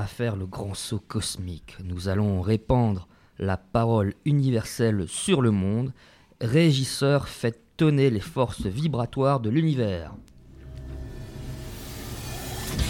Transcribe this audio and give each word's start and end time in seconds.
à 0.00 0.06
faire 0.06 0.34
le 0.34 0.46
grand 0.46 0.72
saut 0.72 1.02
cosmique. 1.06 1.76
Nous 1.84 2.08
allons 2.08 2.40
répandre 2.40 3.06
la 3.38 3.58
parole 3.58 4.14
universelle 4.24 5.04
sur 5.06 5.42
le 5.42 5.50
monde. 5.50 5.92
Régisseur, 6.40 7.28
faites 7.28 7.60
tonner 7.76 8.08
les 8.08 8.20
forces 8.20 8.64
vibratoires 8.64 9.40
de 9.40 9.50
l'univers. 9.50 10.14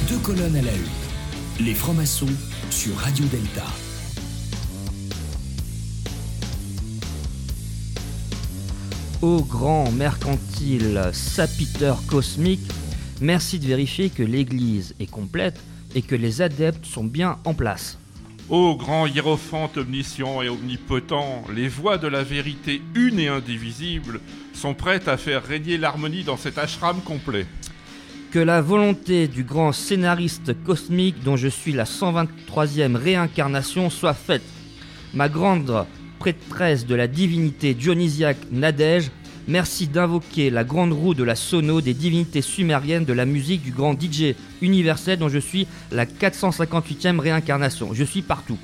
Deux 0.08 0.18
colonnes 0.18 0.54
à 0.54 0.62
la 0.62 0.72
une. 0.72 1.64
Les 1.64 1.74
francs-maçons 1.74 2.26
sur 2.70 2.94
Radio 2.96 3.24
Delta. 3.26 3.66
Ô 9.20 9.42
grand 9.42 9.90
mercantile 9.90 11.10
sapiteur 11.12 12.06
cosmique, 12.06 12.70
merci 13.20 13.58
de 13.58 13.66
vérifier 13.66 14.10
que 14.10 14.22
l'Église 14.22 14.94
est 15.00 15.10
complète 15.10 15.60
et 15.94 16.02
que 16.02 16.14
les 16.14 16.42
adeptes 16.42 16.86
sont 16.86 17.04
bien 17.04 17.38
en 17.44 17.54
place. 17.54 17.98
Ô 18.48 18.74
grand 18.74 19.06
hiérophante 19.06 19.76
omniscient 19.76 20.42
et 20.42 20.48
omnipotent, 20.48 21.44
les 21.54 21.68
voix 21.68 21.98
de 21.98 22.08
la 22.08 22.24
vérité 22.24 22.82
une 22.96 23.20
et 23.20 23.28
indivisible 23.28 24.20
sont 24.52 24.74
prêtes 24.74 25.06
à 25.06 25.16
faire 25.16 25.44
régner 25.44 25.78
l'harmonie 25.78 26.24
dans 26.24 26.36
cet 26.36 26.58
ashram 26.58 27.00
complet. 27.02 27.46
Que 28.32 28.40
la 28.40 28.60
volonté 28.60 29.28
du 29.28 29.44
grand 29.44 29.72
scénariste 29.72 30.52
cosmique 30.64 31.22
dont 31.22 31.36
je 31.36 31.48
suis 31.48 31.72
la 31.72 31.84
123e 31.84 32.96
réincarnation 32.96 33.88
soit 33.88 34.14
faite. 34.14 34.42
Ma 35.14 35.28
grande 35.28 35.86
prêtresse 36.18 36.86
de 36.86 36.94
la 36.94 37.06
divinité 37.06 37.74
dionysiaque 37.74 38.50
Nadège, 38.52 39.10
merci 39.48 39.86
d'invoquer 39.86 40.50
la 40.50 40.64
grande 40.64 40.92
roue 40.92 41.14
de 41.14 41.24
la 41.24 41.34
sono 41.34 41.80
des 41.80 41.94
divinités 41.94 42.42
sumériennes 42.42 43.04
de 43.04 43.12
la 43.12 43.26
musique 43.26 43.62
du 43.62 43.72
grand 43.72 44.00
DJ 44.00 44.34
universel 44.60 45.18
dont 45.18 45.28
je 45.28 45.38
suis 45.38 45.66
la 45.90 46.06
458e 46.06 47.18
réincarnation. 47.18 47.92
Je 47.92 48.04
suis 48.04 48.22
partout. 48.22 48.58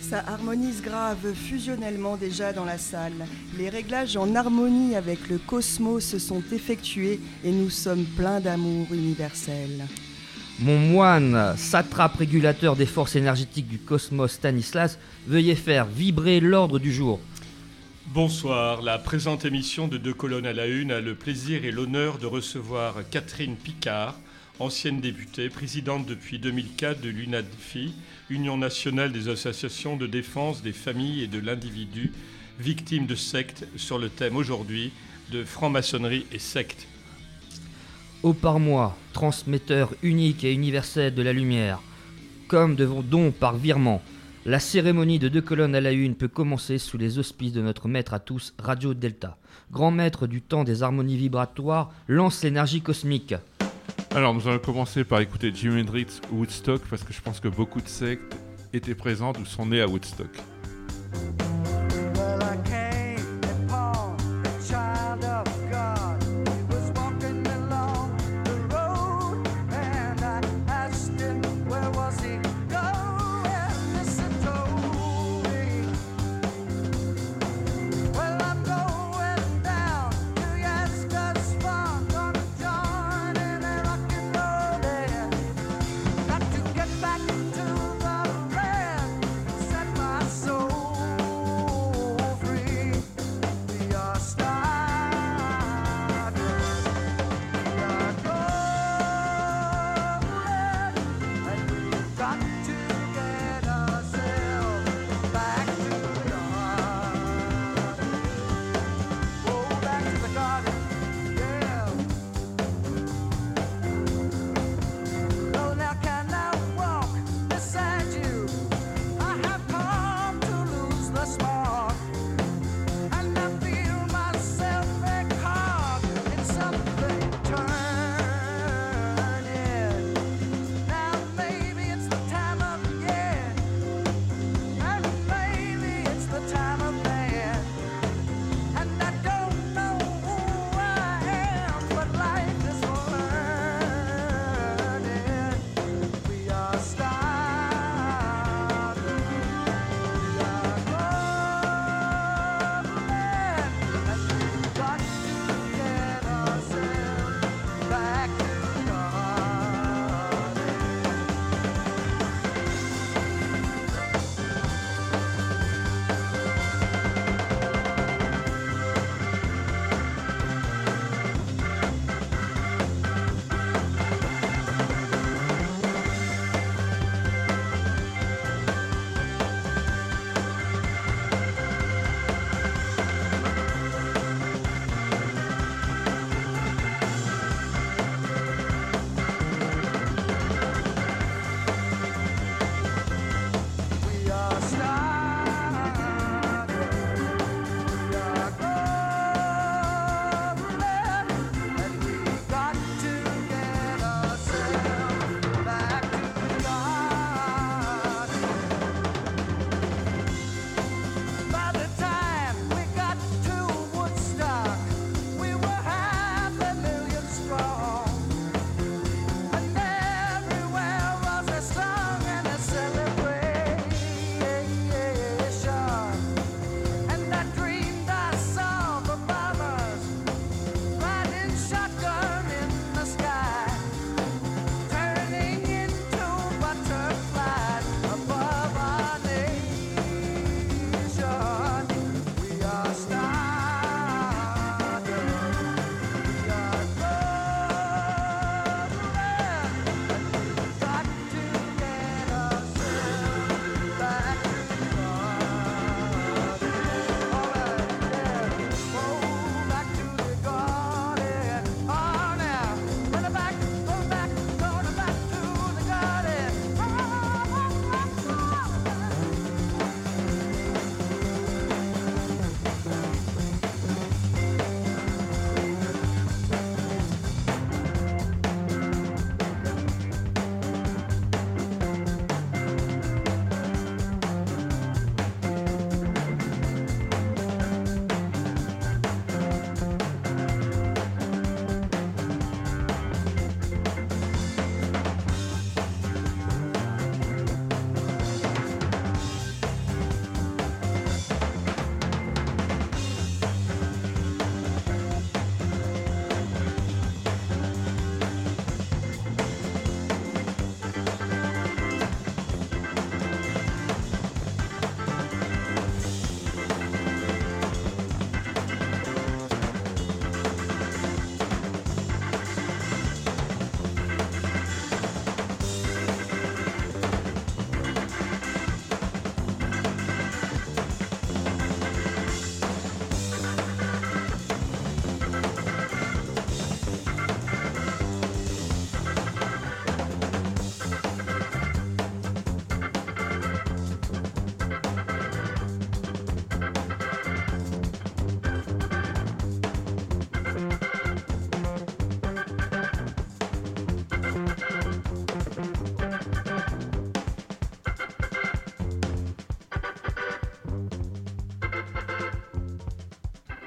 Ça 0.00 0.24
harmonise 0.26 0.82
grave 0.82 1.34
fusionnellement 1.34 2.16
déjà 2.16 2.52
dans 2.52 2.64
la 2.64 2.78
salle. 2.78 3.26
Les 3.56 3.68
réglages 3.68 4.16
en 4.16 4.34
harmonie 4.34 4.96
avec 4.96 5.28
le 5.28 5.38
cosmos 5.38 6.04
se 6.04 6.18
sont 6.18 6.42
effectués 6.52 7.20
et 7.44 7.52
nous 7.52 7.70
sommes 7.70 8.04
pleins 8.16 8.40
d'amour 8.40 8.88
universel. 8.92 9.86
Mon 10.58 10.78
moine, 10.78 11.54
satrape 11.56 12.16
régulateur 12.16 12.76
des 12.76 12.86
forces 12.86 13.16
énergétiques 13.16 13.68
du 13.68 13.78
cosmos 13.78 14.32
Stanislas, 14.32 14.98
veuillez 15.26 15.54
faire 15.54 15.86
vibrer 15.86 16.40
l'ordre 16.40 16.78
du 16.78 16.92
jour. 16.92 17.18
Bonsoir, 18.12 18.82
la 18.82 18.98
présente 18.98 19.44
émission 19.44 19.86
de 19.86 19.96
Deux 19.96 20.12
colonnes 20.12 20.44
à 20.44 20.52
la 20.52 20.66
une 20.66 20.90
a 20.90 21.00
le 21.00 21.14
plaisir 21.14 21.64
et 21.64 21.70
l'honneur 21.70 22.18
de 22.18 22.26
recevoir 22.26 23.08
Catherine 23.08 23.54
Picard, 23.54 24.16
ancienne 24.58 25.00
députée, 25.00 25.48
présidente 25.48 26.06
depuis 26.06 26.40
2004 26.40 27.00
de 27.00 27.08
l'UNADFI, 27.08 27.94
Union 28.28 28.56
nationale 28.56 29.12
des 29.12 29.28
associations 29.28 29.96
de 29.96 30.08
défense 30.08 30.60
des 30.60 30.72
familles 30.72 31.22
et 31.22 31.28
de 31.28 31.38
l'individu 31.38 32.12
victimes 32.58 33.06
de 33.06 33.14
sectes, 33.14 33.64
sur 33.76 34.00
le 34.00 34.08
thème 34.08 34.36
aujourd'hui 34.36 34.90
de 35.30 35.44
franc-maçonnerie 35.44 36.26
et 36.32 36.40
sectes. 36.40 36.88
Ô 38.24 38.32
par 38.32 38.58
moi, 38.58 38.96
transmetteur 39.12 39.94
unique 40.02 40.42
et 40.42 40.52
universel 40.52 41.14
de 41.14 41.22
la 41.22 41.32
lumière, 41.32 41.80
comme 42.48 42.74
de 42.74 42.84
vos 42.84 43.02
dons 43.02 43.30
par 43.30 43.56
virement, 43.56 44.02
la 44.46 44.58
cérémonie 44.58 45.18
de 45.18 45.28
deux 45.28 45.42
colonnes 45.42 45.74
à 45.74 45.80
la 45.80 45.92
une 45.92 46.14
peut 46.14 46.28
commencer 46.28 46.78
sous 46.78 46.96
les 46.96 47.18
auspices 47.18 47.52
de 47.52 47.60
notre 47.60 47.88
maître 47.88 48.14
à 48.14 48.20
tous, 48.20 48.54
Radio 48.58 48.94
Delta. 48.94 49.36
Grand 49.70 49.90
maître 49.90 50.26
du 50.26 50.40
temps 50.40 50.64
des 50.64 50.82
harmonies 50.82 51.16
vibratoires, 51.16 51.92
lance 52.08 52.42
l'énergie 52.42 52.80
cosmique. 52.80 53.34
Alors 54.12 54.34
nous 54.34 54.48
allons 54.48 54.58
commencer 54.58 55.04
par 55.04 55.20
écouter 55.20 55.52
Jimi 55.54 55.82
Hendrix 55.82 56.20
Woodstock 56.32 56.82
parce 56.88 57.04
que 57.04 57.12
je 57.12 57.20
pense 57.20 57.38
que 57.38 57.48
beaucoup 57.48 57.80
de 57.80 57.88
sectes 57.88 58.34
étaient 58.72 58.94
présentes 58.94 59.38
ou 59.38 59.44
sont 59.44 59.66
nées 59.66 59.82
à 59.82 59.86
Woodstock. 59.86 60.30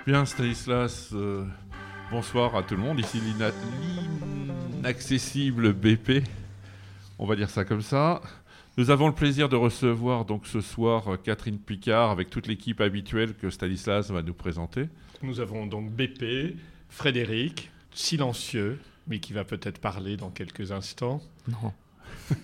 Bien, 0.06 0.26
Stanislas, 0.26 1.10
euh, 1.14 1.46
bonsoir 2.12 2.56
à 2.56 2.64
tout 2.64 2.76
le 2.76 2.82
monde. 2.82 3.00
Ici 3.00 3.20
l'ina- 3.20 3.52
l'inaccessible 4.76 5.74
BP, 5.74 6.24
on 7.20 7.26
va 7.26 7.36
dire 7.36 7.50
ça 7.50 7.64
comme 7.64 7.82
ça. 7.82 8.22
Nous 8.78 8.90
avons 8.90 9.08
le 9.08 9.14
plaisir 9.14 9.50
de 9.50 9.56
recevoir 9.56 10.26
donc 10.26 10.46
ce 10.48 10.60
soir 10.60 11.08
euh, 11.14 11.18
Catherine 11.18 11.58
Picard 11.60 12.10
avec 12.12 12.30
toute 12.30 12.48
l'équipe 12.48 12.82
habituelle 12.82 13.34
que 13.36 13.50
Stanislas 13.50 14.12
va 14.12 14.22
nous 14.22 14.34
présenter. 14.34 14.90
Nous 15.22 15.40
avons 15.40 15.68
donc 15.68 15.90
BP, 15.92 16.56
Frédéric, 16.90 17.72
silencieux, 17.94 18.80
mais 19.08 19.20
qui 19.20 19.32
va 19.32 19.46
peut-être 19.46 19.80
parler 19.80 20.18
dans 20.18 20.32
quelques 20.32 20.72
instants. 20.74 21.22
Non. 21.48 21.72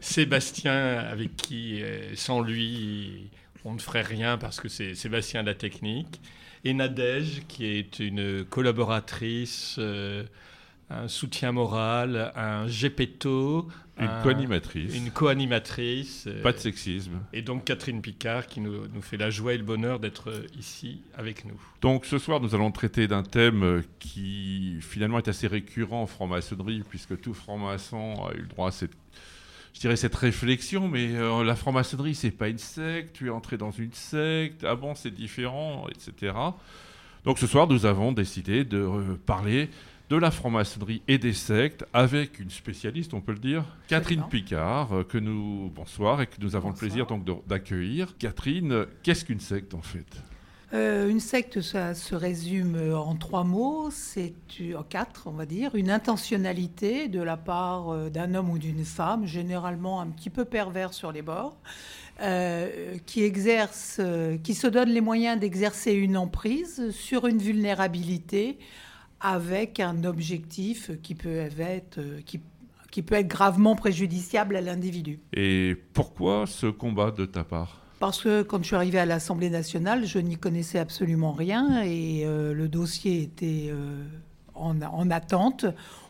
Sébastien, 0.00 0.98
avec 0.98 1.36
qui, 1.36 1.82
euh, 1.82 2.14
sans 2.16 2.42
lui, 2.42 3.30
on 3.64 3.72
ne 3.74 3.78
ferait 3.78 4.02
rien 4.02 4.36
parce 4.36 4.60
que 4.60 4.68
c'est 4.68 4.94
Sébastien 4.94 5.42
de 5.42 5.48
la 5.48 5.54
technique. 5.54 6.20
Et 6.66 6.74
Nadège, 6.74 7.42
qui 7.46 7.64
est 7.64 8.00
une 8.00 8.44
collaboratrice, 8.44 9.76
euh, 9.78 10.24
un 10.90 11.06
soutien 11.06 11.52
moral, 11.52 12.32
un 12.34 12.66
gépéto, 12.66 13.68
Une 14.00 14.06
un- 14.06 14.22
co-animatrice. 14.24 14.92
une 14.96 15.12
co-animatrice. 15.12 16.24
euh, 16.26 16.42
Pas 16.42 16.52
de 16.52 16.58
sexisme. 16.58 17.20
Et 17.32 17.42
donc 17.42 17.64
Catherine 17.64 18.02
Picard 18.02 18.48
qui 18.48 18.60
nous, 18.60 18.88
nous 18.88 19.00
fait 19.00 19.16
la 19.16 19.30
joie 19.30 19.54
et 19.54 19.58
le 19.58 19.62
bonheur 19.62 20.00
d'être 20.00 20.32
ici 20.58 21.02
avec 21.16 21.44
nous. 21.44 21.60
Donc 21.82 22.04
ce 22.04 22.18
soir, 22.18 22.40
nous 22.40 22.52
allons 22.56 22.72
traiter 22.72 23.06
d'un 23.06 23.22
thème 23.22 23.62
euh, 23.62 23.82
qui 24.00 24.78
finalement 24.80 25.18
est 25.18 25.28
assez 25.28 25.46
récurrent 25.46 26.02
en 26.02 26.06
franc-maçonnerie, 26.06 26.82
puisque 26.88 27.20
tout 27.20 27.32
franc-maçon 27.32 28.24
a 28.28 28.34
eu 28.34 28.40
le 28.40 28.48
droit 28.48 28.68
à 28.68 28.72
cette, 28.72 28.92
je 29.76 29.80
dirais 29.82 29.96
cette 29.96 30.14
réflexion, 30.14 30.88
mais 30.88 31.14
euh, 31.16 31.44
la 31.44 31.54
franc-maçonnerie, 31.54 32.14
c'est 32.14 32.30
pas 32.30 32.48
une 32.48 32.56
secte, 32.56 33.14
tu 33.14 33.26
es 33.26 33.30
entré 33.30 33.58
dans 33.58 33.72
une 33.72 33.92
secte, 33.92 34.64
ah 34.64 34.74
bon, 34.74 34.94
c'est 34.94 35.10
différent, 35.10 35.86
etc. 35.90 36.34
Donc 37.24 37.38
ce 37.38 37.46
soir, 37.46 37.66
nous 37.66 37.84
avons 37.84 38.12
décidé 38.12 38.64
de 38.64 38.78
euh, 38.78 39.20
parler 39.26 39.68
de 40.08 40.16
la 40.16 40.30
franc-maçonnerie 40.30 41.02
et 41.08 41.18
des 41.18 41.34
sectes 41.34 41.84
avec 41.92 42.40
une 42.40 42.48
spécialiste, 42.48 43.12
on 43.12 43.20
peut 43.20 43.32
le 43.32 43.38
dire, 43.38 43.64
Catherine. 43.86 44.24
Picard, 44.30 44.94
euh, 44.94 45.04
que 45.04 45.18
nous 45.18 45.70
bonsoir 45.74 46.22
et 46.22 46.26
que 46.26 46.40
nous 46.40 46.56
avons 46.56 46.70
le 46.70 46.74
plaisir 46.74 47.04
donc 47.04 47.26
d'accueillir. 47.46 48.16
Catherine, 48.16 48.86
qu'est-ce 49.02 49.26
qu'une 49.26 49.40
secte 49.40 49.74
en 49.74 49.82
fait? 49.82 50.06
Euh, 50.72 51.08
une 51.08 51.20
secte, 51.20 51.60
ça 51.60 51.94
se 51.94 52.14
résume 52.16 52.74
euh, 52.74 52.98
en 52.98 53.14
trois 53.14 53.44
mots, 53.44 53.88
c'est 53.92 54.34
en 54.76 54.82
quatre, 54.82 55.24
on 55.26 55.32
va 55.32 55.46
dire, 55.46 55.76
une 55.76 55.90
intentionnalité 55.90 57.06
de 57.06 57.22
la 57.22 57.36
part 57.36 57.90
euh, 57.90 58.10
d'un 58.10 58.34
homme 58.34 58.50
ou 58.50 58.58
d'une 58.58 58.84
femme, 58.84 59.26
généralement 59.26 60.00
un 60.00 60.08
petit 60.08 60.30
peu 60.30 60.44
pervers 60.44 60.92
sur 60.92 61.12
les 61.12 61.22
bords, 61.22 61.56
qui 63.04 63.24
exerce, 63.24 64.00
qui 64.42 64.54
se 64.54 64.66
donne 64.66 64.88
les 64.88 65.02
moyens 65.02 65.38
d'exercer 65.38 65.92
une 65.92 66.16
emprise 66.16 66.90
sur 66.90 67.26
une 67.26 67.36
vulnérabilité 67.36 68.58
avec 69.20 69.80
un 69.80 70.02
objectif 70.02 70.90
qui 71.02 71.14
peut 71.14 71.36
être, 71.36 72.00
qui 72.24 73.02
peut 73.02 73.16
être 73.16 73.28
gravement 73.28 73.76
préjudiciable 73.76 74.56
à 74.56 74.62
l'individu. 74.62 75.20
Et 75.34 75.76
pourquoi 75.92 76.46
ce 76.46 76.68
combat 76.68 77.10
de 77.10 77.26
ta 77.26 77.44
part? 77.44 77.85
Parce 77.98 78.22
que 78.22 78.42
quand 78.42 78.58
je 78.58 78.64
suis 78.64 78.76
arrivée 78.76 78.98
à 78.98 79.06
l'Assemblée 79.06 79.48
nationale, 79.48 80.04
je 80.04 80.18
n'y 80.18 80.36
connaissais 80.36 80.78
absolument 80.78 81.32
rien 81.32 81.82
et 81.82 82.24
euh, 82.26 82.52
le 82.52 82.68
dossier 82.68 83.22
était 83.22 83.68
euh, 83.70 84.04
en, 84.54 84.80
en 84.82 85.10
attente. 85.10 85.64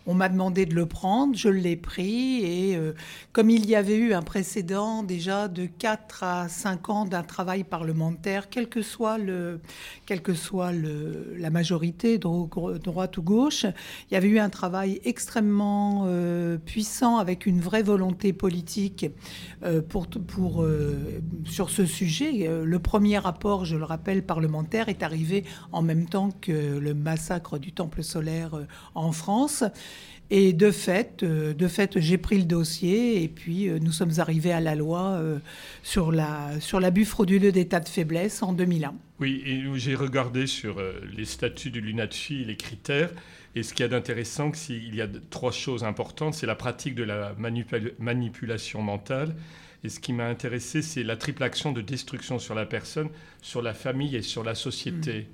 On 0.09 0.15
m'a 0.15 0.29
demandé 0.29 0.67
de 0.67 0.75
le 0.75 0.87
prendre, 0.87 1.37
je 1.37 1.49
l'ai 1.49 1.75
pris 1.75 2.45
et 2.45 2.77
euh, 2.77 2.93
comme 3.33 3.51
il 3.51 3.67
y 3.67 3.75
avait 3.75 3.97
eu 3.97 4.15
un 4.15 4.23
précédent 4.23 5.03
déjà 5.03 5.49
de 5.49 5.67
4 5.67 6.23
à 6.23 6.49
5 6.49 6.91
ans 6.91 7.05
d'un 7.07 7.25
travail 7.25 7.65
parlementaire, 7.65 8.49
quelle 8.49 8.69
que 8.69 8.83
soit, 8.83 9.19
la 9.19 11.51
majorité, 11.51 12.19
droite 12.19 13.19
ou 13.19 13.23
gauche, 13.23 13.67
il 14.09 14.15
y 14.15 14.17
avait 14.17 14.29
eu 14.29 14.39
un 14.39 14.49
travail 14.49 15.01
extrêmement 15.05 16.05
euh, 16.07 16.57
puissant 16.57 17.19
avec 17.19 17.45
une 17.45 17.61
vraie 17.61 17.83
volonté 17.83 18.33
politique 18.33 19.07
euh, 19.65 19.83
pour, 19.83 20.07
sur 21.45 21.71
ce 21.71 21.85
sujet. 21.85 22.49
Le 22.65 22.79
premier 22.79 23.19
rapport, 23.19 23.65
je 23.65 23.77
le 23.77 23.85
rappelle, 23.85 24.25
parlementaire 24.25 24.89
est 24.89 25.03
arrivé 25.03 25.45
en 25.73 25.83
même 25.83 26.09
temps 26.09 26.31
que 26.41 26.79
le 26.79 26.95
massacre 26.95 27.59
du 27.59 27.73
Temple 27.73 28.05
solaire 28.05 28.53
en 28.95 29.11
France. 29.11 29.65
Et 30.31 30.53
de 30.53 30.71
fait, 30.73 31.23
euh, 31.23 31.55
de 31.55 31.69
fait, 31.69 32.01
j'ai 32.01 32.19
pris 32.19 32.37
le 32.39 32.45
dossier 32.45 33.23
et 33.23 33.29
puis 33.29 33.69
euh, 33.69 33.79
nous 33.81 33.93
sommes 33.93 34.19
arrivés 34.19 34.53
à 34.53 34.61
la 34.61 34.75
loi 34.75 35.03
euh, 35.21 35.39
sur 35.85 36.11
la 36.11 36.59
sur 36.61 36.81
l'abus 36.81 37.05
frauduleux 37.05 37.53
d'état 37.53 37.79
de 37.79 37.89
faiblesse 37.89 38.43
en 38.43 38.53
2001. 38.53 38.95
Oui, 39.21 39.43
et 39.47 39.63
j'ai 39.79 39.95
regardé 39.95 40.47
sur 40.47 40.83
les 41.17 41.25
statuts 41.25 41.71
du 41.71 41.81
LUNATFI, 41.81 42.45
les 42.45 42.57
critères, 42.57 43.11
et 43.55 43.63
ce 43.63 43.73
qu'il 43.73 43.85
y 43.85 43.87
a 43.87 43.89
d'intéressant, 43.89 44.51
c'est 44.53 44.79
qu'il 44.79 44.95
y 44.95 45.01
a 45.01 45.09
trois 45.31 45.53
choses 45.53 45.85
importantes. 45.85 46.35
C'est 46.35 46.47
la 46.47 46.55
pratique 46.57 46.95
de 46.95 47.05
la 47.05 47.33
manipula- 47.35 47.93
manipulation 47.99 48.83
mentale. 48.83 49.35
Et 49.85 49.89
ce 49.89 50.01
qui 50.01 50.13
m'a 50.13 50.27
intéressé, 50.27 50.83
c'est 50.83 51.03
la 51.03 51.17
triple 51.17 51.43
action 51.43 51.73
de 51.73 51.81
destruction 51.81 52.39
sur 52.39 52.55
la 52.55 52.67
personne, 52.67 53.09
sur 53.43 53.63
la 53.63 53.75
famille 53.75 54.17
et 54.17 54.23
sur 54.23 54.43
la 54.43 54.55
société. 54.55 55.29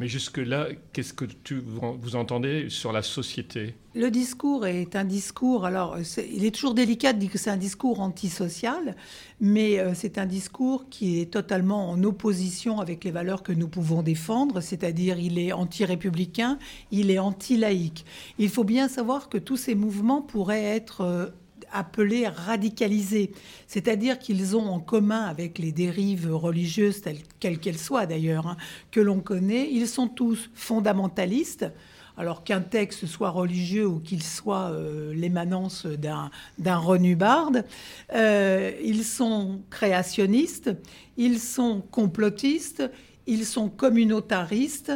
Mais 0.00 0.08
jusque-là, 0.08 0.68
qu'est-ce 0.92 1.14
que 1.14 1.24
tu, 1.24 1.62
vous, 1.64 2.16
entendez 2.16 2.68
sur 2.68 2.90
la 2.90 3.02
société? 3.02 3.76
Le 3.94 4.10
discours 4.10 4.66
est 4.66 4.96
un 4.96 5.04
discours, 5.04 5.64
alors 5.64 5.98
il 6.32 6.44
est 6.44 6.50
toujours 6.50 6.74
délicat 6.74 7.12
de 7.12 7.20
dire 7.20 7.30
que 7.30 7.38
c'est 7.38 7.50
un 7.50 7.56
discours 7.56 8.00
antisocial, 8.00 8.96
mais 9.40 9.78
euh, 9.78 9.92
c'est 9.94 10.18
un 10.18 10.26
discours 10.26 10.88
qui 10.90 11.20
est 11.20 11.26
totalement 11.26 11.90
en 11.90 12.02
opposition 12.02 12.80
avec 12.80 13.04
les 13.04 13.12
valeurs 13.12 13.44
que 13.44 13.52
nous 13.52 13.68
pouvons 13.68 14.02
défendre, 14.02 14.60
c'est-à-dire 14.60 15.20
il 15.20 15.38
est 15.38 15.52
anti-républicain, 15.52 16.58
il 16.90 17.12
est 17.12 17.20
anti-laïque. 17.20 18.04
Il 18.38 18.48
faut 18.48 18.64
bien 18.64 18.88
savoir 18.88 19.28
que 19.28 19.38
tous 19.38 19.56
ces 19.56 19.76
mouvements 19.76 20.22
pourraient 20.22 20.64
être 20.64 21.02
euh, 21.02 21.26
appelés 21.74 22.26
radicalisés, 22.28 23.32
c'est-à-dire 23.66 24.18
qu'ils 24.18 24.56
ont 24.56 24.66
en 24.70 24.80
commun 24.80 25.24
avec 25.24 25.58
les 25.58 25.72
dérives 25.72 26.34
religieuses, 26.34 27.02
telles 27.02 27.18
quelles 27.40 27.58
qu'elles 27.58 27.78
soient 27.78 28.06
d'ailleurs, 28.06 28.46
hein, 28.46 28.56
que 28.90 29.00
l'on 29.00 29.20
connaît, 29.20 29.68
ils 29.70 29.88
sont 29.88 30.08
tous 30.08 30.50
fondamentalistes, 30.54 31.66
alors 32.16 32.44
qu'un 32.44 32.60
texte 32.60 33.06
soit 33.06 33.30
religieux 33.30 33.86
ou 33.86 33.98
qu'il 33.98 34.22
soit 34.22 34.70
euh, 34.70 35.12
l'émanence 35.14 35.84
d'un, 35.84 36.30
d'un 36.58 36.76
renubarde, 36.76 37.64
euh, 38.14 38.70
ils 38.82 39.04
sont 39.04 39.60
créationnistes, 39.68 40.70
ils 41.16 41.40
sont 41.40 41.82
complotistes, 41.90 42.88
ils 43.26 43.44
sont 43.44 43.68
communautaristes. 43.68 44.92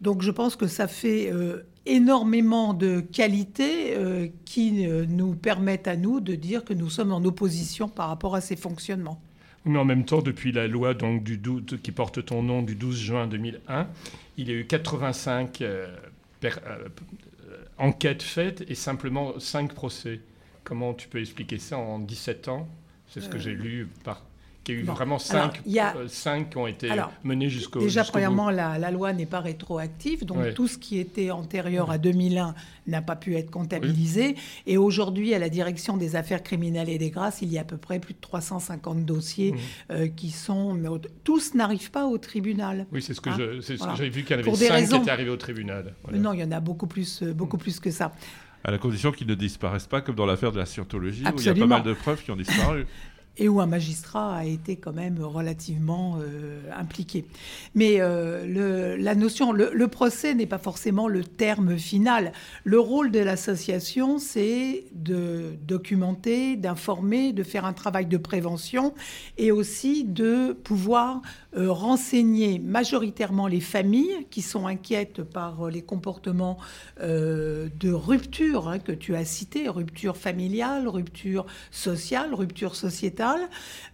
Donc 0.00 0.22
je 0.22 0.30
pense 0.30 0.56
que 0.56 0.68
ça 0.68 0.86
fait 0.86 1.30
euh, 1.32 1.64
énormément 1.86 2.74
de 2.74 3.00
qualités 3.00 3.96
euh, 3.96 4.28
qui 4.44 4.86
euh, 4.86 5.04
nous 5.08 5.34
permettent 5.34 5.88
à 5.88 5.96
nous 5.96 6.20
de 6.20 6.34
dire 6.34 6.64
que 6.64 6.74
nous 6.74 6.90
sommes 6.90 7.12
en 7.12 7.24
opposition 7.24 7.88
par 7.88 8.08
rapport 8.08 8.34
à 8.34 8.40
ces 8.40 8.56
fonctionnements. 8.56 9.20
Mais 9.64 9.78
en 9.78 9.84
même 9.84 10.04
temps, 10.04 10.22
depuis 10.22 10.52
la 10.52 10.66
loi 10.66 10.94
donc, 10.94 11.22
du 11.22 11.38
12 11.38 11.78
qui 11.82 11.92
porte 11.92 12.24
ton 12.24 12.42
nom 12.42 12.62
du 12.62 12.74
12 12.74 12.98
juin 12.98 13.26
2001, 13.26 13.86
il 14.36 14.48
y 14.48 14.52
a 14.52 14.54
eu 14.54 14.64
85 14.66 15.60
euh, 15.62 15.86
per- 16.40 16.50
enquêtes 17.78 18.22
faites 18.22 18.64
et 18.68 18.74
simplement 18.74 19.38
5 19.38 19.72
procès. 19.72 20.20
Comment 20.64 20.94
tu 20.94 21.08
peux 21.08 21.20
expliquer 21.20 21.58
ça 21.58 21.78
en 21.78 21.98
17 21.98 22.48
ans? 22.48 22.68
C'est 23.08 23.20
ce 23.20 23.28
que 23.28 23.38
j'ai 23.38 23.52
lu 23.52 23.88
par 24.04 24.22
qu'il 24.64 24.74
y 24.74 24.78
a 24.78 24.80
eu 24.80 24.84
bon. 24.84 24.92
vraiment 24.92 25.16
Alors, 25.30 25.52
5 25.52 25.62
il 25.66 25.72
y 25.72 25.78
a- 25.80 25.92
qui 26.50 26.56
ont 26.56 26.66
été 26.66 26.88
Alors, 26.90 27.12
menés 27.24 27.48
jusqu'au 27.48 27.80
Déjà, 27.80 28.04
premièrement, 28.04 28.50
la, 28.50 28.78
la 28.78 28.90
loi 28.90 29.12
n'est 29.12 29.26
pas 29.26 29.40
rétroactive, 29.40 30.24
donc 30.24 30.54
tout 30.54 30.68
ce 30.68 30.78
qui 30.78 30.98
était 30.98 31.30
antérieur 31.30 31.90
à 31.90 31.98
2001 31.98 32.54
n'a 32.86 33.02
pas 33.02 33.16
pu 33.16 33.36
être 33.36 33.50
comptabilisé. 33.50 34.36
Et 34.66 34.76
aujourd'hui, 34.76 35.34
à 35.34 35.38
la 35.38 35.48
direction 35.48 35.96
des 35.96 36.16
affaires 36.16 36.42
criminelles 36.42 36.88
et 36.88 36.98
des 36.98 37.10
grâces, 37.10 37.42
il 37.42 37.52
y 37.52 37.58
a 37.58 37.62
à 37.62 37.64
peu 37.64 37.76
près 37.76 37.98
plus 37.98 38.14
de 38.14 38.20
350 38.20 39.04
dossiers 39.04 39.52
Mhm. 39.52 39.58
euh, 39.90 40.08
qui 40.08 40.30
sont... 40.30 40.74
mais 40.74 40.88
au- 40.88 40.98
tous 41.24 41.54
n'arrivent 41.54 41.90
pas 41.90 42.06
au 42.06 42.18
tribunal. 42.18 42.86
Oui, 42.92 43.02
c'est 43.02 43.14
ce 43.14 43.20
que 43.20 43.30
Hein, 43.30 43.60
voilà. 43.78 43.94
j'ai 43.94 44.08
vu 44.10 44.22
qu'il 44.22 44.30
y 44.30 44.34
en 44.34 44.38
avait 44.38 44.42
Pour 44.50 44.56
5 44.56 44.88
qui 44.88 44.94
étaient 44.96 45.10
arrivés 45.10 45.30
au 45.30 45.36
tribunal. 45.36 45.94
Voilà. 46.04 46.18
Non, 46.18 46.32
il 46.32 46.40
y 46.40 46.44
en 46.44 46.52
a 46.52 46.60
beaucoup 46.60 46.86
plus, 46.86 47.22
euh, 47.22 47.32
beaucoup 47.32 47.58
plus 47.58 47.80
que 47.80 47.90
ça. 47.90 48.12
À 48.64 48.70
la 48.70 48.78
condition 48.78 49.10
qu'ils 49.10 49.26
ne 49.26 49.34
disparaissent 49.34 49.88
pas 49.88 50.00
comme 50.02 50.14
dans 50.14 50.26
l'affaire 50.26 50.52
de 50.52 50.58
la 50.58 50.66
scientologie, 50.66 51.24
où 51.34 51.38
il 51.40 51.44
y 51.44 51.48
a 51.48 51.54
pas 51.54 51.66
mal 51.66 51.82
de 51.82 51.94
preuves 51.94 52.22
qui 52.22 52.30
ont 52.30 52.36
disparu. 52.36 52.86
et 53.38 53.48
où 53.48 53.60
un 53.60 53.66
magistrat 53.66 54.36
a 54.36 54.44
été 54.44 54.76
quand 54.76 54.92
même 54.92 55.22
relativement 55.22 56.18
euh, 56.20 56.60
impliqué. 56.76 57.24
Mais 57.74 58.00
euh, 58.00 58.46
le, 58.46 58.96
la 58.96 59.14
notion, 59.14 59.52
le, 59.52 59.88
procès 59.88 60.34
n'est 60.34 60.46
pas 60.46 60.58
forcément 60.58 61.08
le 61.08 61.24
terme 61.24 61.78
final. 61.78 62.32
Le 62.64 62.78
rôle 62.78 63.10
de 63.10 63.20
l'association, 63.20 64.18
c'est 64.18 64.84
de 64.94 65.54
documenter, 65.66 66.56
d'informer, 66.56 67.32
de 67.32 67.42
faire 67.42 67.64
un 67.64 67.72
travail 67.72 68.06
de 68.06 68.16
prévention 68.16 68.94
et 69.38 69.50
aussi 69.50 70.04
de 70.04 70.52
pouvoir 70.52 71.22
renseigner 71.54 72.58
majoritairement 72.58 73.46
les 73.46 73.60
familles 73.60 74.26
qui 74.30 74.42
sont 74.42 74.66
inquiètes 74.66 75.22
par 75.22 75.66
euh, 75.66 75.70
les 75.70 75.82
comportements 75.82 76.56
euh, 77.00 77.68
de 77.78 77.92
rupture 77.92 78.68
hein, 78.68 78.78
que 78.78 78.92
tu 78.92 79.14
as 79.14 79.24
cités, 79.24 79.68
rupture 79.68 80.16
familiale, 80.16 80.88
rupture 80.88 81.46
sociale, 81.70 82.34
rupture 82.34 82.74
sociétale. 82.74 83.40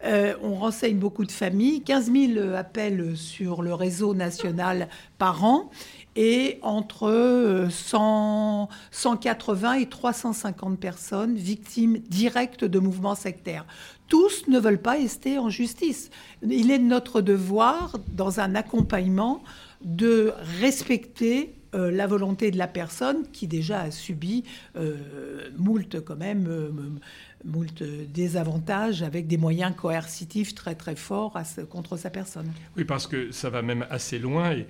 Euh, 0.05 0.35
on 0.43 0.55
renseigne 0.55 0.99
beaucoup 0.99 1.25
de 1.25 1.33
familles, 1.33 1.83
15 1.83 2.12
000 2.12 2.55
appels 2.55 3.17
sur 3.17 3.62
le 3.62 3.75
réseau 3.75 4.15
national 4.15 4.88
par 5.19 5.45
an 5.45 5.71
et 6.19 6.59
entre 6.62 7.09
euh, 7.09 7.71
100, 7.71 8.69
180 8.91 9.75
et 9.75 9.87
350 9.87 10.79
personnes 10.79 11.37
victimes 11.37 11.99
directes 11.99 12.65
de 12.65 12.81
mouvements 12.81 13.15
sectaires. 13.15 13.67
Tous 14.09 14.49
ne 14.49 14.59
veulent 14.59 14.81
pas 14.81 14.93
rester 14.93 15.38
en 15.38 15.50
justice. 15.50 16.11
Il 16.43 16.71
est 16.71 16.79
de 16.79 16.85
notre 16.85 17.21
devoir, 17.21 17.99
dans 18.15 18.41
un 18.41 18.55
accompagnement, 18.55 19.43
de 19.85 20.33
respecter 20.61 21.55
euh, 21.75 21.91
la 21.91 22.07
volonté 22.07 22.50
de 22.50 22.57
la 22.57 22.67
personne 22.67 23.29
qui 23.31 23.47
déjà 23.47 23.83
a 23.83 23.91
subi 23.91 24.45
euh, 24.77 25.50
moult 25.59 26.00
quand 26.03 26.17
même 26.17 26.47
euh, 26.49 26.71
moult 27.49 27.83
désavantages 28.14 29.02
avec 29.02 29.26
des 29.26 29.37
moyens 29.38 29.75
coercitifs 29.76 30.55
très 30.55 30.75
très 30.75 30.97
forts 30.97 31.37
à 31.37 31.45
ce- 31.45 31.62
contre 31.62 31.97
sa 31.97 32.11
personne. 32.11 32.50
Oui, 32.76 32.85
parce 32.85 33.07
que 33.07 33.33
ça 33.33 33.50
va 33.50 33.62
même 33.62 33.87
assez 33.90 34.19
loin. 34.19 34.52
Et 34.52 34.67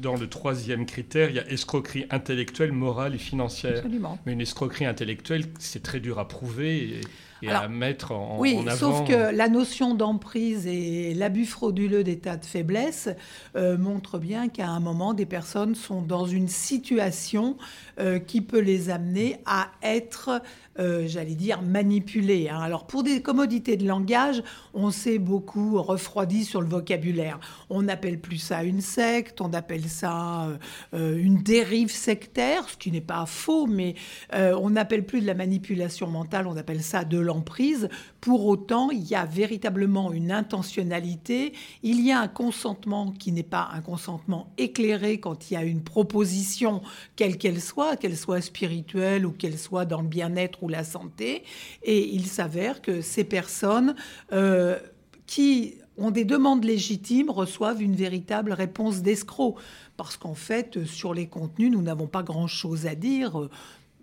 dans 0.00 0.16
le 0.16 0.28
troisième 0.28 0.86
critère, 0.86 1.30
il 1.30 1.36
y 1.36 1.38
a 1.38 1.48
escroquerie 1.50 2.04
intellectuelle, 2.10 2.72
morale 2.72 3.14
et 3.14 3.18
financière. 3.18 3.78
Absolument. 3.78 4.18
Mais 4.26 4.32
une 4.32 4.40
escroquerie 4.40 4.86
intellectuelle, 4.86 5.44
c'est 5.58 5.82
très 5.82 6.00
dur 6.00 6.18
à 6.18 6.28
prouver 6.28 6.78
et, 6.78 7.00
et 7.42 7.50
à 7.50 7.68
mettre 7.68 8.12
en, 8.12 8.38
Oui, 8.38 8.56
en 8.58 8.66
avant. 8.66 8.76
sauf 8.76 9.08
que 9.08 9.34
la 9.34 9.48
notion 9.48 9.94
d'emprise 9.94 10.66
et 10.66 11.14
l'abus 11.14 11.46
frauduleux 11.46 12.04
d'état 12.04 12.36
de 12.36 12.44
faiblesse 12.44 13.08
euh, 13.56 13.78
montrent 13.78 14.18
bien 14.18 14.48
qu'à 14.48 14.68
un 14.68 14.80
moment, 14.80 15.14
des 15.14 15.26
personnes 15.26 15.74
sont 15.74 16.02
dans 16.02 16.26
une 16.26 16.48
situation 16.48 17.56
euh, 17.98 18.18
qui 18.18 18.40
peut 18.42 18.60
les 18.60 18.90
amener 18.90 19.38
à 19.46 19.70
être, 19.82 20.42
euh, 20.78 21.04
j'allais 21.06 21.34
dire, 21.34 21.62
manipulées. 21.70 22.48
hein. 22.48 22.60
Alors, 22.60 22.86
pour 22.86 23.02
des 23.02 23.22
commodités 23.22 23.76
de 23.76 23.86
langage, 23.86 24.42
on 24.74 24.90
s'est 24.90 25.18
beaucoup 25.18 25.80
refroidi 25.80 26.44
sur 26.44 26.60
le 26.60 26.68
vocabulaire. 26.68 27.40
On 27.70 27.82
n'appelle 27.82 28.20
plus 28.20 28.38
ça 28.38 28.62
une 28.64 28.80
secte, 28.80 29.40
on 29.40 29.52
appelle 29.52 29.88
ça 29.88 30.44
euh, 30.44 30.58
euh, 30.94 31.16
une 31.16 31.42
dérive 31.42 31.90
sectaire, 31.90 32.68
ce 32.68 32.76
qui 32.76 32.90
n'est 32.90 33.00
pas 33.00 33.26
faux, 33.26 33.66
mais 33.66 33.94
euh, 34.34 34.56
on 34.60 34.70
n'appelle 34.70 35.06
plus 35.06 35.20
de 35.20 35.26
la 35.26 35.34
manipulation 35.34 36.06
mentale, 36.06 36.46
on 36.46 36.56
appelle 36.56 36.82
ça 36.82 37.04
de 37.04 37.18
l'emprise. 37.18 37.88
Pour 38.20 38.46
autant, 38.46 38.90
il 38.90 39.04
y 39.04 39.14
a 39.14 39.24
véritablement 39.24 40.12
une 40.12 40.32
intentionnalité, 40.32 41.52
il 41.82 42.04
y 42.04 42.12
a 42.12 42.20
un 42.20 42.28
consentement 42.28 43.12
qui 43.12 43.32
n'est 43.32 43.42
pas 43.42 43.68
un 43.72 43.80
consentement 43.80 44.52
éclairé 44.58 45.20
quand 45.20 45.50
il 45.50 45.54
y 45.54 45.56
a 45.56 45.62
une 45.62 45.82
proposition, 45.82 46.82
quelle 47.16 47.38
qu'elle 47.38 47.60
soit, 47.60 47.96
qu'elle 47.96 48.16
soit 48.16 48.40
spirituelle 48.40 49.24
ou 49.26 49.32
qu'elle 49.32 49.58
soit 49.58 49.84
dans 49.84 50.02
le 50.02 50.08
bien-être 50.08 50.62
ou 50.62 50.68
la 50.68 50.84
santé. 50.84 51.44
Et 51.82 52.08
il 52.14 52.26
s'avère 52.26 52.82
que 52.82 53.00
ces 53.00 53.24
personnes 53.24 53.94
euh, 54.32 54.78
qui 55.26 55.74
ont 55.96 56.10
des 56.10 56.24
demandes 56.24 56.64
légitimes 56.64 57.30
reçoivent 57.30 57.82
une 57.82 57.94
véritable 57.94 58.52
réponse 58.52 59.02
d'escroc. 59.02 59.56
Parce 59.96 60.16
qu'en 60.16 60.34
fait, 60.34 60.84
sur 60.84 61.12
les 61.14 61.28
contenus, 61.28 61.70
nous 61.70 61.82
n'avons 61.82 62.06
pas 62.06 62.22
grand-chose 62.22 62.86
à 62.86 62.94
dire. 62.94 63.38
Euh, 63.38 63.50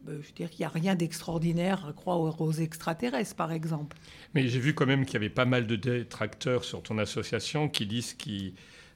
Je 0.05 0.11
veux 0.11 0.33
dire 0.35 0.49
qu'il 0.49 0.59
n'y 0.59 0.65
a 0.65 0.69
rien 0.69 0.95
d'extraordinaire 0.95 1.85
à 1.85 1.93
croire 1.93 2.39
aux 2.39 2.51
extraterrestres, 2.53 3.35
par 3.35 3.51
exemple. 3.51 3.97
Mais 4.33 4.47
j'ai 4.47 4.59
vu 4.59 4.73
quand 4.73 4.85
même 4.85 5.05
qu'il 5.05 5.15
y 5.15 5.17
avait 5.17 5.29
pas 5.29 5.45
mal 5.45 5.67
de 5.67 5.75
détracteurs 5.75 6.63
sur 6.63 6.81
ton 6.81 6.97
association 6.97 7.67
qui 7.67 7.85
disent 7.85 8.13
qui, 8.13 8.53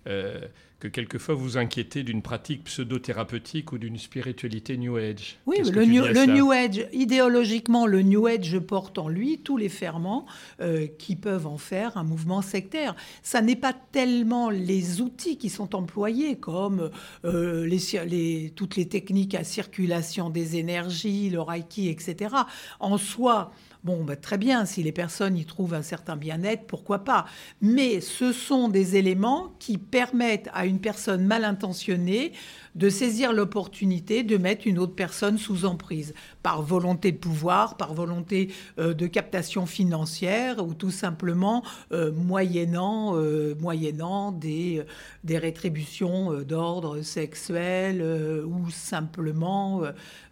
euh, 0.08 0.39
que 0.81 0.88
quelquefois 0.88 1.35
vous 1.35 1.57
inquiétez 1.57 2.01
d'une 2.01 2.23
pratique 2.23 2.63
pseudo-thérapeutique 2.63 3.71
ou 3.71 3.77
d'une 3.77 4.00
spiritualité 4.00 4.77
New 4.77 4.97
Age. 4.97 5.38
Oui, 5.45 5.57
le, 5.59 5.85
new, 5.85 6.03
le 6.03 6.25
New 6.25 6.51
Age, 6.51 6.88
idéologiquement, 6.91 7.85
le 7.85 8.01
New 8.01 8.25
Age 8.25 8.57
porte 8.59 8.97
en 8.97 9.07
lui 9.07 9.38
tous 9.38 9.57
les 9.57 9.69
ferments 9.69 10.25
euh, 10.59 10.88
qui 10.97 11.15
peuvent 11.15 11.45
en 11.45 11.59
faire 11.59 11.97
un 11.97 12.03
mouvement 12.03 12.41
sectaire. 12.41 12.95
Ça 13.21 13.41
n'est 13.43 13.55
pas 13.55 13.73
tellement 13.73 14.50
les 14.50 15.01
outils 15.01 15.38
qui 15.38 15.50
sont 15.50 15.75
employés, 15.75 16.38
comme 16.38 16.89
euh, 17.25 17.67
les, 17.67 17.77
cir- 17.77 18.05
les- 18.05 18.51
toutes 18.55 18.75
les 18.75 18.88
techniques 18.88 19.35
à 19.35 19.43
circulation 19.43 20.31
des 20.31 20.57
énergies, 20.57 21.29
le 21.29 21.41
Reiki, 21.41 21.89
etc. 21.89 22.35
En 22.79 22.97
soi, 22.97 23.51
Bon, 23.83 24.03
bah, 24.03 24.15
très 24.15 24.38
bien, 24.38 24.65
si 24.65 24.83
les 24.83 24.91
personnes 24.91 25.35
y 25.35 25.45
trouvent 25.45 25.73
un 25.73 25.81
certain 25.81 26.15
bien-être, 26.15 26.67
pourquoi 26.67 27.03
pas. 27.03 27.25
Mais 27.61 28.00
ce 28.00 28.31
sont 28.31 28.69
des 28.69 28.95
éléments 28.95 29.55
qui 29.59 29.79
permettent 29.79 30.50
à 30.53 30.67
une 30.67 30.79
personne 30.79 31.25
mal 31.25 31.43
intentionnée 31.43 32.31
de 32.75 32.89
saisir 32.89 33.33
l'opportunité 33.33 34.23
de 34.23 34.37
mettre 34.37 34.67
une 34.67 34.79
autre 34.79 34.95
personne 34.95 35.37
sous 35.37 35.65
emprise, 35.65 36.13
par 36.41 36.61
volonté 36.61 37.11
de 37.11 37.17
pouvoir, 37.17 37.77
par 37.77 37.93
volonté 37.93 38.53
euh, 38.79 38.93
de 38.93 39.07
captation 39.07 39.65
financière, 39.65 40.65
ou 40.65 40.73
tout 40.73 40.91
simplement 40.91 41.63
euh, 41.91 42.11
moyennant, 42.11 43.15
euh, 43.15 43.55
moyennant 43.59 44.31
des, 44.31 44.83
des 45.23 45.37
rétributions 45.37 46.41
d'ordre 46.43 47.01
sexuel, 47.01 48.01
ou 48.45 48.69
simplement, 48.69 49.81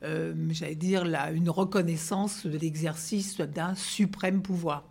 j'allais 0.01 0.75
dire, 0.75 1.05
la- 1.05 1.31
une 1.31 1.49
reconnaissance 1.49 2.45
de 2.45 2.57
l'exercice 2.57 3.37
d'un 3.37 3.75
suprême 3.75 4.41
pouvoir. 4.41 4.83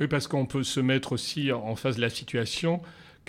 Oui, 0.00 0.06
parce 0.06 0.28
qu'on 0.28 0.46
peut 0.46 0.62
se 0.62 0.80
mettre 0.80 1.12
aussi 1.12 1.50
en 1.52 1.74
face 1.74 1.96
de 1.96 2.00
la 2.00 2.10
situation 2.10 2.80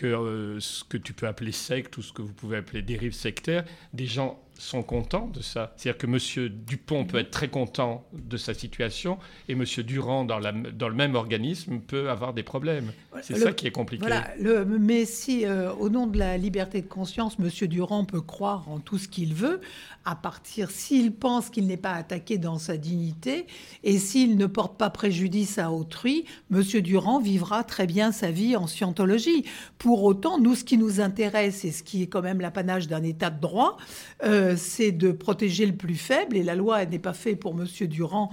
euh, 0.08 0.60
ce 0.60 0.84
que 0.84 0.98
tu 0.98 1.14
peux 1.14 1.28
appeler 1.28 1.52
secte 1.52 1.98
ou 1.98 2.02
ce 2.02 2.14
que 2.14 2.22
vous 2.22 2.34
pouvez 2.34 2.58
appeler 2.58 2.82
dérive 2.82 3.14
sectaire, 3.14 3.66
des 3.94 4.06
gens 4.06 4.40
sont 4.60 4.84
contents 4.84 5.28
de 5.34 5.42
ça. 5.42 5.74
C'est-à-dire 5.78 5.98
que 5.98 6.06
M. 6.46 6.50
Dupont 6.68 7.06
peut 7.06 7.18
être 7.18 7.32
très 7.32 7.48
content 7.48 8.06
de 8.14 8.38
sa 8.38 8.54
situation 8.54 9.18
et 9.48 9.54
M. 9.54 9.64
Durand, 9.86 10.26
dans, 10.26 10.38
la- 10.38 10.52
dans 10.52 10.90
le 10.90 10.96
même 10.96 11.16
organisme, 11.16 11.80
peut 11.80 12.10
avoir 12.10 12.34
des 12.34 12.44
problèmes. 12.44 12.92
C'est 13.22 13.38
ça 13.38 13.54
qui 13.54 13.66
est 13.68 13.72
compliqué. 13.72 14.02
Voilà, 14.06 14.28
le, 14.40 14.66
mais 14.66 15.06
si, 15.06 15.46
euh, 15.46 15.74
au 15.74 15.90
nom 15.90 16.08
de 16.08 16.18
la 16.20 16.38
liberté 16.38 16.82
de 16.82 16.88
conscience, 16.88 17.38
M. 17.40 17.50
Durand 17.68 18.06
peut 18.06 18.22
croire 18.22 18.70
en 18.70 18.80
tout 18.80 18.98
ce 18.98 19.08
qu'il 19.08 19.34
veut, 19.34 19.62
à 20.06 20.16
partir, 20.16 20.72
s'il 20.72 21.14
pense 21.14 21.50
qu'il 21.50 21.66
n'est 21.68 21.78
pas 21.78 21.94
attaqué 21.94 22.38
dans 22.38 22.58
sa 22.60 22.78
dignité, 22.78 23.46
et 23.84 23.98
s'il 23.98 24.38
ne 24.38 24.46
porte 24.46 24.78
pas 24.78 24.90
préjudice 24.90 25.58
à 25.58 25.72
autrui, 25.72 26.26
M. 26.52 26.62
Durand 26.82 27.20
vivra 27.20 27.64
très 27.64 27.88
bien 27.88 28.12
sa 28.12 28.30
vie 28.32 28.56
en 28.56 28.68
scientologie. 28.68 29.46
Pour 29.78 30.04
autant, 30.04 30.40
nous, 30.40 30.56
ce 30.56 30.64
qui 30.64 30.78
nous 30.78 31.00
intéresse, 31.02 31.64
et 31.66 31.72
ce 31.72 31.84
qui 31.84 32.04
est 32.04 32.08
quand 32.08 32.22
même 32.22 32.42
l'apanage 32.42 32.88
d'un 32.88 33.04
état 33.04 33.30
de 33.30 33.40
droit, 33.40 33.78
euh, 34.24 34.49
c'est 34.56 34.92
de 34.92 35.12
protéger 35.12 35.66
le 35.66 35.76
plus 35.76 35.96
faible, 35.96 36.38
et 36.38 36.44
la 36.44 36.56
loi 36.56 36.84
elle 36.84 36.90
n'est 36.90 37.00
pas 37.00 37.14
faite 37.14 37.40
pour 37.40 37.60
M. 37.60 37.66
Durand 37.88 38.32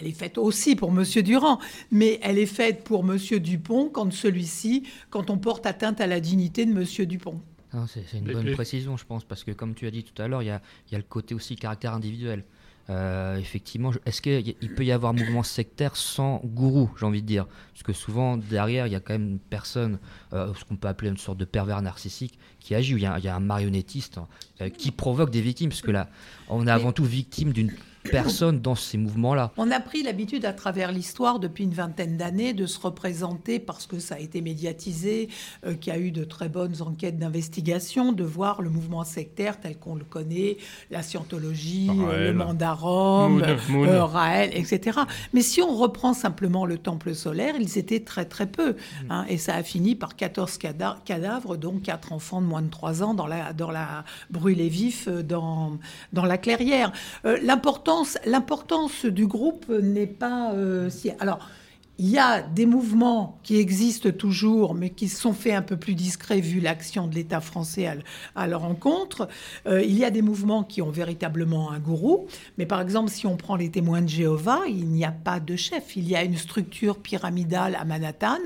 elle 0.00 0.06
est 0.06 0.12
faite 0.12 0.38
aussi 0.38 0.74
pour 0.74 0.90
Monsieur 0.90 1.22
Durand, 1.22 1.58
mais 1.90 2.18
elle 2.22 2.38
est 2.38 2.46
faite 2.46 2.82
pour 2.82 3.04
Monsieur 3.04 3.40
Dupont 3.40 3.88
quand 3.88 4.12
celui-ci, 4.12 4.84
quand 5.10 5.30
on 5.30 5.38
porte 5.38 5.66
atteinte 5.66 6.00
à 6.00 6.06
la 6.06 6.20
dignité 6.20 6.64
de 6.64 6.72
Monsieur 6.72 7.06
Dupont. 7.06 7.40
C'est 7.86 8.18
une 8.18 8.30
bonne 8.32 8.52
précision, 8.52 8.96
je 8.96 9.04
pense, 9.04 9.24
parce 9.24 9.44
que 9.44 9.50
comme 9.50 9.74
tu 9.74 9.86
as 9.86 9.90
dit 9.90 10.04
tout 10.04 10.20
à 10.20 10.28
l'heure, 10.28 10.42
il 10.42 10.46
y 10.46 10.50
a, 10.50 10.60
il 10.88 10.92
y 10.92 10.94
a 10.94 10.98
le 10.98 11.04
côté 11.04 11.34
aussi 11.34 11.56
caractère 11.56 11.94
individuel. 11.94 12.44
Euh, 12.92 13.38
effectivement, 13.38 13.90
est-ce 14.04 14.20
qu'il 14.20 14.74
peut 14.74 14.84
y 14.84 14.92
avoir 14.92 15.14
mouvement 15.14 15.42
sectaire 15.42 15.96
sans 15.96 16.40
gourou, 16.44 16.90
j'ai 16.98 17.06
envie 17.06 17.22
de 17.22 17.26
dire? 17.26 17.46
Parce 17.72 17.82
que 17.82 17.92
souvent, 17.92 18.36
derrière, 18.36 18.86
il 18.86 18.92
y 18.92 18.96
a 18.96 19.00
quand 19.00 19.14
même 19.14 19.28
une 19.30 19.38
personne, 19.38 19.98
euh, 20.32 20.52
ce 20.54 20.64
qu'on 20.64 20.76
peut 20.76 20.88
appeler 20.88 21.10
une 21.10 21.16
sorte 21.16 21.38
de 21.38 21.46
pervers 21.46 21.80
narcissique, 21.80 22.38
qui 22.60 22.74
agit, 22.74 22.94
ou 22.94 22.98
il 22.98 23.04
y 23.04 23.06
a, 23.06 23.18
il 23.18 23.24
y 23.24 23.28
a 23.28 23.34
un 23.34 23.40
marionnettiste 23.40 24.18
hein, 24.18 24.28
euh, 24.60 24.68
qui 24.68 24.90
provoque 24.90 25.30
des 25.30 25.40
victimes, 25.40 25.70
parce 25.70 25.80
que 25.80 25.90
là, 25.90 26.08
on 26.48 26.66
est 26.66 26.70
avant 26.70 26.92
tout 26.92 27.04
victime 27.04 27.52
d'une 27.52 27.72
personne 28.10 28.60
dans 28.60 28.74
ces 28.74 28.98
mouvements-là. 28.98 29.52
On 29.56 29.70
a 29.70 29.80
pris 29.80 30.02
l'habitude 30.02 30.44
à 30.44 30.52
travers 30.52 30.92
l'histoire 30.92 31.38
depuis 31.38 31.64
une 31.64 31.72
vingtaine 31.74 32.16
d'années 32.16 32.52
de 32.52 32.66
se 32.66 32.78
représenter 32.80 33.58
parce 33.58 33.86
que 33.86 33.98
ça 33.98 34.16
a 34.16 34.18
été 34.18 34.40
médiatisé, 34.40 35.28
euh, 35.66 35.74
qu'il 35.74 35.92
y 35.92 35.96
a 35.96 35.98
eu 35.98 36.10
de 36.10 36.24
très 36.24 36.48
bonnes 36.48 36.82
enquêtes 36.82 37.18
d'investigation, 37.18 38.12
de 38.12 38.24
voir 38.24 38.62
le 38.62 38.70
mouvement 38.70 39.04
sectaire 39.04 39.60
tel 39.60 39.78
qu'on 39.78 39.94
le 39.94 40.04
connaît, 40.04 40.56
la 40.90 41.02
scientologie, 41.02 41.88
euh, 41.90 42.04
Raël. 42.06 42.24
le 42.26 42.32
mandarum, 42.34 43.42
euh, 43.42 44.04
Raël, 44.04 44.50
etc. 44.54 44.98
Mais 45.32 45.42
si 45.42 45.62
on 45.62 45.74
reprend 45.76 46.14
simplement 46.14 46.66
le 46.66 46.78
temple 46.78 47.14
solaire, 47.14 47.54
ils 47.60 47.78
étaient 47.78 48.00
très 48.00 48.24
très 48.24 48.46
peu. 48.46 48.76
hein, 49.10 49.24
et 49.28 49.38
ça 49.38 49.54
a 49.54 49.62
fini 49.62 49.94
par 49.94 50.16
14 50.16 50.58
cada- 50.58 50.98
cadavres, 51.04 51.56
dont 51.56 51.78
4 51.78 52.12
enfants 52.12 52.40
de 52.40 52.46
moins 52.46 52.62
de 52.62 52.70
3 52.70 53.02
ans 53.02 53.14
dans 53.14 53.26
la, 53.26 53.52
dans 53.52 53.70
la 53.70 54.04
brûlée 54.30 54.68
vif 54.68 55.06
euh, 55.08 55.22
dans, 55.22 55.78
dans 56.12 56.24
la 56.24 56.38
clairière. 56.38 56.92
Euh, 57.24 57.38
L'importance 57.42 57.91
l'importance 58.24 59.04
du 59.06 59.26
groupe 59.26 59.68
n'est 59.68 60.06
pas... 60.06 60.52
euh, 60.52 60.90
si, 60.90 61.10
alors, 61.18 61.48
il 61.98 62.08
y 62.08 62.18
a 62.18 62.40
des 62.40 62.64
mouvements 62.64 63.38
qui 63.42 63.58
existent 63.58 64.10
toujours, 64.10 64.74
mais 64.74 64.90
qui 64.90 65.08
se 65.08 65.20
sont 65.20 65.34
faits 65.34 65.54
un 65.54 65.62
peu 65.62 65.76
plus 65.76 65.94
discrets 65.94 66.40
vu 66.40 66.58
l'action 66.58 67.06
de 67.06 67.14
l'État 67.14 67.40
français 67.40 67.88
à, 68.34 68.46
leur 68.46 68.64
encontre. 68.64 69.28
Euh, 69.66 69.82
il 69.82 69.96
y 69.96 70.04
a 70.04 70.10
des 70.10 70.22
mouvements 70.22 70.64
qui 70.64 70.80
ont 70.80 70.90
véritablement 70.90 71.70
un 71.70 71.78
gourou, 71.78 72.26
mais 72.56 72.64
par 72.64 72.80
exemple, 72.80 73.10
si 73.10 73.26
on 73.26 73.36
prend 73.36 73.56
les 73.56 73.70
témoins 73.70 74.00
de 74.00 74.08
Jéhovah, 74.08 74.60
il 74.68 74.88
n'y 74.88 75.04
a 75.04 75.12
pas 75.12 75.38
de 75.38 75.54
chef. 75.54 75.94
Il 75.94 76.08
y 76.08 76.16
a 76.16 76.24
une 76.24 76.38
structure 76.38 76.98
pyramidale 76.98 77.76
à 77.78 77.84
Manhattan, 77.84 78.38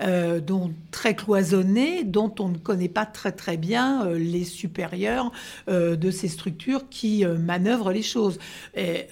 euh, 0.00 0.40
dont, 0.40 0.72
très 0.90 1.14
cloisonnée, 1.14 2.02
dont 2.02 2.34
on 2.38 2.48
ne 2.48 2.58
connaît 2.58 2.88
pas 2.88 3.04
très 3.04 3.32
très 3.32 3.58
bien 3.58 4.06
euh, 4.06 4.18
les 4.18 4.44
supérieurs 4.44 5.30
de 5.68 6.10
ces 6.10 6.28
structures 6.28 6.88
qui 6.88 7.24
manœuvrent 7.24 7.90
les 7.90 8.02
choses. 8.02 8.38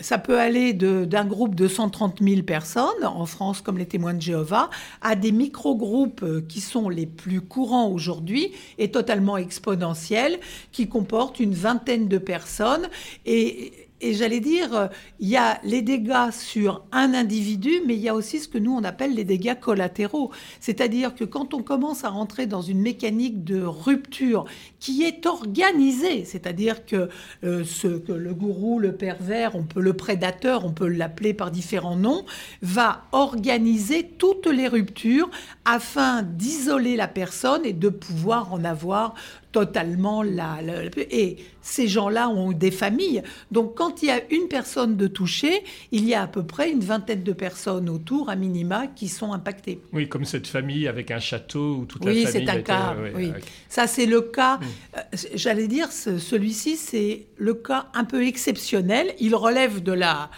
Ça 0.01 0.19
peut 0.19 0.39
aller 0.39 0.73
d'un 0.73 1.25
groupe 1.25 1.55
de 1.55 1.69
130 1.69 2.23
000 2.23 2.43
personnes, 2.43 3.05
en 3.05 3.27
France 3.27 3.61
comme 3.61 3.74
les 3.79 3.87
témoins 3.87 4.15
de 4.15 4.23
Jéhovah, 4.23 4.71
à 5.03 5.17
des 5.17 5.33
micro-groupes 5.33 6.23
euh, 6.23 6.45
qui 6.49 6.61
sont 6.61 6.89
les 6.89 7.07
plus 7.07 7.41
courants 7.41 7.89
aujourd'hui 7.89 8.53
et 8.79 8.91
totalement 8.91 9.37
exponentiels, 9.37 10.39
qui 10.73 10.89
comportent 10.89 11.41
une 11.41 11.55
vingtaine 11.55 12.09
de 12.09 12.19
personnes. 12.19 12.89
Et, 13.27 13.73
et 14.05 14.15
j'allais 14.15 14.41
dire, 14.41 14.75
euh, 14.75 14.87
il 15.21 15.29
y 15.29 15.37
a 15.37 15.61
les 15.65 15.83
dégâts 15.83 16.31
sur 16.31 16.85
un 16.93 17.15
individu, 17.15 17.71
mais 17.87 17.95
il 17.95 18.01
y 18.01 18.09
a 18.09 18.15
aussi 18.15 18.39
ce 18.41 18.49
que 18.49 18.59
nous, 18.59 18.73
on 18.73 18.85
appelle 18.85 19.15
les 19.15 19.25
dégâts 19.25 19.59
collatéraux. 19.59 20.31
C'est-à-dire 20.61 21.15
que 21.15 21.25
quand 21.25 21.55
on 21.55 21.63
commence 21.63 22.05
à 22.05 22.11
rentrer 22.11 22.47
dans 22.47 22.63
une 22.63 22.81
mécanique 22.81 23.45
de 23.45 23.63
rupture 23.63 24.45
qui 24.81 25.03
est 25.05 25.27
organisée, 25.27 26.25
c'est-à-dire 26.25 26.85
que, 26.87 27.09
euh, 27.45 27.65
le 28.09 28.35
gourou, 28.35 28.79
le 28.79 28.93
pervers, 28.93 29.55
on 29.57 29.65
peut 29.65 29.81
le 29.81 29.95
prédateur, 29.95 30.65
on 30.65 30.73
peut 30.73 30.89
l'appeler 30.89 31.35
par 31.35 31.51
différents 31.51 31.97
noms, 31.97 32.25
va 32.63 33.05
organiser 33.13 34.05
toutes 34.19 34.47
les 34.47 34.69
ruptures 34.69 35.31
afin 35.65 36.23
d'isoler 36.23 36.97
la 36.97 37.09
personne 37.09 37.65
et 37.65 37.73
de 37.73 37.89
pouvoir 37.89 38.53
en 38.53 38.65
avoir 38.65 39.15
totalement 39.53 40.23
la, 40.23 40.61
la- 40.63 40.83
et 41.11 41.37
ces 41.67 41.89
gens-là 41.89 42.29
ont 42.29 42.53
des 42.53 42.71
familles. 42.71 43.23
Donc 43.51 43.75
quand 43.75 44.03
il 44.03 44.07
y 44.07 44.11
a 44.11 44.21
une 44.31 44.49
personne 44.49 44.97
de 44.97 45.07
touchée, 45.07 45.65
il 45.93 46.05
y 46.07 46.13
a 46.15 46.23
à 46.23 46.27
peu 46.27 46.45
près 46.45 46.71
une 46.71 46.81
vingtaine 46.81 47.23
de 47.23 47.33
personnes 47.33 47.89
autour, 47.89 48.29
à 48.29 48.37
minima, 48.37 48.87
qui 48.87 49.09
sont 49.09 49.33
impactées. 49.33 49.81
Oui, 49.93 50.09
comme 50.09 50.27
cette 50.27 50.47
famille 50.47 50.87
avec 50.87 51.11
un 51.11 51.19
château 51.21 51.77
où 51.81 51.85
toute 51.87 52.05
Oui, 52.05 52.23
la 52.23 52.31
famille 52.31 52.47
c'est 52.47 52.51
un 52.51 52.55
était- 52.55 52.63
cas. 52.63 52.95
ouais, 53.01 53.13
oui. 53.17 53.31
avec- 53.31 53.45
Ça, 53.71 53.87
c'est 53.87 54.07
le 54.07 54.21
cas. 54.21 54.59
Mm. 54.59 54.61
euh, 54.99 55.01
J'allais 55.35 55.67
dire, 55.67 55.91
ce- 55.91 56.19
celui-ci, 56.19 56.77
c'est 56.77 57.27
le 57.39 57.55
cas 57.55 57.87
un 57.95 58.05
peu 58.05 58.27
exceptionnel. 58.27 59.15
Il 59.19 59.35
relève 59.35 59.83
de 59.83 59.93
la. 59.93 60.31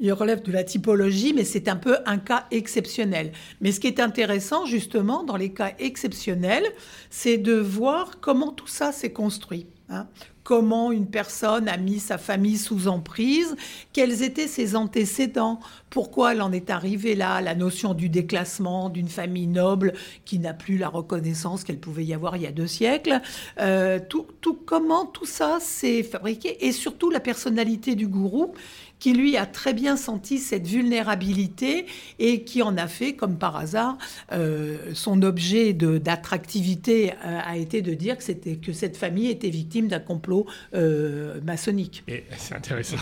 Il 0.00 0.12
relève 0.12 0.42
de 0.42 0.50
la 0.50 0.64
typologie, 0.64 1.32
mais 1.32 1.44
c'est 1.44 1.68
un 1.68 1.76
peu 1.76 1.96
un 2.06 2.18
cas 2.18 2.46
exceptionnel. 2.50 3.30
Mais 3.60 3.70
ce 3.70 3.78
qui 3.78 3.86
est 3.86 4.00
intéressant, 4.00 4.66
justement, 4.66 5.22
dans 5.22 5.36
les 5.36 5.52
cas 5.52 5.74
exceptionnels, 5.78 6.64
c'est 7.08 7.38
de 7.38 7.52
voir 7.54 8.18
comment 8.20 8.50
tout 8.50 8.66
ça 8.66 8.90
s'est 8.90 9.12
construit. 9.12 9.66
hein. 9.88 10.08
Comment 10.44 10.90
une 10.90 11.06
personne 11.06 11.68
a 11.68 11.76
mis 11.76 12.00
sa 12.00 12.18
famille 12.18 12.58
sous 12.58 12.88
emprise, 12.88 13.54
quels 13.92 14.22
étaient 14.22 14.48
ses 14.48 14.74
antécédents, 14.74 15.60
pourquoi 15.88 16.32
elle 16.32 16.42
en 16.42 16.50
est 16.50 16.70
arrivée 16.70 17.14
là, 17.14 17.40
la 17.40 17.54
notion 17.54 17.94
du 17.94 18.08
déclassement 18.08 18.88
d'une 18.88 19.08
famille 19.08 19.46
noble 19.46 19.92
qui 20.24 20.40
n'a 20.40 20.52
plus 20.52 20.78
la 20.78 20.88
reconnaissance 20.88 21.62
qu'elle 21.62 21.78
pouvait 21.78 22.04
y 22.04 22.12
avoir 22.12 22.36
il 22.36 22.42
y 22.42 22.46
a 22.46 22.52
deux 22.52 22.66
siècles, 22.66 23.20
euh, 23.60 24.00
tout, 24.08 24.26
comment 24.66 25.06
tout 25.06 25.26
ça 25.26 25.58
s'est 25.60 26.02
fabriqué, 26.02 26.66
et 26.66 26.72
surtout 26.72 27.10
la 27.10 27.20
personnalité 27.20 27.94
du 27.94 28.08
gourou 28.08 28.52
qui 28.98 29.14
lui 29.14 29.36
a 29.36 29.46
très 29.46 29.74
bien 29.74 29.96
senti 29.96 30.38
cette 30.38 30.68
vulnérabilité 30.68 31.86
et 32.20 32.44
qui 32.44 32.62
en 32.62 32.76
a 32.76 32.86
fait, 32.86 33.14
comme 33.14 33.36
par 33.36 33.56
hasard, 33.56 33.98
euh, 34.30 34.78
son 34.94 35.22
objet 35.22 35.72
d'attractivité 35.72 37.10
euh, 37.10 37.40
a 37.44 37.56
été 37.56 37.82
de 37.82 37.94
dire 37.94 38.16
que, 38.16 38.54
que 38.54 38.72
cette 38.72 38.96
famille 38.96 39.28
était 39.28 39.50
victime 39.50 39.88
d'un 39.88 39.98
complot 39.98 40.31
euh, 40.74 41.40
maçonnique. 41.42 42.02
Et 42.08 42.24
c'est 42.36 42.54
intéressant. 42.54 42.96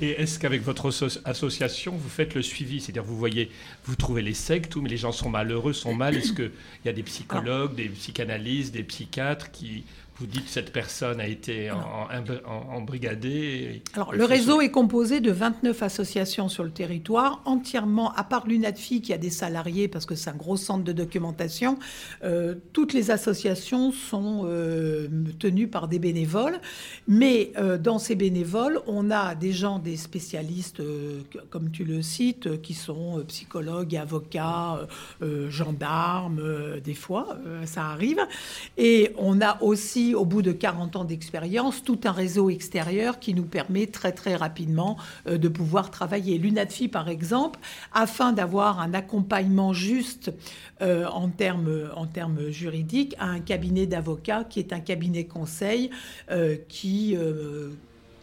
Et 0.00 0.10
est-ce 0.22 0.38
qu'avec 0.38 0.62
votre 0.62 0.88
asso- 0.90 1.20
association, 1.24 1.92
vous 1.96 2.08
faites 2.08 2.34
le 2.34 2.42
suivi? 2.42 2.80
C'est-à-dire, 2.80 3.04
vous 3.04 3.16
voyez, 3.18 3.50
vous 3.84 3.96
trouvez 3.96 4.22
les 4.22 4.34
sectes, 4.34 4.76
mais 4.76 4.88
les 4.88 4.96
gens 4.96 5.12
sont 5.12 5.30
malheureux, 5.30 5.72
sont 5.72 5.94
mal. 5.94 6.16
Est-ce 6.16 6.32
qu'il 6.32 6.50
y 6.84 6.88
a 6.88 6.92
des 6.92 7.02
psychologues, 7.02 7.74
des 7.74 7.88
psychanalystes, 7.88 8.72
des 8.74 8.82
psychiatres 8.84 9.50
qui 9.50 9.84
vous 10.18 10.26
dites 10.26 10.48
cette 10.48 10.72
personne 10.72 11.20
a 11.20 11.26
été 11.26 11.70
en, 11.70 11.76
en, 11.78 12.50
en- 12.50 12.76
embrigadée 12.76 13.82
Alors, 13.94 14.14
le 14.14 14.24
réseau 14.24 14.60
est 14.62 14.70
composé 14.70 15.20
de 15.20 15.30
29 15.30 15.82
associations 15.82 16.48
sur 16.48 16.64
le 16.64 16.70
territoire, 16.70 17.42
entièrement, 17.44 18.12
à 18.14 18.24
part 18.24 18.46
l'UNADFI 18.46 19.02
qui 19.02 19.12
a 19.12 19.18
des 19.18 19.28
salariés 19.30 19.88
parce 19.88 20.06
que 20.06 20.14
c'est 20.14 20.30
un 20.30 20.34
gros 20.36 20.56
centre 20.56 20.84
de 20.84 20.92
documentation, 20.92 21.78
euh, 22.24 22.54
toutes 22.72 22.94
les 22.94 23.10
associations 23.10 23.92
sont 23.92 24.44
euh, 24.46 25.08
tenues 25.38 25.68
par 25.68 25.86
des 25.86 25.98
bénévoles. 25.98 26.60
Mais 27.06 27.52
euh, 27.58 27.76
dans 27.76 27.98
ces 27.98 28.14
bénévoles, 28.14 28.80
on 28.86 29.10
a 29.10 29.34
des 29.34 29.52
gens, 29.52 29.78
des 29.78 29.96
spécialistes, 29.98 30.78
que- 30.78 31.38
comme 31.50 31.70
tu 31.70 31.84
le 31.84 32.00
cites, 32.00 32.62
qui 32.62 32.72
sont 32.72 33.22
psychologues, 33.28 33.94
avocats, 33.96 34.86
gendarmes, 35.48 36.80
des 36.82 36.94
fois, 36.94 37.38
ça 37.64 37.86
arrive. 37.86 38.18
Et 38.78 39.12
on 39.18 39.40
a 39.40 39.62
aussi, 39.62 40.05
au 40.14 40.24
bout 40.24 40.42
de 40.42 40.52
40 40.52 40.96
ans 40.96 41.04
d'expérience, 41.04 41.82
tout 41.82 42.00
un 42.04 42.12
réseau 42.12 42.50
extérieur 42.50 43.18
qui 43.18 43.34
nous 43.34 43.44
permet 43.44 43.86
très 43.86 44.12
très 44.12 44.36
rapidement 44.36 44.96
euh, 45.26 45.38
de 45.38 45.48
pouvoir 45.48 45.90
travailler. 45.90 46.38
L'UNADFI, 46.38 46.88
par 46.88 47.08
exemple, 47.08 47.60
afin 47.92 48.32
d'avoir 48.32 48.80
un 48.80 48.94
accompagnement 48.94 49.72
juste 49.72 50.32
euh, 50.82 51.06
en, 51.06 51.28
termes, 51.28 51.90
en 51.94 52.06
juridiques, 52.50 53.14
a 53.18 53.26
un 53.26 53.40
cabinet 53.40 53.86
d'avocats 53.86 54.44
qui 54.44 54.58
est 54.58 54.72
un 54.72 54.80
cabinet 54.80 55.24
conseil 55.24 55.90
euh, 56.30 56.56
qui... 56.68 57.16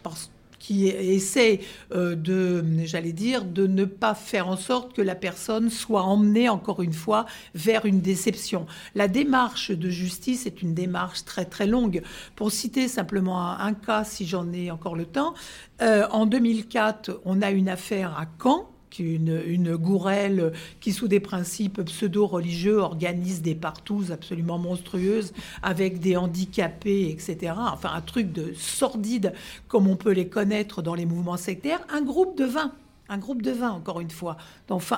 parce- 0.02 0.30
qui 0.64 0.88
essaie 0.88 1.60
euh, 1.92 2.14
de, 2.14 2.64
j'allais 2.84 3.12
dire, 3.12 3.44
de 3.44 3.66
ne 3.66 3.84
pas 3.84 4.14
faire 4.14 4.48
en 4.48 4.56
sorte 4.56 4.94
que 4.94 5.02
la 5.02 5.14
personne 5.14 5.68
soit 5.68 6.04
emmenée, 6.04 6.48
encore 6.48 6.80
une 6.80 6.94
fois, 6.94 7.26
vers 7.54 7.84
une 7.84 8.00
déception. 8.00 8.64
La 8.94 9.06
démarche 9.06 9.72
de 9.72 9.90
justice 9.90 10.46
est 10.46 10.62
une 10.62 10.72
démarche 10.72 11.26
très 11.26 11.44
très 11.44 11.66
longue. 11.66 12.00
Pour 12.34 12.50
citer 12.50 12.88
simplement 12.88 13.46
un, 13.50 13.74
cas, 13.74 14.04
si 14.04 14.26
j'en 14.26 14.50
ai 14.54 14.70
encore 14.70 14.96
le 14.96 15.04
temps, 15.04 15.34
euh, 15.82 16.06
en 16.10 16.24
2004, 16.24 17.20
on 17.26 17.42
a 17.42 17.50
une 17.50 17.68
affaire 17.68 18.18
à 18.18 18.24
Caen 18.42 18.73
une, 18.98 19.42
une 19.46 19.76
gourelle 19.76 20.52
qui, 20.80 20.92
sous 20.92 21.08
des 21.08 21.20
principes 21.20 21.82
pseudo-religieux, 21.82 22.78
organise 22.78 23.42
des 23.42 23.54
partous 23.54 24.10
absolument 24.12 24.58
monstrueuses 24.58 25.32
avec 25.62 26.00
des 26.00 26.16
handicapés, 26.16 27.10
etc. 27.10 27.54
Enfin, 27.56 27.90
un 27.94 28.00
truc 28.00 28.32
de 28.32 28.52
sordide 28.56 29.32
comme 29.68 29.88
on 29.88 29.96
peut 29.96 30.12
les 30.12 30.28
connaître 30.28 30.82
dans 30.82 30.94
les 30.94 31.06
mouvements 31.06 31.36
sectaires. 31.36 31.80
Un 31.90 32.02
groupe 32.02 32.36
de 32.38 32.44
20 32.44 32.72
un 33.08 33.18
groupe 33.18 33.42
de 33.42 33.50
20, 33.50 33.70
encore 33.70 34.00
une 34.00 34.10
fois, 34.10 34.38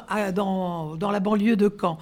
à- 0.09 0.31
dans, 0.31 0.97
la 1.01 1.21
banlieue 1.21 1.57
de 1.57 1.69
Caen. 1.69 1.99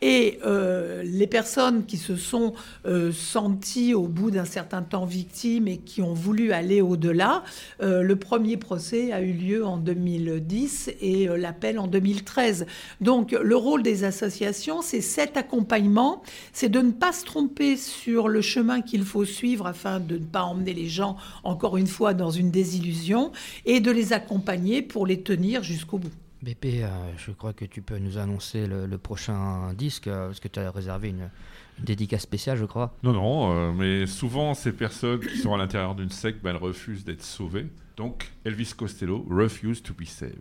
Et 0.00 0.38
euh, 0.46 1.02
les 1.04 1.26
personnes 1.26 1.84
qui 1.84 1.96
se 1.96 2.14
sont 2.14 2.52
euh, 2.86 3.10
senties 3.10 3.92
au 3.92 4.06
bout 4.06 4.30
d'un 4.30 4.44
certain 4.44 4.82
temps 4.82 5.04
victimes 5.04 5.66
et 5.66 5.78
qui 5.78 6.00
ont 6.00 6.14
voulu 6.14 6.52
aller 6.52 6.80
au-delà, 6.80 7.42
euh, 7.82 8.02
le 8.02 8.16
premier 8.16 8.56
procès 8.56 9.12
a 9.12 9.20
eu 9.20 9.32
lieu 9.32 9.66
en 9.66 9.78
2010 9.78 10.92
et 11.00 11.26
l'appel 11.26 11.80
en 11.80 11.88
2013. 11.88 12.66
Donc 13.00 13.32
le 13.32 13.56
rôle 13.56 13.82
des 13.82 14.04
associations, 14.04 14.80
c'est 14.80 15.00
cet 15.00 15.36
accompagnement, 15.36 16.22
c'est 16.52 16.68
de 16.68 16.80
ne 16.80 16.92
pas 16.92 17.12
se 17.12 17.24
tromper 17.24 17.76
sur 17.76 18.28
le 18.28 18.42
chemin 18.42 18.80
qu'il 18.80 19.04
faut 19.04 19.24
suivre 19.24 19.66
afin 19.66 19.98
de 19.98 20.18
ne 20.18 20.24
pas 20.24 20.42
emmener 20.42 20.74
les 20.74 20.88
gens, 20.88 21.16
encore 21.42 21.76
une 21.76 21.88
fois, 21.88 22.14
dans 22.14 22.30
une 22.30 22.52
désillusion 22.52 23.32
et 23.64 23.80
de 23.80 23.90
les 23.90 24.12
accompagner 24.12 24.82
pour 24.82 25.04
les 25.06 25.20
tenir 25.20 25.47
jusqu'au 25.62 25.98
bout. 25.98 26.12
BP, 26.42 26.82
euh, 26.82 26.88
je 27.16 27.32
crois 27.32 27.52
que 27.52 27.64
tu 27.64 27.82
peux 27.82 27.98
nous 27.98 28.16
annoncer 28.18 28.66
le, 28.66 28.86
le 28.86 28.98
prochain 28.98 29.72
disque, 29.74 30.06
euh, 30.06 30.26
parce 30.26 30.38
que 30.38 30.46
tu 30.46 30.60
as 30.60 30.70
réservé 30.70 31.08
une, 31.08 31.30
une 31.78 31.84
dédicace 31.84 32.22
spéciale, 32.22 32.56
je 32.56 32.64
crois. 32.64 32.94
Non, 33.02 33.12
non, 33.12 33.52
euh, 33.56 33.72
mais 33.72 34.06
souvent 34.06 34.54
ces 34.54 34.70
personnes 34.70 35.18
qui 35.18 35.38
sont 35.38 35.52
à 35.52 35.58
l'intérieur 35.58 35.96
d'une 35.96 36.10
secte, 36.10 36.40
ben, 36.42 36.50
elles 36.50 36.56
refusent 36.62 37.04
d'être 37.04 37.24
sauvées. 37.24 37.66
Donc 37.96 38.30
Elvis 38.44 38.72
Costello 38.76 39.26
refuse 39.28 39.82
to 39.82 39.92
be 39.94 40.04
saved. 40.04 40.36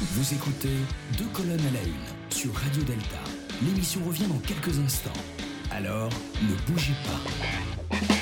Vous 0.00 0.34
écoutez 0.34 0.76
Deux 1.18 1.26
colonnes 1.32 1.66
à 1.66 1.72
la 1.72 1.82
une 1.82 2.30
sur 2.32 2.54
Radio 2.54 2.82
Delta. 2.84 3.18
L'émission 3.64 4.00
revient 4.06 4.28
dans 4.28 4.38
quelques 4.38 4.78
instants. 4.78 5.10
Alors, 5.72 6.10
ne 6.42 6.72
bougez 6.72 6.94
pas. 7.04 8.19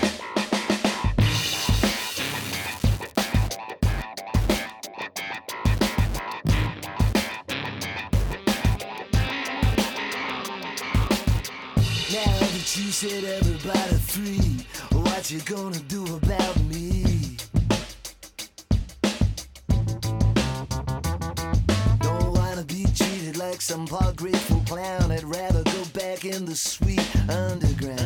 You 12.78 12.92
said 12.92 13.24
everybody 13.24 13.96
free, 13.96 14.64
what 15.00 15.32
you 15.32 15.40
gonna 15.40 15.80
do 15.88 16.04
about 16.14 16.60
me? 16.62 17.36
Don't 21.98 22.32
wanna 22.34 22.62
be 22.62 22.86
treated 22.94 23.36
like 23.36 23.60
some 23.60 23.84
poor 23.84 24.12
grateful 24.12 24.62
clown. 24.68 25.10
I'd 25.10 25.24
rather 25.24 25.64
go 25.64 25.84
back 25.92 26.24
in 26.24 26.44
the 26.44 26.54
sweet 26.54 27.04
underground. 27.28 27.98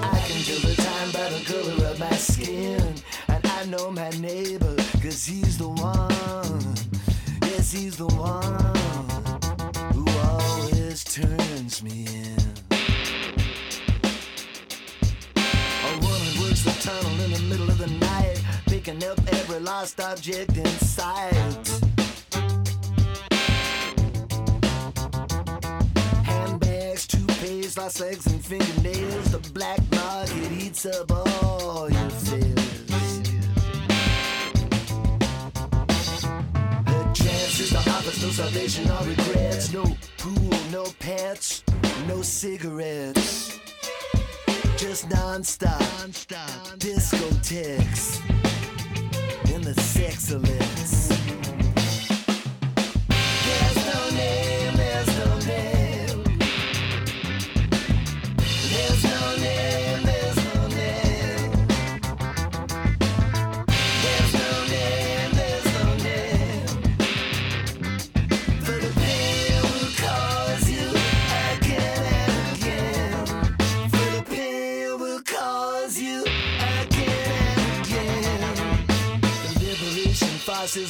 I 0.00 0.20
can 0.26 0.40
tell 0.46 0.62
the 0.62 0.74
time 0.78 1.10
by 1.10 1.28
the 1.28 1.42
color 1.44 1.90
of 1.90 1.98
my 1.98 2.12
skin. 2.12 2.94
And 3.26 3.44
I 3.44 3.64
know 3.64 3.90
my 3.90 4.10
neighbor, 4.10 4.76
cause 5.02 5.26
he's 5.26 5.58
the 5.58 5.68
one. 5.68 6.76
Yes, 7.42 7.72
he's 7.72 7.96
the 7.96 8.06
one 8.06 9.37
always 10.98 11.04
turns 11.04 11.82
me 11.82 12.06
in. 12.06 12.36
A 15.84 15.98
woman 16.00 16.40
works 16.40 16.62
the 16.64 16.74
tunnel 16.80 17.20
in 17.24 17.32
the 17.32 17.40
middle 17.48 17.68
of 17.68 17.78
the 17.78 17.86
night, 17.86 18.42
picking 18.66 19.02
up 19.04 19.18
every 19.32 19.60
lost 19.60 20.00
object 20.00 20.56
in 20.56 20.66
sight. 20.66 21.34
Handbags, 26.24 27.06
toothpaste, 27.06 27.78
lost 27.78 28.00
legs 28.00 28.26
and 28.26 28.44
fingernails. 28.44 29.32
The 29.32 29.50
black 29.52 29.80
market 29.92 30.52
eats 30.52 30.86
up 30.86 31.10
all 31.12 31.90
your 31.90 32.10
fears. 32.10 32.54
Chances, 37.14 37.70
the 37.70 37.78
office, 37.78 38.22
no 38.22 38.30
salvation 38.30 38.90
or 38.90 39.04
regrets. 39.04 39.72
No 39.72 39.84
no 40.70 40.84
pants, 40.98 41.62
no 42.06 42.20
cigarettes. 42.22 43.58
Just 44.76 45.08
non-stop, 45.10 45.80
discotheques 46.78 48.20
in 49.54 49.62
the 49.62 49.72
sexolets. 49.72 51.08
There's 53.44 53.86
no 53.86 54.10
name, 54.16 54.76
there's 54.76 55.18
no 55.18 55.38
name. 55.46 55.77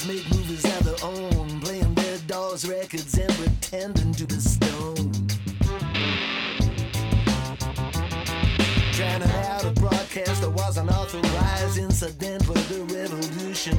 Make 0.09 0.31
movies 0.31 0.65
of 0.65 0.85
their 0.85 0.97
own, 1.03 1.61
playing 1.61 1.93
their 1.93 2.17
dolls' 2.27 2.67
records 2.67 3.19
and 3.19 3.31
pretending 3.35 4.11
to 4.15 4.27
be 4.27 4.37
stoned. 4.37 5.39
Drowning 8.93 9.31
out 9.45 9.65
a 9.65 9.71
broadcast 9.73 10.41
that 10.41 10.51
wasn't 10.51 10.91
authorized, 10.91 11.77
incidental 11.77 12.55
to 12.55 12.75
the 12.75 12.85
revolution. 12.95 13.79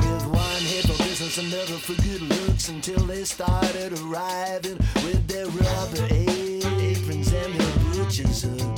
With 0.00 0.26
one 0.26 0.62
head 0.70 0.84
for 0.88 0.96
business, 1.04 1.36
another 1.36 1.78
for 1.86 2.00
good 2.02 2.22
looks 2.22 2.70
until 2.70 3.04
they 3.04 3.24
started 3.24 3.92
arriving 4.00 4.78
with 5.04 5.28
their 5.28 5.48
rubber 5.48 6.06
aprons 6.10 7.30
and 7.34 7.54
their 7.60 7.74
butcher's 7.92 8.42
hooks. 8.42 8.75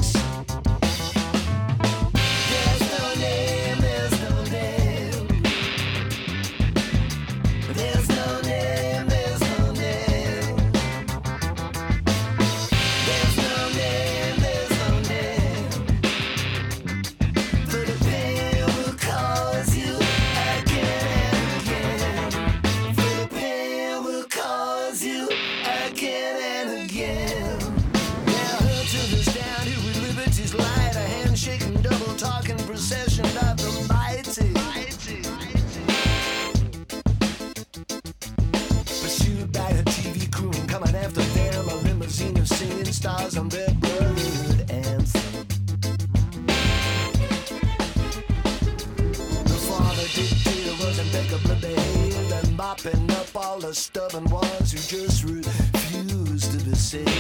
The 53.69 53.75
stubborn 53.75 54.25
ones 54.31 54.73
who 54.73 54.79
just 54.79 55.25
refuse 55.25 56.49
to 56.49 56.65
be 56.65 56.75
saved. 56.75 57.18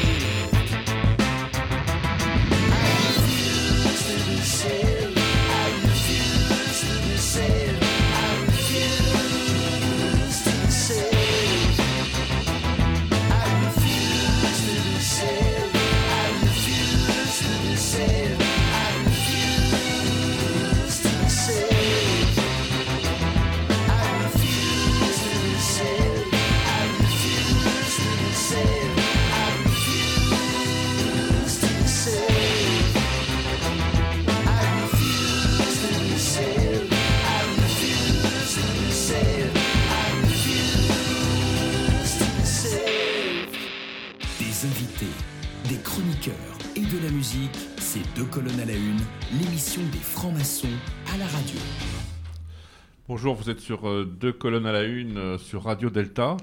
Bonjour, 53.21 53.35
vous 53.35 53.51
êtes 53.51 53.59
sur 53.59 53.89
euh, 53.89 54.05
deux 54.05 54.33
colonnes 54.33 54.67
à 54.67 54.71
la 54.71 54.85
une 54.85 55.19
euh, 55.19 55.39
sur 55.39 55.65
Radio 55.65 55.91
Delta 55.91 56.37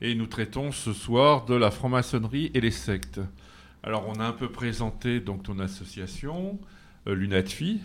et 0.00 0.14
nous 0.14 0.24
traitons 0.26 0.72
ce 0.72 0.94
soir 0.94 1.44
de 1.44 1.54
la 1.54 1.70
franc-maçonnerie 1.70 2.50
et 2.54 2.62
les 2.62 2.70
sectes. 2.70 3.20
Alors 3.82 4.08
on 4.08 4.14
a 4.14 4.24
un 4.24 4.32
peu 4.32 4.48
présenté 4.48 5.20
donc 5.20 5.42
ton 5.42 5.58
association, 5.58 6.58
euh, 7.06 7.14
l'UNATFI. 7.14 7.82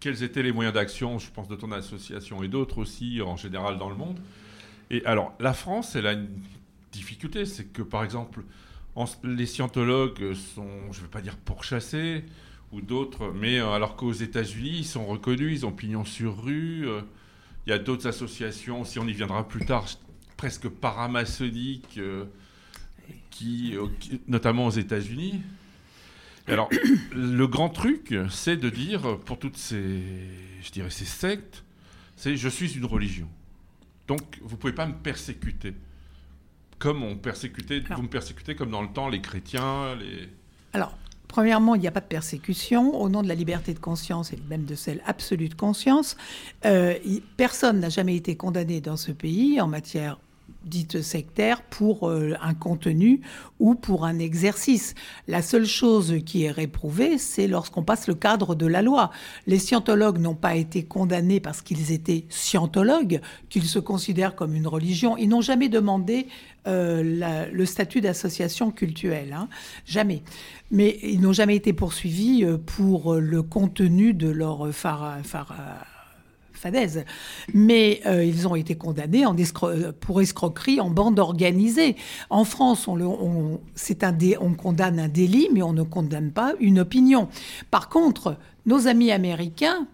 Quels 0.00 0.22
étaient 0.22 0.42
les 0.42 0.50
moyens 0.50 0.72
d'action, 0.72 1.18
je 1.18 1.30
pense, 1.30 1.46
de 1.46 1.56
ton 1.56 1.72
association 1.72 2.42
et 2.42 2.48
d'autres 2.48 2.78
aussi 2.78 3.20
en 3.20 3.36
général 3.36 3.76
dans 3.76 3.90
le 3.90 3.96
monde? 3.96 4.18
Et 4.88 5.04
alors 5.04 5.34
la 5.38 5.52
France, 5.52 5.94
elle 5.94 6.06
a 6.06 6.14
une 6.14 6.30
difficulté, 6.90 7.44
c'est 7.44 7.70
que 7.70 7.82
par 7.82 8.02
exemple 8.02 8.44
les 9.24 9.44
scientologues 9.44 10.32
sont, 10.32 10.90
je 10.90 11.00
ne 11.00 11.04
vais 11.04 11.10
pas 11.10 11.20
dire 11.20 11.36
pourchassés 11.36 12.24
ou 12.72 12.80
d'autres, 12.80 13.30
mais 13.34 13.58
euh, 13.58 13.72
alors 13.72 13.94
qu'aux 13.96 14.12
États-Unis, 14.12 14.72
ils 14.78 14.86
sont 14.86 15.04
reconnus, 15.04 15.52
ils 15.52 15.66
ont 15.66 15.72
pignon 15.72 16.06
sur 16.06 16.44
rue. 16.44 16.88
Il 17.66 17.70
y 17.70 17.72
a 17.72 17.78
d'autres 17.78 18.06
associations, 18.06 18.84
si 18.84 18.98
on 18.98 19.06
y 19.06 19.12
viendra 19.12 19.46
plus 19.48 19.64
tard, 19.64 19.86
presque 20.36 20.68
paramaçonniques, 20.68 21.98
euh, 21.98 22.24
qui, 23.30 23.76
euh, 23.76 23.86
qui- 24.00 24.20
notamment 24.28 24.66
aux 24.66 24.70
États-Unis. 24.70 25.40
Alors, 26.46 26.68
le 27.14 27.46
grand 27.46 27.70
truc, 27.70 28.14
c'est 28.30 28.56
de 28.56 28.68
dire, 28.68 29.18
pour 29.20 29.38
toutes 29.38 29.56
ces, 29.56 30.02
je 30.62 30.70
dirais, 30.72 30.90
ces 30.90 31.06
sectes, 31.06 31.64
c'est 32.16 32.36
je 32.36 32.48
suis 32.48 32.74
une 32.76 32.84
religion. 32.84 33.28
Donc, 34.08 34.38
vous 34.42 34.56
pouvez 34.56 34.74
pas 34.74 34.86
me 34.86 34.94
persécuter. 34.94 35.72
Comme 36.78 37.02
on 37.02 37.16
persécutait, 37.16 37.82
Alors. 37.86 37.96
vous 37.96 38.02
me 38.02 38.08
persécutez 38.08 38.54
comme 38.54 38.70
dans 38.70 38.82
le 38.82 38.88
temps 38.92 39.08
les 39.08 39.22
chrétiens, 39.22 39.94
les... 39.96 40.28
Alors, 40.74 40.98
premièrement, 41.34 41.74
il 41.74 41.80
n'y 41.80 41.88
a 41.88 41.90
pas 41.90 41.98
de 41.98 42.06
persécution. 42.06 42.94
Au 42.94 43.08
nom 43.08 43.20
de 43.20 43.26
la 43.26 43.34
liberté 43.34 43.74
de 43.74 43.80
conscience 43.80 44.32
et 44.32 44.38
même 44.48 44.66
de 44.66 44.76
celle 44.76 45.02
absolue 45.04 45.48
de 45.48 45.54
conscience, 45.54 46.16
euh, 46.64 46.94
personne 47.36 47.80
n'a 47.80 47.88
jamais 47.88 48.14
été 48.14 48.36
condamné 48.36 48.80
dans 48.80 48.96
ce 48.96 49.10
pays 49.10 49.60
en 49.60 49.66
matière 49.66 50.20
dite 50.64 51.02
sectaire 51.02 51.62
pour 51.62 52.08
euh, 52.08 52.34
un 52.40 52.54
contenu 52.54 53.20
ou 53.58 53.74
pour 53.74 54.04
un 54.04 54.20
exercice. 54.20 54.94
La 55.26 55.42
seule 55.42 55.66
chose 55.66 56.14
qui 56.24 56.44
est 56.44 56.52
réprouvée, 56.52 57.18
c'est 57.18 57.48
lorsqu'on 57.48 57.82
passe 57.82 58.06
le 58.06 58.14
cadre 58.14 58.54
de 58.54 58.66
la 58.66 58.80
loi. 58.80 59.10
Les 59.48 59.58
scientologues 59.58 60.18
n'ont 60.18 60.36
pas 60.36 60.54
été 60.54 60.84
condamnés 60.84 61.40
parce 61.40 61.62
qu'ils 61.62 61.90
étaient 61.90 62.26
scientologues, 62.28 63.20
qu'ils 63.48 63.64
se 63.64 63.80
considèrent 63.80 64.36
comme 64.36 64.54
une 64.54 64.68
religion. 64.68 65.16
Ils 65.16 65.28
n'ont 65.28 65.40
jamais 65.40 65.68
demandé 65.68 66.28
euh, 66.66 67.50
le 67.52 67.66
statut 67.66 68.00
d'association 68.00 68.70
cultuelle, 68.70 69.34
hein. 69.34 69.48
jamais. 69.84 70.22
Mais 70.70 70.98
ils 71.02 71.20
n'ont 71.20 71.34
jamais 71.34 71.56
été 71.56 71.74
poursuivis 71.74 72.42
euh, 72.42 72.56
pour 72.56 73.14
euh, 73.14 73.20
le 73.20 73.42
contenu 73.42 74.14
de 74.14 74.30
leur 74.30 74.72
fadaise. 76.54 77.04
Mais 77.52 78.00
ils 78.06 78.48
ont 78.48 78.54
été 78.54 78.76
condamnés 78.76 79.26
pour 80.00 80.22
escroquerie 80.22 80.80
en 80.80 80.88
bande 80.88 81.18
organisée. 81.18 81.96
En 82.30 82.44
France, 82.44 82.88
un 82.88 84.38
on 84.40 84.54
condamne 84.54 84.98
un 84.98 85.08
délit, 85.08 85.48
mais 85.52 85.62
on 85.62 85.74
ne 85.74 85.82
condamne 85.82 86.30
pas 86.30 86.54
une 86.60 86.78
opinion. 86.78 87.28
Par 87.70 87.90
contre, 87.90 88.38
nos 88.64 88.86
amis 88.86 89.12
américains, 89.12 89.86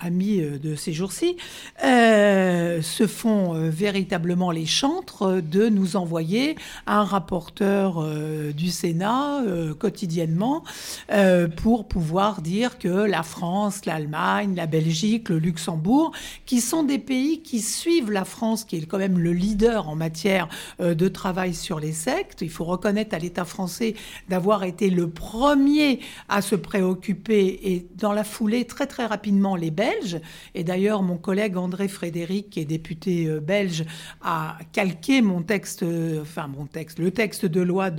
amis 0.00 0.40
euh, 0.40 0.58
de 0.58 0.74
ces 0.74 0.92
jours-ci, 0.92 1.36
euh, 1.84 2.82
se 2.82 3.06
font 3.06 3.54
euh, 3.54 3.70
véritablement 3.70 4.50
les 4.50 4.66
chantres 4.66 5.42
de 5.42 5.68
nous 5.68 5.96
envoyer 5.96 6.56
un 6.86 7.04
rapporteur 7.04 8.02
euh, 8.02 8.52
du 8.52 8.70
Sénat 8.70 9.42
euh, 9.46 9.74
quotidiennement 9.74 10.64
euh, 11.12 11.48
pour 11.48 11.86
pouvoir 11.86 12.42
dire 12.42 12.78
que 12.78 12.88
la 12.88 13.22
France, 13.22 13.86
l'Allemagne, 13.86 14.54
la 14.54 14.66
Belgique, 14.66 15.28
le 15.28 15.38
Luxembourg, 15.38 16.12
qui 16.44 16.60
sont 16.60 16.82
des 16.82 16.98
pays 16.98 17.40
qui 17.42 17.60
suivent 17.60 18.10
la 18.10 18.24
France, 18.24 18.64
qui 18.64 18.76
est 18.76 18.86
quand 18.86 18.98
même 18.98 19.18
le 19.18 19.32
leader 19.32 19.88
en 19.88 19.96
matière 19.96 20.48
euh, 20.80 20.94
de 20.94 21.08
travail 21.08 21.54
sur 21.54 21.80
les 21.80 21.92
sectes. 21.92 22.42
Il 22.42 22.50
faut 22.50 22.64
reconnaître 22.64 23.14
à 23.14 23.18
l'État 23.18 23.44
français 23.44 23.94
d'avoir 24.28 24.64
été 24.64 24.90
le 24.90 25.08
premier 25.08 26.00
à 26.28 26.42
se 26.42 26.56
préoccuper 26.56 27.60
et 27.62 27.86
dans 27.96 28.12
la 28.12 28.24
foulée 28.24 28.64
très 28.64 28.86
très 28.86 29.06
rapidement 29.06 29.35
les 29.56 29.70
Belges. 29.70 30.20
Et 30.54 30.64
d'ailleurs, 30.64 31.02
mon 31.02 31.18
collègue 31.18 31.56
André 31.56 31.88
Frédéric, 31.88 32.50
qui 32.50 32.60
est 32.60 32.64
député 32.64 33.26
euh, 33.26 33.40
belge, 33.40 33.84
a 34.22 34.58
calqué 34.72 35.22
mon 35.22 35.42
texte, 35.42 35.82
euh, 35.82 36.22
enfin 36.22 36.46
mon 36.46 36.66
texte, 36.66 36.98
le 36.98 37.10
texte 37.10 37.44
de 37.44 37.60
loi 37.60 37.90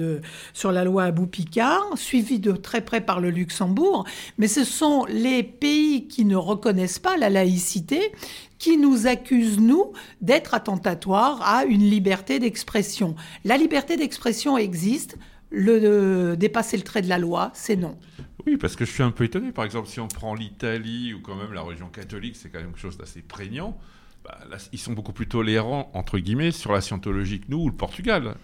sur 0.54 0.72
la 0.72 0.84
loi 0.84 1.04
Abou-Picard, 1.06 1.96
suivi 1.96 2.40
de 2.40 2.52
très 2.52 2.82
près 2.82 3.02
par 3.02 3.22
le 3.22 3.30
Luxembourg. 3.30 4.06
Mais 4.38 4.48
ce 4.48 4.64
sont 4.64 5.06
les 5.06 5.44
pays 5.44 6.08
qui 6.08 6.26
ne 6.26 6.36
reconnaissent 6.36 7.00
pas 7.00 7.18
la 7.18 7.30
laïcité 7.30 8.12
qui 8.58 8.78
nous 8.78 9.08
accusent, 9.08 9.60
nous, 9.60 9.94
d'être 10.22 10.54
attentatoires 10.54 11.42
à 11.44 11.66
une 11.66 11.88
liberté 11.88 12.40
d'expression. 12.40 13.16
La 13.46 13.58
liberté 13.58 13.98
d'expression 13.98 14.58
existe. 14.58 15.18
Le, 15.50 15.80
euh, 15.84 16.36
dépasser 16.36 16.78
le 16.78 16.84
trait 16.84 17.02
de 17.02 17.10
la 17.10 17.18
loi, 17.18 17.52
c'est 17.54 17.76
non. 17.76 17.98
Oui, 18.46 18.58
parce 18.58 18.76
que 18.76 18.86
je 18.86 18.92
suis 18.92 19.04
un 19.04 19.12
peu 19.12 19.24
étonné. 19.24 19.52
Par 19.52 19.66
exemple, 19.66 19.88
si 19.88 20.00
on 20.00 20.08
prend 20.08 20.34
l'Italie 20.34 21.14
ou 21.14 21.22
quand 21.22 21.36
même 21.36 21.54
la 21.54 21.62
religion 21.62 21.88
catholique, 21.88 22.36
c'est 22.36 22.50
quand 22.50 22.60
même 22.60 22.72
quelque 22.72 22.80
chose 22.80 22.98
d'assez 22.98 23.22
prégnant. 23.22 23.78
Bah, 24.24 24.40
là, 24.50 24.58
ils 24.72 24.80
sont 24.80 24.94
beaucoup 24.94 25.14
plus 25.14 25.28
tolérants, 25.28 25.90
entre 25.94 26.20
guillemets, 26.20 26.52
sur 26.52 26.74
la 26.74 26.82
scientologie 26.82 27.40
que 27.40 27.46
nous 27.50 27.60
ou 27.60 27.70
le 27.70 27.76
Portugal. 27.76 28.36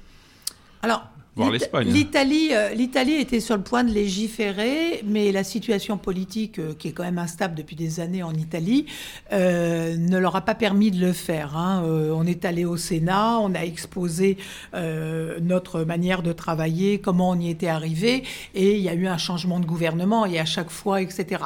Alors, 0.81 1.09
L'Espagne. 1.35 1.87
L'Italie, 1.91 2.49
euh, 2.51 2.69
l'Italie 2.75 3.13
était 3.15 3.39
sur 3.39 3.57
le 3.57 3.63
point 3.63 3.83
de 3.83 3.91
légiférer, 3.91 5.01
mais 5.05 5.31
la 5.31 5.43
situation 5.43 5.97
politique, 5.97 6.59
euh, 6.59 6.73
qui 6.77 6.89
est 6.89 6.91
quand 6.91 7.03
même 7.03 7.17
instable 7.17 7.55
depuis 7.55 7.75
des 7.75 7.99
années 7.99 8.21
en 8.21 8.33
Italie, 8.33 8.85
euh, 9.31 9.97
ne 9.97 10.17
leur 10.19 10.35
a 10.35 10.41
pas 10.41 10.53
permis 10.53 10.91
de 10.91 10.99
le 11.03 11.11
faire. 11.11 11.57
hein. 11.57 11.83
Euh, 11.85 12.13
on 12.15 12.25
est 12.25 12.45
allé 12.45 12.65
au 12.65 12.77
Sénat, 12.77 13.39
on 13.39 13.55
a 13.55 13.61
exposé 13.61 14.37
euh, 14.75 15.39
notre 15.41 15.83
manière 15.83 16.21
de 16.21 16.33
travailler, 16.33 16.99
comment 16.99 17.31
on 17.31 17.39
y 17.39 17.49
était 17.49 17.67
arrivé, 17.67 18.23
et 18.53 18.75
il 18.75 18.81
y 18.81 18.89
a 18.89 18.93
eu 18.93 19.07
un 19.07 19.17
changement 19.17 19.59
de 19.59 19.65
gouvernement, 19.65 20.25
et 20.27 20.39
à 20.39 20.45
chaque 20.45 20.69
fois, 20.69 21.01
etc. 21.01 21.41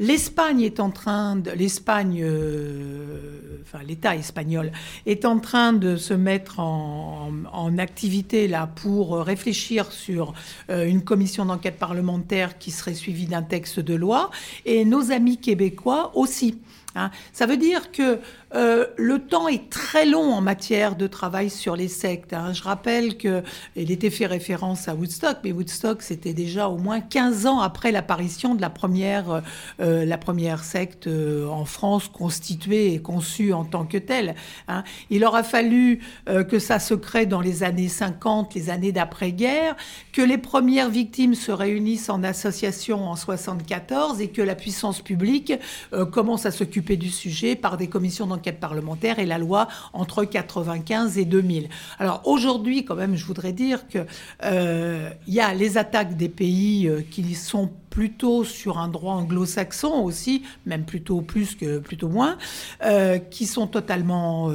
L'Espagne 0.00 0.62
est 0.62 0.80
en 0.80 0.90
train 0.90 1.36
de, 1.36 1.52
l'Espagne, 1.52 2.20
euh, 2.20 3.62
enfin 3.62 3.78
l'État 3.84 4.16
espagnol 4.16 4.72
est 5.06 5.24
en 5.24 5.38
train 5.38 5.72
de 5.72 5.96
se 5.96 6.14
mettre 6.14 6.58
en, 6.58 7.30
en 7.52 7.78
activité 7.78 8.48
là 8.48 8.66
pour 8.66 9.18
réfléchir 9.18 9.92
sur 9.92 10.34
euh, 10.68 10.86
une 10.86 11.04
commission 11.04 11.44
d'enquête 11.44 11.78
parlementaire 11.78 12.58
qui 12.58 12.72
serait 12.72 12.94
suivie 12.94 13.26
d'un 13.26 13.42
texte 13.42 13.78
de 13.78 13.94
loi 13.94 14.32
et 14.64 14.84
nos 14.84 15.12
amis 15.12 15.38
québécois 15.38 16.10
aussi. 16.16 16.58
hein. 16.96 17.12
Ça 17.32 17.46
veut 17.46 17.56
dire 17.56 17.92
que 17.92 18.18
euh, 18.54 18.86
le 18.96 19.18
temps 19.18 19.48
est 19.48 19.68
très 19.68 20.06
long 20.06 20.32
en 20.32 20.40
matière 20.40 20.94
de 20.94 21.06
travail 21.08 21.50
sur 21.50 21.74
les 21.74 21.88
sectes. 21.88 22.32
hein. 22.32 22.52
Je 22.52 22.62
rappelle 22.62 23.16
que 23.16 23.42
il 23.74 23.90
était 23.90 24.10
fait 24.10 24.26
référence 24.26 24.86
à 24.86 24.94
Woodstock, 24.94 25.38
mais 25.42 25.50
Woodstock 25.50 26.02
c'était 26.02 26.34
déjà 26.34 26.68
au 26.68 26.78
moins 26.78 27.00
15 27.00 27.46
ans 27.46 27.58
après 27.60 27.90
l'apparition 27.90 28.54
de 28.54 28.60
la 28.60 28.70
première, 28.70 29.42
euh, 29.80 30.04
la 30.04 30.18
première 30.18 30.62
secte 30.62 31.08
euh, 31.08 31.48
en 31.48 31.64
France 31.64 32.08
constituée 32.08 32.94
et 32.94 33.00
conçue 33.02 33.52
en 33.52 33.64
tant 33.64 33.84
que 33.86 33.98
telle. 33.98 34.36
hein. 34.68 34.84
Il 35.10 35.24
aura 35.24 35.42
fallu 35.42 36.00
euh, 36.28 36.44
que 36.44 36.60
ça 36.60 36.78
se 36.78 36.94
crée 36.94 37.26
dans 37.26 37.40
les 37.40 37.64
années 37.64 37.88
50, 37.88 38.54
les 38.54 38.70
années 38.70 38.92
d'après-guerre, 38.92 39.74
que 40.12 40.22
les 40.22 40.38
premières 40.38 40.90
victimes 40.90 41.34
se 41.34 41.50
réunissent 41.50 42.08
en 42.08 42.22
association 42.22 43.08
en 43.08 43.16
74 43.16 44.20
et 44.20 44.28
que 44.28 44.42
la 44.42 44.54
puissance 44.54 45.00
publique 45.00 45.52
euh, 45.92 46.06
commence 46.06 46.46
à 46.46 46.52
s'occuper 46.52 46.96
du 46.96 47.10
sujet 47.10 47.56
par 47.56 47.76
des 47.76 47.88
commissions 47.88 48.26
d'enquête 48.28 48.43
parlementaire 48.52 49.18
et 49.18 49.26
la 49.26 49.38
loi 49.38 49.68
entre 49.92 50.24
95 50.24 51.18
et 51.18 51.24
2000. 51.24 51.68
Alors 51.98 52.22
aujourd'hui, 52.24 52.84
quand 52.84 52.94
même, 52.94 53.16
je 53.16 53.24
voudrais 53.24 53.52
dire 53.52 53.88
que 53.88 54.06
euh, 54.44 55.10
il 55.26 55.34
y 55.34 55.40
a 55.40 55.54
les 55.54 55.78
attaques 55.78 56.16
des 56.16 56.28
pays 56.28 56.88
euh, 56.88 57.02
qui 57.02 57.34
sont 57.34 57.70
plutôt 57.90 58.44
sur 58.44 58.78
un 58.78 58.88
droit 58.88 59.14
anglo-saxon 59.14 60.02
aussi, 60.02 60.42
même 60.66 60.84
plutôt 60.84 61.20
plus 61.20 61.54
que 61.54 61.78
plutôt 61.78 62.08
moins, 62.08 62.36
euh, 62.84 63.18
qui 63.18 63.46
sont 63.46 63.66
totalement 63.66 64.50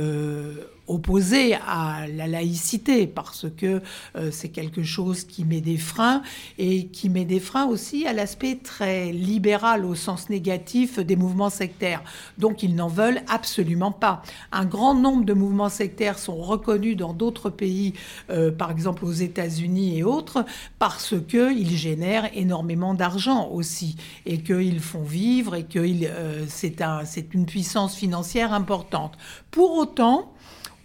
opposés 0.89 1.54
à 1.67 2.08
la 2.08 2.28
laïcité 2.28 3.08
parce 3.08 3.45
que 3.56 3.82
euh, 4.15 4.30
c'est 4.32 4.49
quelque 4.49 4.84
chose 4.84 5.23
qui 5.23 5.45
met 5.45 5.62
des 5.62 5.78
freins 5.78 6.21
et 6.58 6.88
qui 6.88 7.10
met 7.10 7.25
des 7.25 7.39
freins 7.39 7.67
aussi 7.67 8.08
à 8.08 8.13
l'aspect 8.13 8.56
très 8.56 9.12
libéral 9.12 9.86
au 9.86 9.95
sens 9.95 10.30
négatif 10.30 10.99
des 10.99 11.15
mouvements 11.15 11.52
sectaires. 11.52 12.04
Donc 12.38 12.63
ils 12.63 12.75
n'en 12.75 12.88
veulent 12.88 13.21
absolument 13.28 13.91
pas. 13.91 14.23
Un 14.52 14.65
grand 14.65 14.95
nombre 14.95 15.25
de 15.25 15.34
mouvements 15.34 15.69
sectaires 15.69 16.17
sont 16.17 16.38
reconnus 16.38 16.97
dans 16.97 17.13
d'autres 17.13 17.49
pays, 17.49 17.93
euh, 18.30 18.52
par 18.52 18.71
exemple 18.71 19.06
aux 19.06 19.12
États-Unis 19.12 19.97
et 19.97 20.04
autres, 20.04 20.43
parce 20.80 21.13
qu'ils 21.30 21.78
génèrent 21.78 22.30
énormément 22.36 22.93
d'argent 22.95 23.49
aussi 23.49 23.95
et 24.25 24.39
qu'ils 24.41 24.80
font 24.80 25.04
vivre 25.04 25.56
et 25.56 25.63
que 25.63 25.80
euh, 25.80 26.45
c'est 26.47 26.82
un, 26.82 27.04
une 27.34 27.45
puissance 27.45 27.95
financière 27.95 28.54
importante. 28.54 29.17
Pour 29.52 29.78
autant, 29.78 30.34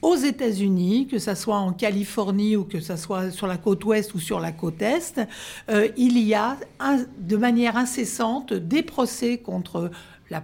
aux 0.04 0.16
États-Unis, 0.16 1.06
que 1.10 1.18
ça 1.18 1.34
soit 1.34 1.56
en 1.56 1.72
Californie 1.72 2.56
ou 2.56 2.64
que 2.64 2.80
ça 2.80 2.96
soit 2.96 3.30
sur 3.30 3.46
la 3.46 3.56
côte 3.56 3.84
ouest 3.84 4.14
ou 4.14 4.18
sur 4.20 4.38
la 4.38 4.52
côte 4.52 4.82
est, 4.82 5.20
euh, 5.70 5.88
il 5.96 6.18
y 6.18 6.34
a 6.34 6.58
un- 6.78 7.04
de 7.18 7.36
manière 7.36 7.76
incessante 7.76 8.52
des 8.52 8.82
procès 8.82 9.38
contre 9.38 9.90
la 10.30 10.42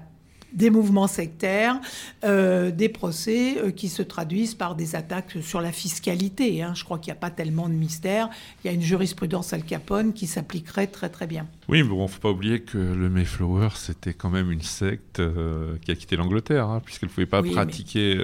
des 0.53 0.69
mouvements 0.71 1.07
sectaires, 1.07 1.79
euh, 2.25 2.73
des 2.73 2.89
procès 2.89 3.57
euh, 3.59 3.71
qui 3.71 3.89
se 3.89 4.03
traduisent 4.03 4.57
par 4.57 4.75
des 4.75 4.97
attaques 4.97 5.37
sur 5.43 5.61
la 5.61 5.71
fiscalité. 5.71 6.61
hein. 6.65 6.73
Je 6.75 6.83
crois 6.83 6.99
qu'il 6.99 7.13
n'y 7.13 7.19
a 7.19 7.21
pas 7.21 7.31
tellement 7.31 7.69
de 7.69 7.75
mystère. 7.75 8.29
Il 8.65 8.67
y 8.67 8.71
a 8.71 8.73
une 8.73 8.83
jurisprudence 8.83 9.53
Al 9.53 9.63
Capone 9.63 10.13
qui 10.13 10.27
s'appliquerait 10.27 10.89
très 10.89 11.09
très 11.09 11.29
bien. 11.29 11.47
Oui, 11.69 11.85
mais 11.85 11.89
bon, 11.89 12.09
faut 12.09 12.19
pas 12.19 12.31
oublier 12.31 12.59
que 12.63 12.79
le 12.79 13.09
Mayflower, 13.09 13.69
c'était 13.77 14.13
quand 14.13 14.31
même 14.31 14.51
une 14.51 14.63
secte 14.63 15.21
euh, 15.21 15.77
qui 15.85 15.93
a 15.93 15.95
quitté 15.95 16.17
l'Angleterre, 16.17 16.67
hein, 16.69 16.83
puisqu'elle 16.85 17.11
ne 17.11 17.15
pouvait 17.15 17.27
pas 17.27 17.43
Oui, 17.43 17.53
pratiquer. 17.53 18.19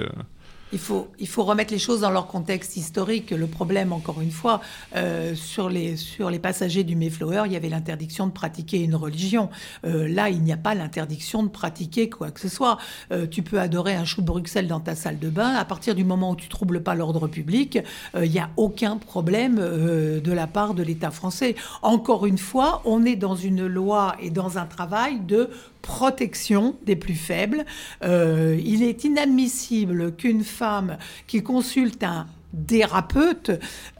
Il 0.73 0.79
faut, 0.79 1.07
il 1.17 1.27
faut 1.27 1.43
remettre 1.43 1.71
les 1.71 1.79
choses 1.79 2.01
dans 2.01 2.11
leur 2.11 2.27
contexte 2.27 2.75
historique. 2.75 3.31
Le 3.31 3.47
problème, 3.47 3.93
encore 3.93 4.19
une 4.19 4.31
fois, 4.31 4.61
euh, 4.95 5.33
sur, 5.33 5.69
les, 5.69 5.95
sur 5.95 6.29
les 6.29 6.39
passagers 6.39 6.83
du 6.83 6.95
Mayflower, 6.95 7.43
il 7.45 7.53
y 7.53 7.55
avait 7.55 7.69
l'interdiction 7.69 8.27
de 8.27 8.31
pratiquer 8.31 8.79
une 8.79 8.95
religion. 8.95 9.49
Euh, 9.85 10.07
là, 10.07 10.29
il 10.29 10.41
n'y 10.41 10.51
a 10.51 10.57
pas 10.57 10.75
l'interdiction 10.75 11.43
de 11.43 11.49
pratiquer 11.49 12.09
quoi 12.09 12.31
que 12.31 12.39
ce 12.39 12.49
soit. 12.49 12.77
Euh, 13.11 13.27
tu 13.27 13.43
peux 13.43 13.59
adorer 13.59 13.95
un 13.95 14.05
chou 14.05 14.21
de 14.21 14.25
Bruxelles 14.25 14.67
dans 14.67 14.79
ta 14.79 14.95
salle 14.95 15.19
de 15.19 15.29
bain. 15.29 15.53
À 15.55 15.65
partir 15.65 15.95
du 15.95 16.03
moment 16.03 16.31
où 16.31 16.35
tu 16.35 16.49
troubles 16.49 16.81
pas 16.81 16.95
l'ordre 16.95 17.27
public, 17.27 17.79
euh, 18.15 18.25
il 18.25 18.31
n'y 18.31 18.39
a 18.39 18.49
aucun 18.57 18.97
problème 18.97 19.57
euh, 19.59 20.19
de 20.19 20.31
la 20.31 20.47
part 20.47 20.73
de 20.73 20.83
l'État 20.83 21.11
français. 21.11 21.55
Encore 21.81 22.25
une 22.25 22.37
fois, 22.37 22.81
on 22.85 23.05
est 23.05 23.15
dans 23.15 23.35
une 23.35 23.65
loi 23.65 24.15
et 24.19 24.29
dans 24.29 24.57
un 24.57 24.65
travail 24.65 25.19
de 25.21 25.49
protection 25.87 26.75
des 26.85 26.97
plus 26.97 27.15
faibles. 27.15 27.65
Euh, 28.03 28.59
il 28.63 28.83
est 28.83 29.05
inadmissible 29.05 30.13
qu'une 30.15 30.43
femme 30.43 30.97
qui 31.27 31.41
consulte 31.41 32.03
un 32.03 32.27
thérapeute 32.65 33.51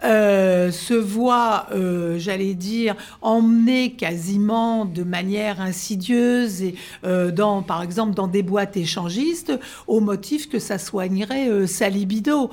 euh, 0.03 0.71
se 0.71 0.93
voit, 0.93 1.67
euh, 1.73 2.17
j'allais 2.17 2.53
dire, 2.53 2.95
emmenée 3.21 3.93
quasiment 3.93 4.85
de 4.85 5.03
manière 5.03 5.61
insidieuse, 5.61 6.61
et, 6.61 6.75
euh, 7.03 7.31
dans, 7.31 7.61
par 7.61 7.83
exemple 7.83 8.13
dans 8.13 8.27
des 8.27 8.43
boîtes 8.43 8.77
échangistes, 8.77 9.53
au 9.85 9.99
motif 9.99 10.49
que 10.49 10.59
ça 10.59 10.77
soignerait 10.77 11.49
euh, 11.49 11.67
sa 11.67 11.89
libido. 11.89 12.49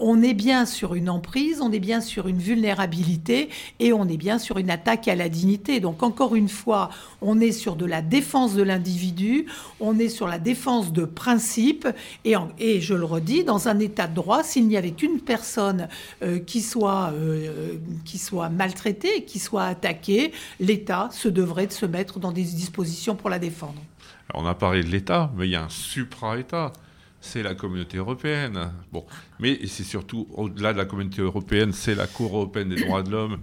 On 0.00 0.22
est 0.22 0.34
bien 0.34 0.66
sur 0.66 0.94
une 0.94 1.10
emprise, 1.10 1.60
on 1.60 1.70
est 1.72 1.78
bien 1.78 2.00
sur 2.00 2.26
une 2.28 2.38
vulnérabilité 2.38 3.48
et 3.80 3.92
on 3.92 4.08
est 4.08 4.16
bien 4.16 4.38
sur 4.38 4.58
une 4.58 4.70
attaque 4.70 5.08
à 5.08 5.14
la 5.14 5.28
dignité. 5.28 5.80
Donc 5.80 6.02
encore 6.02 6.34
une 6.34 6.48
fois, 6.48 6.90
on 7.20 7.40
est 7.40 7.52
sur 7.52 7.76
de 7.76 7.84
la 7.84 8.02
défense 8.02 8.54
de 8.54 8.62
l'individu, 8.62 9.46
on 9.80 9.98
est 9.98 10.08
sur 10.08 10.26
la 10.26 10.38
défense 10.38 10.92
de 10.92 11.04
principes 11.04 11.88
et, 12.24 12.34
et 12.58 12.80
je 12.80 12.94
le 12.94 13.04
redis, 13.04 13.44
dans 13.44 13.68
un 13.68 13.78
état 13.78 14.06
de 14.06 14.14
droit, 14.14 14.42
s'il 14.42 14.66
n'y 14.66 14.76
avait 14.76 14.92
qu'une 14.92 15.20
personne 15.20 15.33
personne 15.34 15.88
euh, 16.22 16.38
qui 16.38 16.60
soit, 16.60 17.10
euh, 17.12 17.74
qui 18.04 18.18
soit 18.18 18.50
maltraitée, 18.50 19.24
qui 19.24 19.40
soit 19.40 19.64
attaquée, 19.64 20.32
l'État 20.60 21.08
se 21.10 21.28
devrait 21.28 21.66
de 21.66 21.72
se 21.72 21.86
mettre 21.86 22.20
dans 22.20 22.30
des 22.30 22.44
dispositions 22.44 23.16
pour 23.16 23.30
la 23.30 23.40
défendre. 23.40 23.82
Alors, 24.30 24.44
on 24.44 24.46
a 24.46 24.54
parlé 24.54 24.84
de 24.84 24.90
l'État, 24.90 25.32
mais 25.36 25.48
il 25.48 25.50
y 25.50 25.56
a 25.56 25.64
un 25.64 25.68
supra-État. 25.68 26.72
C'est 27.20 27.42
la 27.42 27.56
communauté 27.56 27.96
européenne. 27.96 28.70
Bon, 28.92 29.04
mais 29.40 29.58
c'est 29.66 29.82
surtout 29.82 30.28
au-delà 30.34 30.72
de 30.72 30.78
la 30.78 30.84
communauté 30.84 31.20
européenne, 31.20 31.72
c'est 31.72 31.96
la 31.96 32.06
Cour 32.06 32.36
européenne 32.36 32.68
des 32.68 32.84
droits 32.84 33.02
de 33.02 33.10
l'homme 33.10 33.38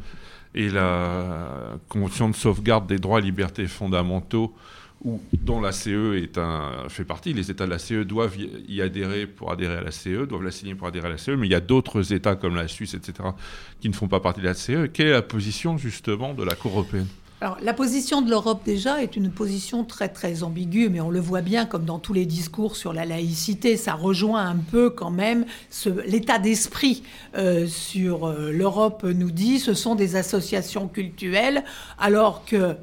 et 0.55 0.69
la 0.69 1.77
Convention 1.89 2.29
de 2.29 2.35
sauvegarde 2.35 2.87
des 2.87 2.99
droits 2.99 3.19
et 3.19 3.23
libertés 3.23 3.67
fondamentaux, 3.67 4.55
où, 5.03 5.19
dont 5.33 5.61
la 5.61 5.71
CE 5.71 6.27
fait 6.89 7.05
partie. 7.05 7.33
Les 7.33 7.51
États 7.51 7.65
de 7.65 7.71
la 7.71 7.79
CE 7.79 8.03
doivent 8.03 8.37
y 8.67 8.81
adhérer 8.81 9.27
pour 9.27 9.51
adhérer 9.51 9.77
à 9.77 9.81
la 9.81 9.91
CE, 9.91 10.25
doivent 10.25 10.43
la 10.43 10.51
signer 10.51 10.75
pour 10.75 10.87
adhérer 10.87 11.07
à 11.07 11.11
la 11.11 11.17
CE, 11.17 11.31
mais 11.31 11.47
il 11.47 11.51
y 11.51 11.55
a 11.55 11.61
d'autres 11.61 12.13
États 12.13 12.35
comme 12.35 12.55
la 12.55 12.67
Suisse, 12.67 12.93
etc., 12.93 13.29
qui 13.79 13.89
ne 13.89 13.93
font 13.93 14.07
pas 14.07 14.19
partie 14.19 14.41
de 14.41 14.45
la 14.45 14.53
CE. 14.53 14.87
Quelle 14.87 15.07
est 15.07 15.11
la 15.11 15.21
position 15.21 15.77
justement 15.77 16.33
de 16.33 16.43
la 16.43 16.55
Cour 16.55 16.71
européenne? 16.73 17.07
Alors, 17.43 17.57
la 17.63 17.73
position 17.73 18.21
de 18.21 18.29
l'Europe, 18.29 18.61
déjà, 18.63 19.01
est 19.01 19.15
une 19.15 19.31
position 19.31 19.83
très, 19.83 20.09
très 20.09 20.43
ambiguë, 20.43 20.89
mais 20.89 21.01
on 21.01 21.09
le 21.09 21.19
voit 21.19 21.41
bien, 21.41 21.65
comme 21.65 21.85
dans 21.85 21.97
tous 21.97 22.13
les 22.13 22.27
discours 22.27 22.75
sur 22.75 22.93
la 22.93 23.03
laïcité, 23.03 23.77
ça 23.77 23.95
rejoint 23.95 24.45
un 24.45 24.57
peu 24.57 24.91
quand 24.91 25.09
même 25.09 25.45
l'état 26.05 26.37
d'esprit 26.37 27.01
euh, 27.35 27.65
sur 27.65 28.27
euh, 28.27 28.51
l'Europe, 28.51 29.03
nous 29.03 29.31
dit, 29.31 29.57
ce 29.57 29.73
sont 29.73 29.95
des 29.95 30.15
associations 30.15 30.87
cultuelles, 30.87 31.63
alors 31.97 32.45
que 32.45 32.75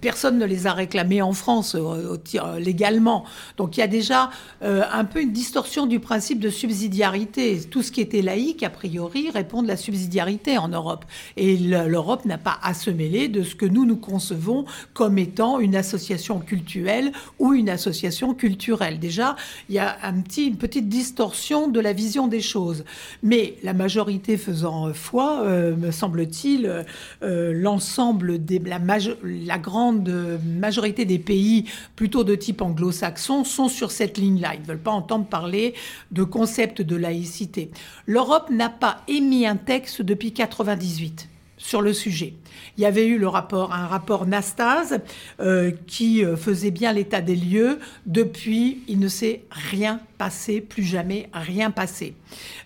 personne 0.00 0.38
ne 0.38 0.44
les 0.46 0.66
a 0.66 0.72
réclamées 0.72 1.22
en 1.22 1.32
France 1.32 1.74
euh, 1.74 2.16
euh, 2.34 2.58
légalement. 2.58 3.24
Donc 3.56 3.76
il 3.76 3.80
y 3.80 3.82
a 3.82 3.86
déjà 3.88 4.30
euh, 4.62 4.82
un 4.92 5.04
peu 5.04 5.20
une 5.20 5.32
distorsion 5.32 5.86
du 5.86 6.00
principe 6.00 6.40
de 6.40 6.48
subsidiarité. 6.50 7.60
Tout 7.70 7.82
ce 7.82 7.92
qui 7.92 8.00
était 8.00 8.22
laïque, 8.22 8.62
a 8.62 8.70
priori, 8.70 9.30
répond 9.30 9.62
de 9.62 9.68
la 9.68 9.76
subsidiarité 9.76 10.56
en 10.58 10.68
Europe. 10.68 11.04
Et 11.36 11.56
le- 11.56 11.88
l'Europe 11.88 12.24
n'a 12.24 12.38
pas 12.38 12.58
à 12.62 12.74
se 12.74 12.90
mêler 12.90 13.28
de 13.28 13.42
ce 13.42 13.54
que 13.54 13.66
nous 13.66 13.84
nous 13.84 13.96
concevons 13.96 14.64
comme 14.94 15.18
étant 15.18 15.58
une 15.60 15.76
association 15.76 16.38
culturelle 16.40 17.12
ou 17.38 17.52
une 17.52 17.68
association 17.68 18.34
culturelle. 18.34 18.98
Déjà, 18.98 19.36
il 19.68 19.74
y 19.74 19.78
a 19.78 19.96
un 20.02 20.20
petit, 20.20 20.46
une 20.46 20.56
petite 20.56 20.88
distorsion 20.88 21.68
de 21.68 21.80
la 21.80 21.92
vision 21.92 22.26
des 22.26 22.40
choses. 22.40 22.84
Mais 23.22 23.56
la 23.62 23.74
majorité 23.74 24.36
faisant 24.36 24.92
foi, 24.94 25.44
me 25.44 25.90
semble-t-il, 25.90 26.84
l'ensemble 27.20 28.44
des 28.44 28.58
la 29.24 29.58
grande 29.58 29.73
euh, 30.08 30.38
majorité 30.44 31.04
des 31.04 31.18
pays 31.18 31.64
plutôt 31.96 32.24
de 32.24 32.34
type 32.34 32.62
anglo-saxon 32.62 33.44
sont 33.44 33.68
sur 33.68 33.90
cette 33.90 34.18
ligne-là. 34.18 34.54
Ils 34.54 34.60
ne 34.60 34.66
veulent 34.66 34.78
pas 34.78 34.92
entendre 34.92 35.26
parler 35.26 35.74
de 36.12 36.22
concept 36.22 36.82
de 36.82 36.96
laïcité. 36.96 37.70
L'Europe 38.06 38.50
n'a 38.50 38.70
pas 38.70 39.02
émis 39.08 39.46
un 39.46 39.56
texte 39.56 40.02
depuis 40.02 40.32
98 40.32 41.28
sur 41.56 41.82
le 41.82 41.92
sujet. 41.92 42.34
Il 42.76 42.82
y 42.82 42.86
avait 42.86 43.06
eu 43.06 43.18
le 43.18 43.28
rapport, 43.28 43.72
un 43.72 43.86
rapport 43.86 44.26
Nastase 44.26 45.00
euh, 45.40 45.70
qui 45.86 46.24
euh, 46.24 46.36
faisait 46.36 46.72
bien 46.72 46.92
l'état 46.92 47.20
des 47.20 47.36
lieux. 47.36 47.78
Depuis, 48.06 48.82
il 48.88 48.98
ne 48.98 49.08
s'est 49.08 49.42
rien 49.50 50.00
passé, 50.18 50.60
plus 50.60 50.82
jamais 50.82 51.28
rien 51.32 51.70
passé. 51.70 52.14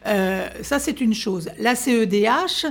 Euh, 0.07 0.49
ça, 0.63 0.79
c'est 0.79 1.01
une 1.01 1.15
chose. 1.15 1.51
La 1.59 1.75
CEDH 1.75 2.67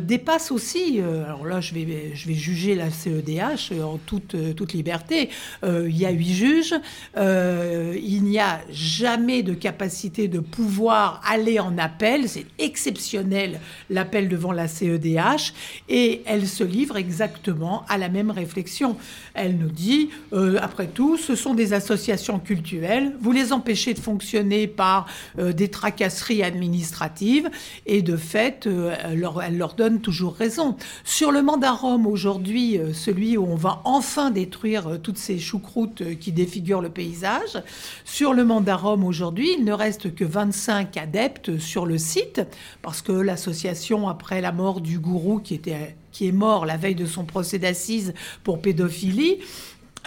dépasse 0.00 0.50
aussi, 0.50 1.00
alors 1.00 1.46
là, 1.46 1.62
je 1.62 1.72
vais, 1.72 2.12
je 2.14 2.28
vais 2.28 2.34
juger 2.34 2.74
la 2.74 2.90
CEDH 2.90 3.72
en 3.82 3.96
toute, 3.96 4.36
toute 4.54 4.74
liberté. 4.74 5.30
Il 5.64 5.96
y 5.96 6.04
a 6.04 6.10
huit 6.10 6.34
juges. 6.34 6.74
Il 7.16 8.22
n'y 8.24 8.38
a 8.38 8.60
jamais 8.70 9.42
de 9.42 9.54
capacité 9.54 10.28
de 10.28 10.40
pouvoir 10.40 11.22
aller 11.26 11.58
en 11.58 11.78
appel. 11.78 12.28
C'est 12.28 12.44
exceptionnel 12.58 13.60
l'appel 13.88 14.28
devant 14.28 14.52
la 14.52 14.68
CEDH. 14.68 15.54
Et 15.88 16.22
elle 16.36 16.46
se 16.46 16.64
livre 16.64 16.98
exactement 16.98 17.84
à 17.88 17.96
la 17.96 18.10
même 18.10 18.30
réflexion. 18.30 18.96
Elle 19.32 19.56
nous 19.56 19.70
dit, 19.70 20.10
euh, 20.34 20.58
après 20.60 20.86
tout, 20.86 21.16
ce 21.16 21.34
sont 21.34 21.54
des 21.54 21.72
associations 21.72 22.38
culturelles. 22.38 23.16
Vous 23.20 23.32
les 23.32 23.54
empêchez 23.54 23.94
de 23.94 23.98
fonctionner 23.98 24.66
par 24.66 25.06
euh, 25.38 25.52
des 25.52 25.68
tracasseries 25.68 26.42
administratives. 26.42 27.48
Et 27.86 28.02
de 28.02 28.16
fait, 28.16 28.66
euh, 28.66 28.94
elle, 29.02 29.20
leur, 29.20 29.42
elle 29.42 29.56
leur 29.56 29.74
donne 29.74 30.00
toujours 30.00 30.34
raison. 30.34 30.76
Sur 31.04 31.32
le 31.32 31.40
mandat 31.40 31.72
Rome, 31.72 32.06
aujourd'hui, 32.06 32.78
celui 32.92 33.38
où 33.38 33.46
on 33.46 33.56
va 33.56 33.80
enfin 33.84 34.30
détruire 34.30 34.98
toutes 35.02 35.18
ces 35.18 35.38
choucroutes 35.38 36.18
qui 36.18 36.32
défigurent 36.32 36.82
le 36.82 36.90
paysage, 36.90 37.62
sur 38.04 38.34
le 38.34 38.44
mandat 38.44 38.76
Rome, 38.76 39.04
aujourd'hui, 39.04 39.54
il 39.58 39.64
ne 39.64 39.72
reste 39.72 40.14
que 40.14 40.24
25 40.24 40.96
adeptes 40.98 41.58
sur 41.58 41.86
le 41.86 41.96
site, 41.96 42.42
parce 42.82 43.00
que 43.00 43.12
l'association, 43.12 44.08
après 44.08 44.42
la 44.42 44.52
mort 44.52 44.82
du 44.82 44.98
gourou 44.98 45.38
qui 45.38 45.54
était 45.54 45.96
qui 46.16 46.26
est 46.26 46.32
mort 46.32 46.64
la 46.64 46.78
veille 46.78 46.94
de 46.94 47.04
son 47.04 47.24
procès 47.24 47.58
d'assises 47.58 48.14
pour 48.42 48.62
pédophilie, 48.62 49.40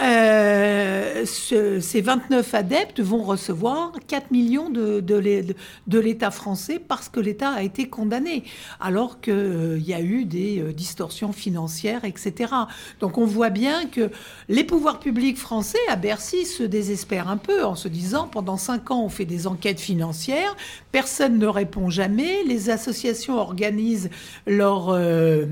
euh, 0.02 1.26
ce- 1.26 1.80
ces 1.80 2.02
29 2.02 2.54
adeptes 2.54 3.00
vont 3.02 3.24
recevoir 3.24 3.92
4 4.08 4.32
millions 4.32 4.70
de, 4.70 5.00
de 5.02 5.16
l'É- 5.16 5.56
de 5.88 6.00
l'État 6.00 6.32
français 6.32 6.80
parce 6.86 7.10
que 7.10 7.20
l'État 7.20 7.50
a 7.50 7.64
été 7.64 7.90
condamné, 7.90 8.44
alors 8.80 9.20
qu'il 9.22 9.84
y 9.86 9.94
a 9.94 10.02
eu 10.02 10.26
des 10.26 10.60
euh, 10.60 10.72
distorsions 10.74 11.32
financières, 11.34 12.06
etc. 12.06 12.54
Donc 13.00 13.18
on 13.18 13.26
voit 13.26 13.50
bien 13.50 13.86
que 13.88 14.10
les 14.48 14.64
pouvoirs 14.64 15.00
publics 15.00 15.38
français 15.38 15.78
à 15.90 15.96
Bercy 15.96 16.46
se 16.46 16.64
désespèrent 16.64 17.28
un 17.30 17.38
peu 17.38 17.66
en 17.66 17.76
se 17.76 17.88
disant 17.88 18.28
pendant 18.28 18.58
5 18.58 18.92
ans 18.92 19.04
on 19.04 19.10
fait 19.10 19.26
des 19.26 19.48
enquêtes 19.48 19.80
financières, 19.80 20.56
personne 20.92 21.38
ne 21.38 21.48
répond 21.48 21.90
jamais, 21.90 22.44
les 22.46 22.70
associations 22.70 23.36
organisent 23.38 24.10
leur, 24.48 24.90
euh, 24.90 25.46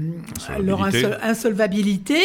leur 0.62 0.84
Insolvabilité. 0.84 1.08
insol- 1.08 1.30
insolvabilité 1.30 2.20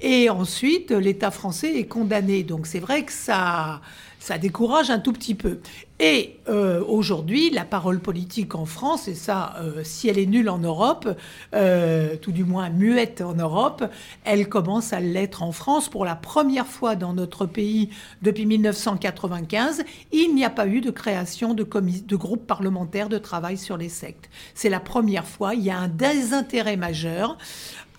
et 0.00 0.28
ensuite 0.30 0.90
l'État 0.90 1.30
français 1.30 1.61
est 1.66 1.86
condamné. 1.86 2.42
Donc 2.42 2.66
c'est 2.66 2.80
vrai 2.80 3.04
que 3.04 3.12
ça, 3.12 3.80
ça 4.18 4.38
décourage 4.38 4.90
un 4.90 5.00
tout 5.00 5.12
petit 5.12 5.34
peu. 5.34 5.58
Et 5.98 6.40
euh, 6.48 6.82
aujourd'hui, 6.84 7.50
la 7.50 7.64
parole 7.64 8.00
politique 8.00 8.56
en 8.56 8.66
France, 8.66 9.06
et 9.06 9.14
ça, 9.14 9.54
euh, 9.60 9.82
si 9.84 10.08
elle 10.08 10.18
est 10.18 10.26
nulle 10.26 10.48
en 10.48 10.58
Europe, 10.58 11.08
euh, 11.54 12.16
tout 12.16 12.32
du 12.32 12.44
moins 12.44 12.70
muette 12.70 13.20
en 13.20 13.34
Europe, 13.34 13.84
elle 14.24 14.48
commence 14.48 14.92
à 14.92 14.98
l'être 14.98 15.44
en 15.44 15.52
France 15.52 15.88
pour 15.88 16.04
la 16.04 16.16
première 16.16 16.66
fois 16.66 16.96
dans 16.96 17.14
notre 17.14 17.46
pays 17.46 17.90
depuis 18.20 18.46
1995. 18.46 19.84
Il 20.10 20.34
n'y 20.34 20.44
a 20.44 20.50
pas 20.50 20.66
eu 20.66 20.80
de 20.80 20.90
création 20.90 21.54
de, 21.54 21.62
de 21.62 22.16
groupes 22.16 22.48
parlementaires 22.48 23.08
de 23.08 23.18
travail 23.18 23.56
sur 23.56 23.76
les 23.76 23.88
sectes. 23.88 24.28
C'est 24.54 24.70
la 24.70 24.80
première 24.80 25.26
fois. 25.26 25.54
Il 25.54 25.62
y 25.62 25.70
a 25.70 25.78
un 25.78 25.88
désintérêt 25.88 26.76
majeur. 26.76 27.38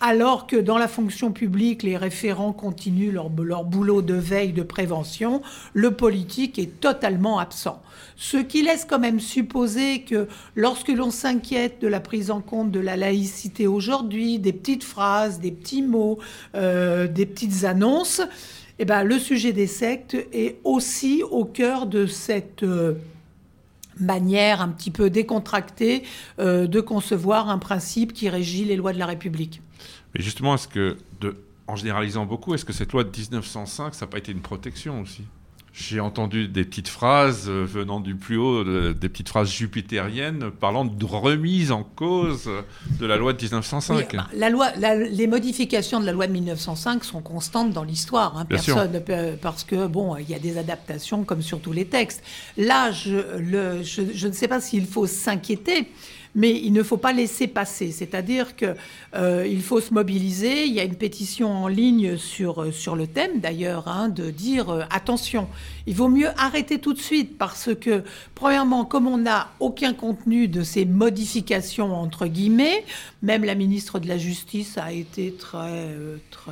Alors 0.01 0.47
que 0.47 0.57
dans 0.57 0.77
la 0.77 0.89
fonction 0.89 1.31
publique, 1.31 1.81
les 1.81 1.95
référents 1.95 2.51
continuent 2.51 3.13
leur, 3.13 3.29
boulot 3.29 4.01
de 4.01 4.15
veille, 4.15 4.51
de 4.51 4.61
prévention, 4.61 5.41
le 5.73 5.91
politique 5.91 6.59
est 6.59 6.79
totalement 6.81 7.39
absent. 7.39 7.81
Ce 8.17 8.37
qui 8.37 8.63
laisse 8.63 8.85
quand 8.85 8.99
même 8.99 9.21
supposer 9.21 10.01
que 10.01 10.27
lorsque 10.55 10.89
l'on 10.89 11.09
s'inquiète 11.09 11.81
de 11.81 11.87
la 11.87 12.01
prise 12.01 12.31
en 12.31 12.41
compte 12.41 12.69
de 12.69 12.81
la 12.81 12.97
laïcité 12.97 13.65
aujourd'hui, 13.65 14.39
des 14.39 14.53
petites 14.53 14.83
phrases, 14.83 15.39
des 15.39 15.51
petits 15.51 15.81
mots, 15.81 16.19
euh, 16.55 17.07
des 17.07 17.25
petites 17.25 17.63
annonces, 17.63 18.21
eh 18.79 18.85
ben, 18.85 19.03
le 19.03 19.17
sujet 19.19 19.53
des 19.53 19.67
sectes 19.67 20.17
est 20.33 20.57
aussi 20.65 21.23
au 21.23 21.45
cœur 21.45 21.85
de 21.85 22.07
cette... 22.07 22.63
euh, 22.63 22.95
manière 23.99 24.61
un 24.61 24.69
petit 24.69 24.91
peu 24.91 25.09
décontractée 25.09 26.03
euh, 26.39 26.67
de 26.67 26.81
concevoir 26.81 27.49
un 27.49 27.59
principe 27.59 28.13
qui 28.13 28.29
régit 28.29 28.65
les 28.65 28.75
lois 28.75 28.93
de 28.93 28.99
la 28.99 29.05
République. 29.05 29.61
Mais 30.15 30.21
justement, 30.21 30.55
est-ce 30.55 30.67
que, 30.67 30.97
de, 31.21 31.35
en 31.67 31.75
généralisant 31.75 32.25
beaucoup, 32.25 32.53
est-ce 32.53 32.65
que 32.65 32.73
cette 32.73 32.91
loi 32.93 33.03
de 33.03 33.09
1905, 33.17 33.95
ça 33.95 34.05
n'a 34.05 34.09
pas 34.11 34.17
été 34.17 34.31
une 34.31 34.41
protection 34.41 35.01
aussi? 35.01 35.23
J'ai 35.75 35.99
entendu 35.99 36.47
des 36.47 36.65
petites 36.65 36.87
phrases 36.87 37.45
euh, 37.49 37.65
venant 37.65 37.99
du 37.99 38.13
plus 38.13 38.37
haut, 38.37 38.63
des 38.93 39.09
petites 39.09 39.29
phrases 39.29 39.49
jupitériennes 39.51 40.51
parlant 40.51 40.85
de 40.85 41.03
remise 41.03 41.71
en 41.71 41.81
cause 41.83 42.47
de 42.99 43.05
la 43.07 43.17
loi 43.17 43.33
de 43.33 43.41
1905. 43.41 43.95
Oui, 43.97 44.03
bah, 44.15 44.27
la 44.35 44.51
loi, 44.51 44.67
la- 44.77 44.95
les 44.95 45.25
modifications 45.25 45.99
de 45.99 46.05
la 46.05 46.11
loi 46.11 46.27
de 46.27 46.31
1905 46.33 47.03
sont 47.03 47.21
constantes 47.23 47.71
dans 47.73 47.83
l'histoire. 47.83 48.37
hein. 48.37 48.45
Sûr. 48.59 48.75
Personne 48.75 48.91
ne 48.91 48.99
peut- 48.99 49.35
parce 49.41 49.63
que 49.63 49.87
bon, 49.87 50.15
il 50.17 50.29
y 50.29 50.35
a 50.35 50.39
des 50.39 50.59
adaptations 50.59 51.23
comme 51.23 51.41
sur 51.41 51.59
tous 51.59 51.71
les 51.73 51.85
textes. 51.85 52.21
Là, 52.55 52.91
je, 52.91 53.39
le- 53.39 53.81
je, 53.81 54.03
je 54.13 54.27
ne 54.27 54.33
sais 54.33 54.47
pas 54.47 54.61
s'il 54.61 54.85
faut 54.85 55.07
s'inquiéter, 55.07 55.87
mais 56.35 56.51
il 56.51 56.73
ne 56.73 56.83
faut 56.83 56.97
pas 56.97 57.13
laisser 57.13 57.47
passer. 57.47 57.91
C'est-à-dire 57.91 58.55
que 58.55 58.75
euh, 59.15 59.45
faut 59.63 59.81
se 59.81 59.93
mobiliser. 59.93 60.65
Il 60.65 60.73
y 60.73 60.79
a 60.79 60.83
une 60.83 60.95
pétition 60.95 61.51
en 61.51 61.67
ligne 61.67 62.17
sur, 62.17 62.61
euh, 62.61 62.71
sur 62.71 62.95
le 62.95 63.07
thème, 63.07 63.39
d'ailleurs, 63.39 63.87
hein, 63.87 64.09
de 64.09 64.29
dire 64.29 64.69
euh, 64.69 64.83
attention, 64.91 65.47
il 65.87 65.95
vaut 65.95 66.09
mieux 66.09 66.29
arrêter 66.37 66.79
tout 66.79 66.93
de 66.93 66.99
suite 66.99 67.37
parce 67.37 67.73
que, 67.73 68.03
premièrement, 68.35 68.85
comme 68.85 69.07
on 69.07 69.17
n'a 69.17 69.49
aucun 69.59 69.93
contenu 69.93 70.47
de 70.47 70.61
ces 70.61 70.85
modifications, 70.85 71.95
entre 71.95 72.27
guillemets, 72.27 72.85
même 73.21 73.43
la 73.43 73.55
ministre 73.55 73.99
de 73.99 74.07
la 74.07 74.17
Justice 74.17 74.77
a 74.77 74.91
été 74.91 75.31
très, 75.31 75.57
euh, 75.57 76.17
très 76.29 76.51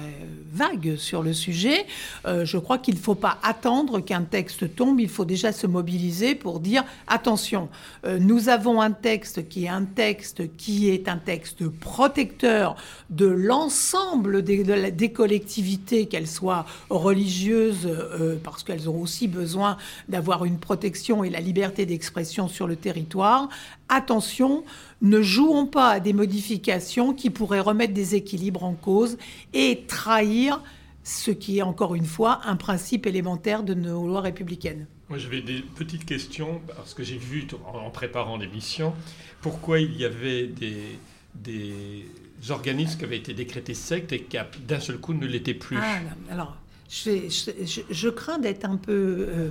vague 0.51 0.95
sur 0.95 1.21
le 1.21 1.33
sujet, 1.33 1.85
je 2.25 2.57
crois 2.57 2.77
qu'il 2.77 2.95
ne 2.95 2.99
faut 2.99 3.15
pas 3.15 3.37
attendre 3.43 3.99
qu'un 3.99 4.23
texte 4.23 4.75
tombe, 4.75 4.99
il 4.99 5.09
faut 5.09 5.25
déjà 5.25 5.51
se 5.51 5.67
mobiliser 5.67 6.33
pour 6.33 6.59
dire 6.59 6.83
attention, 7.07 7.67
nous 8.05 8.47
avons 8.47 8.79
un 8.79 8.91
texte 8.91 9.49
qui 9.49 9.65
est 9.65 9.69
un 9.71 9.85
texte 9.85 10.55
qui 10.57 10.89
est 10.89 11.07
un 11.07 11.17
texte 11.17 11.67
protecteur 11.67 12.75
de 13.09 13.25
l'ensemble 13.25 14.43
des, 14.43 15.11
collectivités, 15.11 16.05
qu'elles 16.05 16.27
soient 16.27 16.65
religieuses, 16.89 17.87
euh, 17.87 18.37
parce 18.43 18.63
qu'elles 18.63 18.89
ont 18.89 19.01
aussi 19.01 19.27
besoin 19.27 19.77
d'avoir 20.09 20.45
une 20.45 20.59
protection 20.59 21.23
et 21.23 21.29
la 21.29 21.39
liberté 21.39 21.85
d'expression 21.85 22.47
sur 22.47 22.67
le 22.67 22.75
territoire. 22.75 23.49
Attention, 23.89 24.63
ne 25.01 25.21
jouons 25.21 25.65
pas 25.65 25.89
à 25.89 25.99
des 25.99 26.13
modifications 26.13 27.13
qui 27.13 27.29
pourraient 27.29 27.59
remettre 27.59 27.93
des 27.93 28.15
équilibres 28.15 28.63
en 28.63 28.73
cause 28.73 29.17
et 29.53 29.83
trahir 29.87 30.61
ce 31.03 31.31
qui 31.31 31.57
est 31.59 31.63
encore 31.63 31.95
une 31.95 32.05
fois 32.05 32.41
un 32.45 32.55
principe 32.55 33.07
élémentaire 33.07 33.63
de 33.63 33.73
nos 33.73 34.07
lois 34.07 34.21
républicaines. 34.21 34.85
Moi, 35.11 35.17
j'avais 35.17 35.41
des 35.41 35.59
petites 35.75 36.05
questions, 36.05 36.61
parce 36.73 36.93
que 36.93 37.03
j'ai 37.03 37.17
vu, 37.17 37.45
en 37.65 37.89
préparant 37.89 38.37
l'émission, 38.37 38.93
pourquoi 39.41 39.81
il 39.81 39.97
y 39.97 40.05
avait 40.05 40.47
des, 40.47 40.97
des 41.35 42.05
organismes 42.49 42.97
qui 42.97 43.03
avaient 43.03 43.17
été 43.17 43.33
décrétés 43.33 43.73
sectes 43.73 44.13
et 44.13 44.21
qui, 44.21 44.37
a- 44.37 44.47
d'un 44.65 44.79
seul 44.79 44.99
coup, 44.99 45.13
ne 45.13 45.27
l'étaient 45.27 45.53
plus. 45.53 45.77
Ah, 45.81 45.97
alors, 46.31 46.55
je, 46.89 47.27
je- 47.27 47.65
je- 47.65 47.81
je 47.93 48.07
crains 48.07 48.39
d'être 48.39 48.63
un 48.63 48.77
peu, 48.77 48.93
euh, 48.93 49.49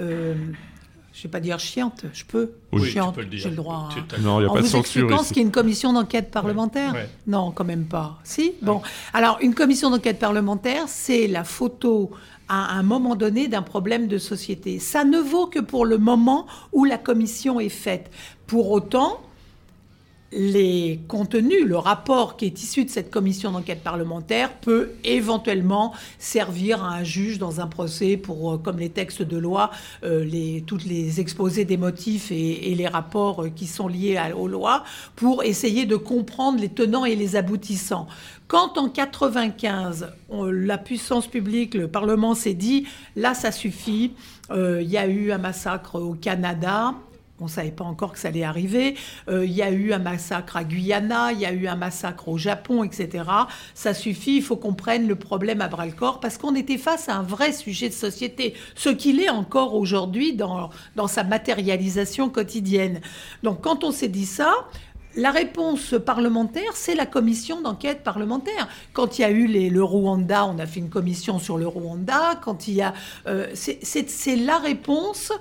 euh, 0.00 0.34
je 1.14 1.22
vais 1.22 1.28
pas 1.28 1.38
dire 1.38 1.60
chiante, 1.60 2.04
je 2.12 2.24
peux, 2.24 2.50
Oui, 2.72 2.82
tu 2.82 2.88
chiante, 2.88 3.14
peux 3.14 3.20
le 3.20 3.28
dire. 3.28 3.38
j'ai 3.38 3.50
le 3.50 3.54
droit. 3.54 3.88
Hein. 3.96 4.04
Non, 4.22 4.40
il 4.40 4.42
n'y 4.42 4.48
a 4.48 4.50
En 4.50 4.54
pas 4.54 4.62
de 4.62 4.66
censure 4.66 4.80
expliquant 4.80 5.18
ce 5.18 5.24
ici. 5.26 5.34
qu'est 5.34 5.40
une 5.42 5.52
commission 5.52 5.92
d'enquête 5.92 6.32
parlementaire 6.32 6.94
ouais. 6.94 7.08
Non, 7.28 7.52
quand 7.52 7.64
même 7.64 7.84
pas. 7.84 8.18
Si? 8.24 8.54
Bon. 8.60 8.82
Alors, 9.14 9.38
une 9.40 9.54
commission 9.54 9.88
d'enquête 9.88 10.18
parlementaire, 10.18 10.86
c'est 10.88 11.28
la 11.28 11.44
photo 11.44 12.10
à 12.48 12.76
un 12.76 12.82
moment 12.82 13.16
donné 13.16 13.48
d'un 13.48 13.62
problème 13.62 14.06
de 14.06 14.18
société. 14.18 14.78
Ça 14.78 15.04
ne 15.04 15.18
vaut 15.18 15.46
que 15.46 15.58
pour 15.58 15.84
le 15.84 15.98
moment 15.98 16.46
où 16.72 16.84
la 16.84 16.98
commission 16.98 17.60
est 17.60 17.68
faite. 17.68 18.10
Pour 18.46 18.70
autant, 18.70 19.20
les 20.32 21.00
contenus, 21.08 21.64
le 21.64 21.76
rapport 21.76 22.36
qui 22.36 22.46
est 22.46 22.62
issu 22.62 22.84
de 22.84 22.90
cette 22.90 23.10
commission 23.10 23.52
d'enquête 23.52 23.82
parlementaire 23.82 24.52
peut 24.54 24.90
éventuellement 25.04 25.94
servir 26.18 26.82
à 26.84 26.94
un 26.96 27.04
juge 27.04 27.38
dans 27.38 27.60
un 27.60 27.66
procès 27.68 28.16
pour, 28.16 28.52
euh, 28.54 28.58
comme 28.58 28.78
les 28.78 28.90
textes 28.90 29.22
de 29.22 29.36
loi, 29.38 29.70
euh, 30.04 30.24
les, 30.24 30.64
toutes 30.66 30.84
les 30.84 31.20
exposés 31.20 31.64
des 31.64 31.76
motifs 31.76 32.30
et, 32.32 32.70
et 32.72 32.74
les 32.74 32.88
rapports 32.88 33.44
euh, 33.44 33.48
qui 33.54 33.66
sont 33.66 33.88
liés 33.88 34.18
aux 34.36 34.48
lois, 34.48 34.82
pour 35.14 35.44
essayer 35.44 35.86
de 35.86 35.96
comprendre 35.96 36.60
les 36.60 36.68
tenants 36.70 37.04
et 37.04 37.14
les 37.16 37.36
aboutissants. 37.36 38.06
Quand 38.48 38.78
en 38.78 38.88
95, 38.88 40.12
on- 40.28 40.44
la 40.44 40.78
puissance 40.78 41.26
publique, 41.26 41.74
le 41.74 41.88
Parlement 41.88 42.34
s'est 42.34 42.54
dit, 42.54 42.86
là 43.16 43.34
ça 43.34 43.52
suffit, 43.52 44.12
euh, 44.50 44.80
il 44.82 44.88
y 44.90 44.96
a 44.98 45.06
eu 45.06 45.32
un 45.32 45.38
massacre 45.38 46.00
au 46.00 46.14
Canada, 46.14 46.94
on 47.40 47.44
ne 47.44 47.50
savait 47.50 47.70
pas 47.70 47.84
encore 47.84 48.12
que 48.12 48.18
ça 48.18 48.28
allait 48.28 48.44
arriver. 48.44 48.96
Euh, 49.28 49.44
Il 49.44 49.52
y 49.52 49.62
a 49.62 49.70
eu 49.70 49.92
un 49.92 49.98
massacre 49.98 50.56
à 50.56 50.64
Guyana, 50.64 51.32
il 51.32 51.40
y 51.40 51.46
a 51.46 51.52
eu 51.52 51.66
un 51.66 51.76
massacre 51.76 52.28
au 52.28 52.38
Japon, 52.38 52.84
etc. 52.84 53.24
Ça 53.74 53.94
suffit, 53.94 54.36
il 54.36 54.42
faut 54.42 54.56
qu'on 54.56 54.74
prenne 54.74 55.06
le 55.06 55.16
problème 55.16 55.60
à 55.60 55.68
bras-le-corps 55.68 56.20
parce 56.20 56.38
qu'on 56.38 56.54
était 56.54 56.78
face 56.78 57.08
à 57.08 57.16
un 57.16 57.22
vrai 57.22 57.52
sujet 57.52 57.88
de 57.88 57.94
société, 57.94 58.54
ce 58.74 58.88
qu'il 58.88 59.20
est 59.20 59.28
encore 59.28 59.74
aujourd'hui 59.74 60.34
dans, 60.34 60.70
dans 60.96 61.08
sa 61.08 61.24
matérialisation 61.24 62.30
quotidienne. 62.30 63.00
Donc 63.42 63.60
quand 63.60 63.84
on 63.84 63.90
s'est 63.90 64.08
dit 64.08 64.26
ça, 64.26 64.52
la 65.16 65.30
réponse 65.30 65.94
parlementaire, 66.04 66.72
c'est 66.74 66.94
la 66.94 67.06
commission 67.06 67.60
d'enquête 67.62 68.04
parlementaire. 68.04 68.68
Quand 68.92 69.18
il 69.18 69.22
y 69.22 69.24
a 69.24 69.30
eu 69.30 69.46
le 69.70 69.82
Rwanda, 69.82 70.46
on 70.46 70.58
a 70.58 70.66
fait 70.66 70.80
une 70.80 70.90
commission 70.90 71.38
sur 71.38 71.56
le 71.56 71.66
Rwanda. 71.66 72.38
Quand 72.42 72.68
il 72.68 72.74
y 72.74 72.82
a, 72.82 72.92
euh, 73.26 73.46
c'est- 73.54 74.36
la 74.36 74.58
réponse 74.58 75.32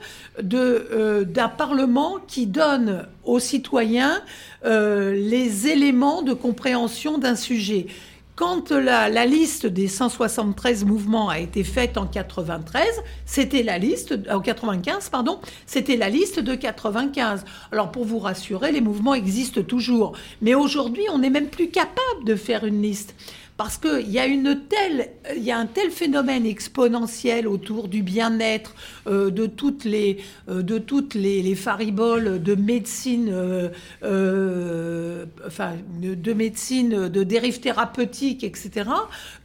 euh, 0.53 1.23
d'un 1.25 1.49
parlement 1.49 2.17
qui 2.27 2.47
donne 2.47 3.05
aux 3.25 3.39
citoyens 3.39 4.21
euh, 4.65 5.13
les 5.13 5.67
éléments 5.67 6.21
de 6.21 6.33
compréhension 6.33 7.17
d'un 7.17 7.35
sujet. 7.35 7.87
Quand 8.35 8.71
la, 8.71 9.25
liste 9.25 9.65
des 9.65 9.87
173 9.87 10.83
mouvements 10.83 11.29
a 11.29 11.39
été 11.39 11.63
faite 11.63 11.97
en 11.97 12.05
93, 12.05 12.85
c'était 13.25 13.63
la 13.63 13.77
liste, 13.77 14.13
en 14.29 14.41
95, 14.41 15.07
pardon, 15.07 15.39
c'était 15.65 15.95
la 15.95 16.09
liste 16.09 16.41
de 16.41 16.53
95. 16.53 17.45
Alors 17.71 17.93
pour 17.93 18.03
vous 18.03 18.19
rassurer, 18.19 18.73
les 18.73 18.81
mouvements 18.81 19.13
existent 19.13 19.61
toujours. 19.61 20.17
Mais 20.41 20.53
aujourd'hui, 20.53 21.03
on 21.13 21.19
n'est 21.19 21.29
même 21.29 21.47
plus 21.47 21.69
capable 21.69 22.25
de 22.25 22.35
faire 22.35 22.65
une 22.65 22.81
liste. 22.81 23.15
Parce 23.57 23.77
qu'il 23.77 24.11
y 24.11 24.19
a 24.19 24.25
une 24.25 24.59
telle, 24.67 25.11
il 25.33 25.43
y 25.43 25.51
a 25.51 25.57
un 25.57 25.65
tel 25.65 25.89
phénomène 25.89 26.45
exponentiel 26.45 27.47
autour 27.47 27.87
du 27.87 28.03
bien-être, 28.03 28.75
euh, 29.07 29.29
de 29.29 29.45
toutes 29.45 29.85
les, 29.85 30.17
euh, 30.49 30.61
de 30.61 30.77
toutes 30.77 31.13
les, 31.13 31.41
les 31.41 31.55
fariboles 31.55 32.43
de 32.43 32.55
médecine, 32.55 33.29
euh, 33.31 35.25
enfin 35.47 35.73
de, 36.01 36.15
de 36.15 36.33
médecine, 36.33 37.07
de 37.07 37.23
dérives 37.23 37.61
thérapeutiques, 37.61 38.43
etc., 38.43 38.89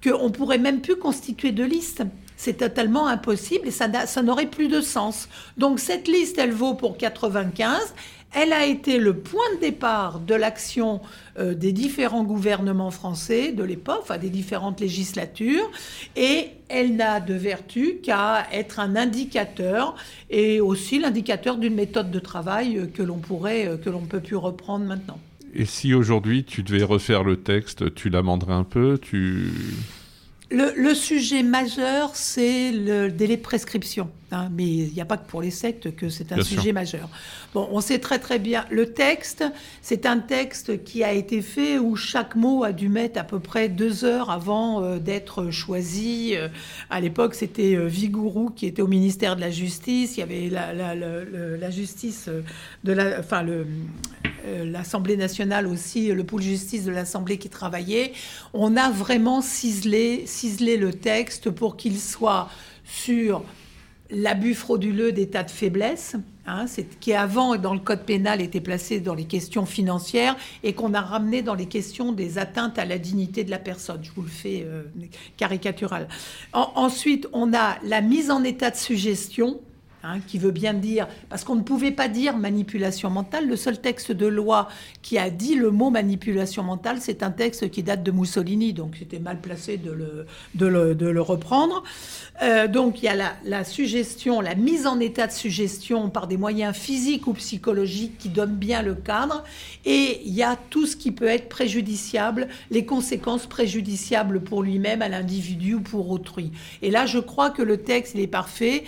qu'on 0.02 0.30
pourrait 0.30 0.58
même 0.58 0.80
plus 0.80 0.96
constituer 0.96 1.52
de 1.52 1.62
liste. 1.62 2.02
C'est 2.36 2.56
totalement 2.56 3.06
impossible 3.06 3.68
et 3.68 3.70
ça 3.70 4.22
n'aurait 4.22 4.46
plus 4.46 4.68
de 4.68 4.80
sens. 4.80 5.28
Donc 5.58 5.78
cette 5.78 6.08
liste, 6.08 6.38
elle 6.38 6.52
vaut 6.52 6.72
pour 6.72 6.96
95. 6.96 7.94
Elle 8.32 8.52
a 8.52 8.64
été 8.64 8.98
le 8.98 9.14
point 9.14 9.54
de 9.56 9.60
départ 9.60 10.20
de 10.20 10.34
l'action 10.34 11.00
euh, 11.38 11.54
des 11.54 11.72
différents 11.72 12.22
gouvernements 12.22 12.92
français 12.92 13.50
de 13.50 13.64
l'époque, 13.64 14.00
enfin 14.02 14.18
des 14.18 14.30
différentes 14.30 14.80
législatures, 14.80 15.68
et 16.14 16.50
elle 16.68 16.94
n'a 16.94 17.18
de 17.18 17.34
vertu 17.34 17.96
qu'à 18.02 18.46
être 18.52 18.78
un 18.78 18.94
indicateur 18.94 19.96
et 20.30 20.60
aussi 20.60 21.00
l'indicateur 21.00 21.56
d'une 21.56 21.74
méthode 21.74 22.12
de 22.12 22.20
travail 22.20 22.78
euh, 22.78 22.86
que 22.86 23.02
l'on 23.02 23.18
pourrait, 23.18 23.66
euh, 23.66 23.76
que 23.76 23.90
l'on 23.90 24.02
peut 24.02 24.20
plus 24.20 24.36
reprendre 24.36 24.84
maintenant. 24.84 25.18
Et 25.52 25.64
si 25.64 25.92
aujourd'hui 25.92 26.44
tu 26.44 26.62
devais 26.62 26.84
refaire 26.84 27.24
le 27.24 27.36
texte, 27.36 27.94
tu 27.94 28.10
l'amenderais 28.10 28.54
un 28.54 28.64
peu 28.64 28.98
tu... 28.98 29.50
Le, 30.52 30.72
le 30.76 30.94
sujet 30.94 31.44
majeur, 31.44 32.10
c'est 32.14 32.72
le 32.72 33.08
délai 33.08 33.36
de 33.36 33.42
prescription. 33.42 34.10
hein, 34.32 34.48
mais 34.52 34.66
il 34.66 34.92
n'y 34.92 35.00
a 35.00 35.04
pas 35.04 35.16
que 35.16 35.28
pour 35.28 35.40
les 35.42 35.52
sectes 35.52 35.94
que 35.94 36.08
c'est 36.08 36.32
un 36.32 36.36
Bien 36.36 36.44
sujet 36.44 36.60
sûr. 36.62 36.74
majeur. 36.74 37.08
Bon, 37.54 37.68
on 37.70 37.80
sait 37.80 38.00
très 38.00 38.18
très 38.18 38.40
bien. 38.40 38.64
Le 38.68 38.92
texte, 38.92 39.44
c'est 39.80 40.06
un 40.06 40.18
texte 40.18 40.82
qui 40.82 41.04
a 41.04 41.12
été 41.12 41.40
fait 41.40 41.78
où 41.78 41.94
chaque 41.94 42.34
mot 42.34 42.64
a 42.64 42.72
dû 42.72 42.88
mettre 42.88 43.20
à 43.20 43.22
peu 43.24 43.38
près 43.38 43.68
deux 43.68 44.04
heures 44.04 44.30
avant 44.30 44.82
euh, 44.82 44.98
d'être 44.98 45.52
choisi. 45.52 46.32
Euh, 46.34 46.48
à 46.90 47.00
l'époque, 47.00 47.36
c'était 47.36 47.76
euh, 47.76 47.86
Vigourou 47.86 48.50
qui 48.50 48.66
était 48.66 48.82
au 48.82 48.88
ministère 48.88 49.36
de 49.36 49.40
la 49.42 49.50
Justice. 49.52 50.16
Il 50.16 50.20
y 50.20 50.22
avait 50.24 50.48
la, 50.48 50.72
la- 50.72 50.96
le- 50.96 51.56
la 51.60 51.70
justice 51.70 52.26
euh, 52.26 52.42
de 52.82 52.92
la, 52.92 53.20
enfin 53.20 53.42
le 53.44 53.66
l'Assemblée 54.64 55.16
nationale 55.16 55.66
aussi, 55.66 56.08
le 56.08 56.24
pôle 56.24 56.42
justice 56.42 56.84
de 56.84 56.90
l'Assemblée 56.90 57.38
qui 57.38 57.48
travaillait. 57.48 58.12
On 58.54 58.76
a 58.76 58.90
vraiment 58.90 59.42
ciselé, 59.42 60.24
ciselé 60.26 60.76
le 60.76 60.92
texte 60.92 61.50
pour 61.50 61.76
qu'il 61.76 61.98
soit 61.98 62.48
sur 62.84 63.42
l'abus 64.12 64.54
frauduleux 64.54 65.12
d'état 65.12 65.44
de 65.44 65.50
faiblesse, 65.52 66.16
hein, 66.44 66.66
qui 66.98 67.12
avant 67.14 67.56
dans 67.56 67.74
le 67.74 67.78
code 67.78 68.04
pénal 68.04 68.40
était 68.42 68.60
placé 68.60 68.98
dans 68.98 69.14
les 69.14 69.26
questions 69.26 69.66
financières 69.66 70.36
et 70.64 70.72
qu'on 70.72 70.94
a 70.94 71.00
ramené 71.00 71.42
dans 71.42 71.54
les 71.54 71.66
questions 71.66 72.10
des 72.10 72.36
atteintes 72.36 72.76
à 72.76 72.84
la 72.84 72.98
dignité 72.98 73.44
de 73.44 73.50
la 73.50 73.60
personne. 73.60 74.00
Je 74.02 74.10
vous 74.10 74.22
le 74.22 74.28
fais 74.28 74.64
euh, 74.66 74.82
caricatural. 75.36 76.08
En- 76.52 76.72
ensuite, 76.74 77.28
on 77.32 77.54
a 77.54 77.78
la 77.84 78.00
mise 78.00 78.32
en 78.32 78.42
état 78.42 78.70
de 78.70 78.76
suggestion. 78.76 79.60
Hein, 80.02 80.20
qui 80.26 80.38
veut 80.38 80.50
bien 80.50 80.74
dire, 80.74 81.08
parce 81.28 81.44
qu'on 81.44 81.56
ne 81.56 81.62
pouvait 81.62 81.90
pas 81.90 82.08
dire 82.08 82.36
manipulation 82.36 83.10
mentale, 83.10 83.48
le 83.48 83.56
seul 83.56 83.80
texte 83.80 84.12
de 84.12 84.26
loi 84.26 84.68
qui 85.02 85.18
a 85.18 85.30
dit 85.30 85.54
le 85.54 85.70
mot 85.70 85.90
manipulation 85.90 86.62
mentale, 86.62 86.98
c'est 87.00 87.22
un 87.22 87.30
texte 87.30 87.70
qui 87.70 87.82
date 87.82 88.02
de 88.02 88.10
Mussolini, 88.10 88.72
donc 88.72 88.96
c'était 88.98 89.18
mal 89.18 89.40
placé 89.40 89.76
de 89.76 89.92
le, 90.66 91.20
reprendre. 91.20 91.82
Euh, 92.42 92.66
donc 92.68 93.02
il 93.02 93.06
y 93.06 93.08
a 93.08 93.14
la, 93.14 93.32
la 93.44 93.64
suggestion, 93.64 94.40
la 94.40 94.54
mise 94.54 94.86
en 94.86 95.00
état 95.00 95.26
de 95.26 95.32
suggestion 95.32 96.08
par 96.08 96.26
des 96.26 96.36
moyens 96.36 96.74
physiques 96.74 97.26
ou 97.26 97.34
psychologiques 97.34 98.16
qui 98.18 98.28
donnent 98.28 98.56
bien 98.56 98.82
le 98.82 98.94
cadre, 98.94 99.44
et 99.84 100.22
il 100.24 100.32
y 100.32 100.42
a 100.42 100.56
tout 100.70 100.86
ce 100.86 100.96
qui 100.96 101.12
peut 101.12 101.26
être 101.26 101.48
préjudiciable, 101.48 102.48
les 102.70 102.84
conséquences 102.84 103.46
préjudiciables 103.46 104.40
pour 104.40 104.62
lui-même, 104.62 105.02
à 105.02 105.08
l'individu 105.08 105.74
ou 105.74 105.80
pour 105.80 106.10
autrui. 106.10 106.52
Et 106.82 106.90
là, 106.90 107.06
je 107.06 107.18
crois 107.18 107.50
que 107.50 107.62
le 107.62 107.78
texte, 107.78 108.14
il 108.14 108.20
est 108.20 108.26
parfait. 108.26 108.84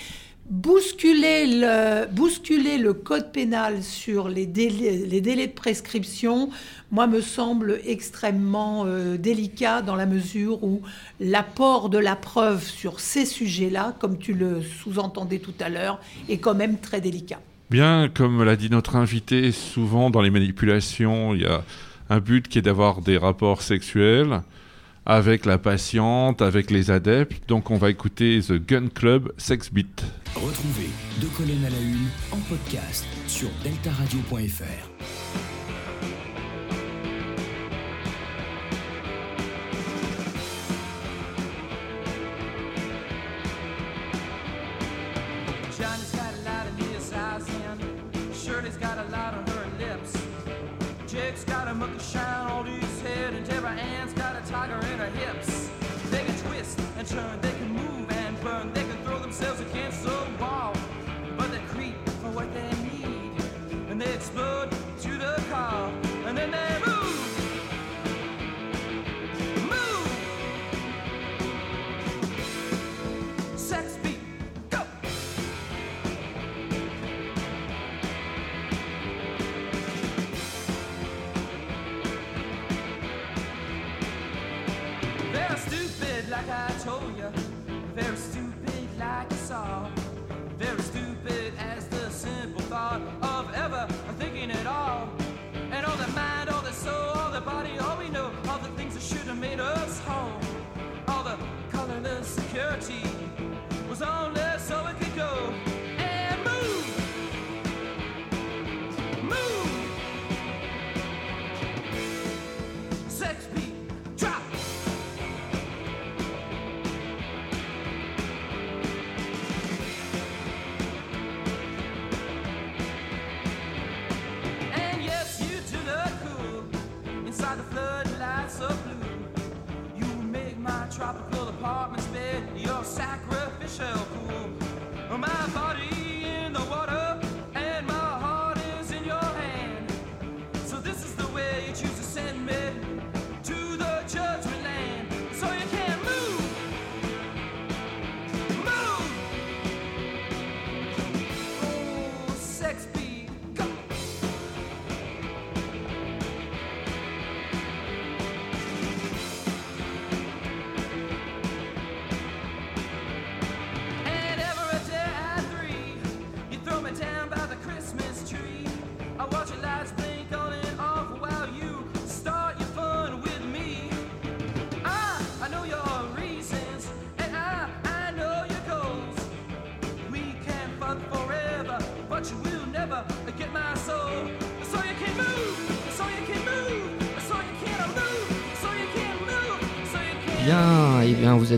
Bousculer 0.51 1.47
le, 1.47 2.93
code 2.93 3.33
pénal 3.33 3.83
sur 3.83 4.29
les 4.29 4.47
délais, 4.47 5.05
les 5.07 5.21
délais 5.21 5.47
de 5.47 5.53
prescription, 5.53 6.51
moi, 6.91 7.07
me 7.07 7.21
semble 7.21 7.81
extrêmement 7.87 8.85
euh, 8.87 9.17
délicat 9.17 9.83
dans 9.83 9.97
la 9.97 10.07
mesure 10.07 10.63
où 10.63 10.83
l'apport 11.21 11.89
de 11.89 11.99
la 11.99 12.17
preuve 12.17 12.63
sur 12.63 13.01
ces 13.01 13.25
sujets-là, 13.25 13.95
comme 13.99 14.19
tu 14.19 14.35
le 14.35 14.63
sous-entendais 14.63 15.39
tout 15.39 15.55
à 15.61 15.69
l'heure, 15.69 16.01
est 16.29 16.39
quand 16.39 16.55
même 16.55 16.79
très 16.79 17.01
délicat. 17.01 17.41
Bien, 17.71 18.11
comme 18.13 18.43
l'a 18.45 18.57
dit 18.57 18.69
notre 18.69 18.97
invité, 18.97 19.51
souvent 19.53 20.11
dans 20.11 20.21
les 20.21 20.31
manipulations, 20.31 21.35
il 21.35 21.43
y 21.43 21.47
a 21.47 21.65
un 22.11 22.21
but 22.21 22.47
qui 22.47 22.59
est 22.59 22.63
d'avoir 22.63 23.01
des 23.01 23.17
rapports 23.17 23.63
sexuels 23.63 24.43
avec 25.07 25.47
la 25.47 25.59
patiente, 25.59 26.43
avec 26.43 26.71
les 26.71 26.91
adeptes. 26.91 27.49
Donc 27.49 27.71
on 27.71 27.77
va 27.77 27.91
écouter 27.91 28.41
The 28.41 28.55
Gun 28.55 28.89
Club 28.89 29.33
Sex 29.37 29.73
Beat. 29.73 30.05
Retrouvez 30.35 30.91
Deux 31.21 31.31
colonnes 31.37 31.65
à 31.65 31.71
la 31.71 31.81
une 31.81 32.09
en 32.31 32.39
podcast 32.49 33.07
sur 33.27 33.49
deltaradio.fr. 33.63 35.52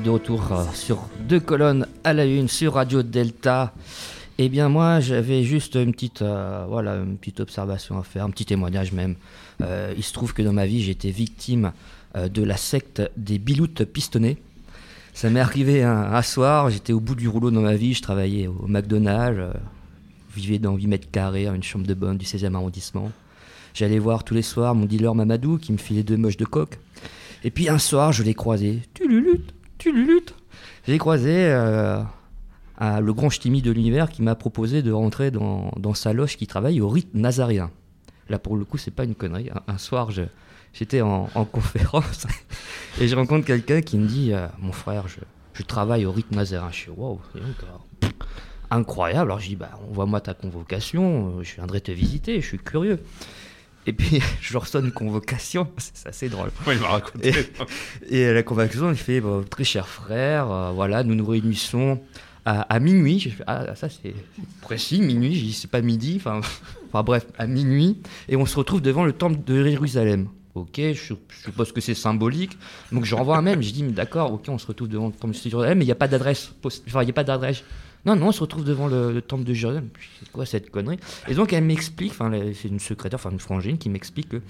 de 0.00 0.10
retour 0.10 0.52
euh, 0.52 0.64
sur 0.72 1.08
deux 1.28 1.40
colonnes 1.40 1.86
à 2.02 2.12
la 2.12 2.24
une 2.24 2.48
sur 2.48 2.74
Radio 2.74 3.02
Delta. 3.02 3.72
Eh 4.38 4.48
bien 4.48 4.68
moi 4.68 5.00
j'avais 5.00 5.44
juste 5.44 5.76
une 5.76 5.92
petite, 5.92 6.22
euh, 6.22 6.64
voilà, 6.68 6.96
une 6.96 7.16
petite 7.16 7.40
observation 7.40 7.98
à 7.98 8.02
faire, 8.02 8.24
un 8.24 8.30
petit 8.30 8.44
témoignage 8.44 8.92
même. 8.92 9.14
Euh, 9.62 9.94
il 9.96 10.02
se 10.02 10.12
trouve 10.12 10.34
que 10.34 10.42
dans 10.42 10.52
ma 10.52 10.66
vie 10.66 10.90
été 10.90 11.10
victime 11.10 11.72
de 12.16 12.42
la 12.44 12.56
secte 12.56 13.02
des 13.16 13.38
biloutes 13.38 13.84
pistonnés. 13.84 14.38
Ça 15.14 15.30
m'est 15.30 15.40
arrivé 15.40 15.82
un, 15.82 16.22
soir, 16.22 16.70
j'étais 16.70 16.92
au 16.92 17.00
bout 17.00 17.14
du 17.14 17.28
rouleau 17.28 17.50
dans 17.52 17.60
ma 17.60 17.76
vie, 17.76 17.94
je 17.94 18.02
travaillais 18.02 18.48
au 18.48 18.66
McDonald's, 18.66 19.38
euh, 19.38 19.52
vivais 20.34 20.58
dans 20.58 20.74
8 20.74 20.86
mètres 20.88 21.10
carrés, 21.10 21.46
une 21.46 21.62
chambre 21.62 21.86
de 21.86 21.94
bonne 21.94 22.18
du 22.18 22.24
16e 22.24 22.54
arrondissement. 22.54 23.12
J'allais 23.74 24.00
voir 24.00 24.24
tous 24.24 24.34
les 24.34 24.42
soirs 24.42 24.74
mon 24.74 24.86
dealer 24.86 25.14
Mamadou 25.14 25.58
qui 25.58 25.72
me 25.72 25.78
filait 25.78 26.02
deux 26.02 26.16
moches 26.16 26.36
de 26.36 26.44
coke. 26.44 26.78
Et 27.44 27.50
puis 27.50 27.68
un 27.68 27.78
soir, 27.78 28.12
je 28.12 28.22
l'ai 28.22 28.34
croisé. 28.34 28.80
Tu 28.94 29.06
l'ai 30.88 30.98
croisé 30.98 31.32
euh, 31.36 32.02
le 32.80 33.12
grand 33.12 33.30
ch'timi 33.30 33.62
de 33.62 33.70
l'univers 33.70 34.08
qui 34.10 34.22
m'a 34.22 34.34
proposé 34.34 34.82
de 34.82 34.92
rentrer 34.92 35.30
dans, 35.30 35.94
sa 35.94 36.12
loge 36.12 36.36
qui 36.36 36.46
travaille 36.46 36.80
au 36.80 36.88
rite 36.88 37.14
nazaréen. 37.14 37.70
Là, 38.28 38.38
pour 38.38 38.56
le 38.56 38.64
coup, 38.64 38.78
c'est 38.78 38.90
pas 38.90 39.04
une 39.04 39.14
connerie. 39.14 39.50
Un, 39.66 39.78
soir, 39.78 40.10
j'étais 40.72 41.00
en, 41.00 41.28
en 41.34 41.44
conférence 41.44 42.26
et 43.00 43.08
je 43.08 43.16
rencontre 43.16 43.46
quelqu'un 43.46 43.80
qui 43.80 43.98
me 43.98 44.06
dit 44.06 44.32
euh, 44.32 44.46
Mon 44.58 44.72
frère, 44.72 45.04
je, 45.08 45.62
travaille 45.62 46.06
au 46.06 46.12
rite 46.12 46.30
nazaréen. 46.32 46.70
Je 46.70 46.76
suis 46.76 46.90
incroyable. 48.70 49.30
Alors 49.30 49.40
je 49.40 49.48
dis 49.48 49.56
bah, 49.56 49.70
Envoie-moi 49.90 50.20
ta 50.20 50.34
convocation, 50.34 51.38
euh, 51.38 51.42
je 51.42 51.54
viendrai 51.54 51.80
te 51.80 51.92
visiter, 51.92 52.40
je 52.40 52.46
suis 52.46 52.58
curieux. 52.58 53.00
Et 53.86 53.92
puis, 53.92 54.20
je 54.40 54.56
reçois 54.56 54.80
une 54.80 54.92
convocation, 54.92 55.68
c'est 55.76 56.08
assez 56.08 56.28
drôle. 56.28 56.50
Ouais, 56.66 56.74
il 56.76 56.80
m'a 56.80 56.88
raconté. 56.88 57.32
Et 58.08 58.32
la 58.32 58.42
convocation, 58.42 58.90
il 58.90 58.96
fait 58.96 59.22
Très 59.50 59.64
cher 59.64 59.88
frère, 59.88 60.50
euh, 60.50 60.70
voilà, 60.72 61.04
nous 61.04 61.14
nous 61.14 61.26
réunissons 61.26 62.00
à, 62.44 62.62
à 62.62 62.78
minuit. 62.80 63.18
J'ai 63.18 63.30
fait 63.30 63.44
Ah, 63.46 63.74
ça 63.74 63.88
c'est 63.88 64.14
précis, 64.60 65.00
minuit. 65.00 65.34
J'ai 65.34 65.46
dit 65.46 65.52
C'est 65.52 65.70
pas 65.70 65.80
midi. 65.80 66.14
Enfin, 66.16 66.40
enfin, 66.88 67.02
bref, 67.02 67.26
à 67.38 67.46
minuit. 67.46 67.98
Et 68.28 68.36
on 68.36 68.46
se 68.46 68.56
retrouve 68.56 68.80
devant 68.80 69.04
le 69.04 69.12
temple 69.12 69.38
de 69.44 69.64
Jérusalem. 69.64 70.28
Ok, 70.54 70.76
je, 70.78 71.14
suppose 71.42 71.72
que 71.72 71.80
c'est 71.80 71.94
symbolique. 71.94 72.56
Donc 72.92 73.04
je 73.04 73.14
renvoie 73.14 73.36
un 73.36 73.42
mail. 73.42 73.60
Je 73.60 73.72
dis 73.72 73.82
Mais 73.82 73.92
D'accord, 73.92 74.32
ok, 74.32 74.44
on 74.48 74.58
se 74.58 74.66
retrouve 74.66 74.88
devant 74.88 75.06
le 75.06 75.12
temple 75.12 75.34
de 75.34 75.38
Jérusalem, 75.38 75.78
mais 75.78 75.84
il 75.84 75.88
n'y 75.88 75.92
a 75.92 75.96
pas 75.96 76.08
d'adresse. 76.08 76.52
Enfin, 76.64 77.02
il 77.02 77.06
n'y 77.06 77.10
a 77.10 77.14
pas 77.14 77.24
d'adresse. 77.24 77.64
Non, 78.06 78.16
non, 78.16 78.28
on 78.28 78.32
se 78.32 78.40
retrouve 78.40 78.64
devant 78.64 78.86
le, 78.86 79.12
le 79.12 79.22
temple 79.22 79.44
de 79.44 79.54
Jérusalem. 79.54 79.88
C'est 80.20 80.30
quoi 80.30 80.44
cette 80.46 80.70
connerie? 80.70 80.98
Et 81.28 81.34
donc 81.34 81.52
elle 81.52 81.64
m'explique, 81.64 82.12
enfin 82.12 82.30
c'est 82.54 82.68
une 82.68 82.80
secrétaire, 82.80 83.18
enfin 83.18 83.30
une 83.30 83.40
frangine 83.40 83.78
qui 83.78 83.88
m'explique 83.88 84.28
que 84.28 84.42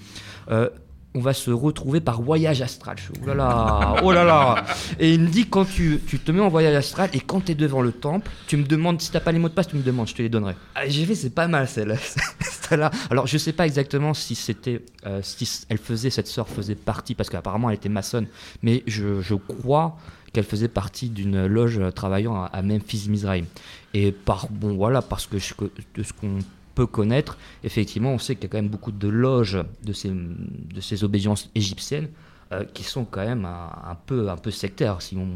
euh, 0.51 0.69
on 1.17 1.21
va 1.21 1.33
se 1.33 1.49
retrouver 1.49 2.01
par 2.01 2.21
voyage 2.21 2.61
astral. 2.61 2.97
Oh 3.23 3.27
là 3.27 3.33
là, 3.33 3.95
oh 4.03 4.11
là 4.11 4.25
là. 4.25 4.65
Et 4.99 5.13
il 5.13 5.21
me 5.21 5.27
dit 5.29 5.45
quand 5.47 5.63
tu, 5.63 6.01
tu 6.05 6.19
te 6.19 6.29
mets 6.33 6.41
en 6.41 6.49
voyage 6.49 6.75
astral 6.75 7.09
et 7.13 7.21
quand 7.21 7.39
tu 7.45 7.53
es 7.53 7.55
devant 7.55 7.81
le 7.81 7.93
temple, 7.93 8.29
tu 8.47 8.57
me 8.57 8.63
demandes 8.65 8.99
si 8.99 9.11
t'as 9.11 9.21
pas 9.21 9.31
les 9.31 9.39
mots 9.39 9.47
de 9.47 9.53
passe, 9.53 9.69
tu 9.69 9.77
me 9.77 9.81
demandes, 9.83 10.09
je 10.09 10.13
te 10.15 10.21
les 10.21 10.27
donnerai. 10.27 10.55
Ah, 10.75 10.89
J'ai 10.89 11.05
fait 11.05 11.15
c'est 11.15 11.29
pas 11.29 11.47
mal 11.47 11.69
celle- 11.69 11.97
celle-là. 12.41 12.91
Alors 13.09 13.27
je 13.27 13.37
sais 13.37 13.53
pas 13.53 13.65
exactement 13.65 14.13
si 14.13 14.35
c'était 14.35 14.83
euh, 15.05 15.21
si 15.23 15.47
elle 15.69 15.77
faisait 15.77 16.09
cette 16.09 16.27
sœur 16.27 16.49
faisait 16.49 16.75
partie 16.75 17.15
parce 17.15 17.29
qu'apparemment 17.29 17.69
elle 17.69 17.77
était 17.77 17.87
maçonne, 17.87 18.27
mais 18.61 18.83
je, 18.85 19.21
je 19.21 19.35
crois 19.35 19.95
qu'elle 20.35 20.43
faisait 20.43 20.67
partie 20.67 21.07
d'une 21.07 21.45
loge 21.45 21.79
travaillant 21.95 22.43
à, 22.43 22.61
Memphis, 22.61 23.07
Mizraim. 23.07 23.45
Et 23.93 24.11
par, 24.11 24.49
bon, 24.49 24.75
voilà, 24.75 25.01
parce 25.01 25.27
que 25.27 25.37
de 25.37 26.03
ce 26.03 26.11
qu'on 26.11 26.39
peut 26.75 26.85
connaître, 26.85 27.37
effectivement, 27.63 28.11
on 28.11 28.19
sait 28.19 28.35
qu'il 28.35 28.43
y 28.43 28.47
a 28.47 28.49
quand 28.49 28.57
même 28.57 28.67
beaucoup 28.67 28.91
de 28.91 29.07
loges 29.07 29.63
de 29.83 29.93
ces, 29.93 30.09
de 30.09 30.81
ces 30.81 31.05
obédiences 31.05 31.49
égyptiennes 31.55 32.09
euh, 32.51 32.63
qui 32.73 32.83
sont 32.83 33.05
quand 33.05 33.25
même 33.25 33.45
un, 33.45 33.69
un 33.91 33.95
peu, 34.05 34.29
un 34.29 34.37
peu 34.37 34.51
sectaires, 34.51 35.01
si 35.01 35.15
on 35.17 35.27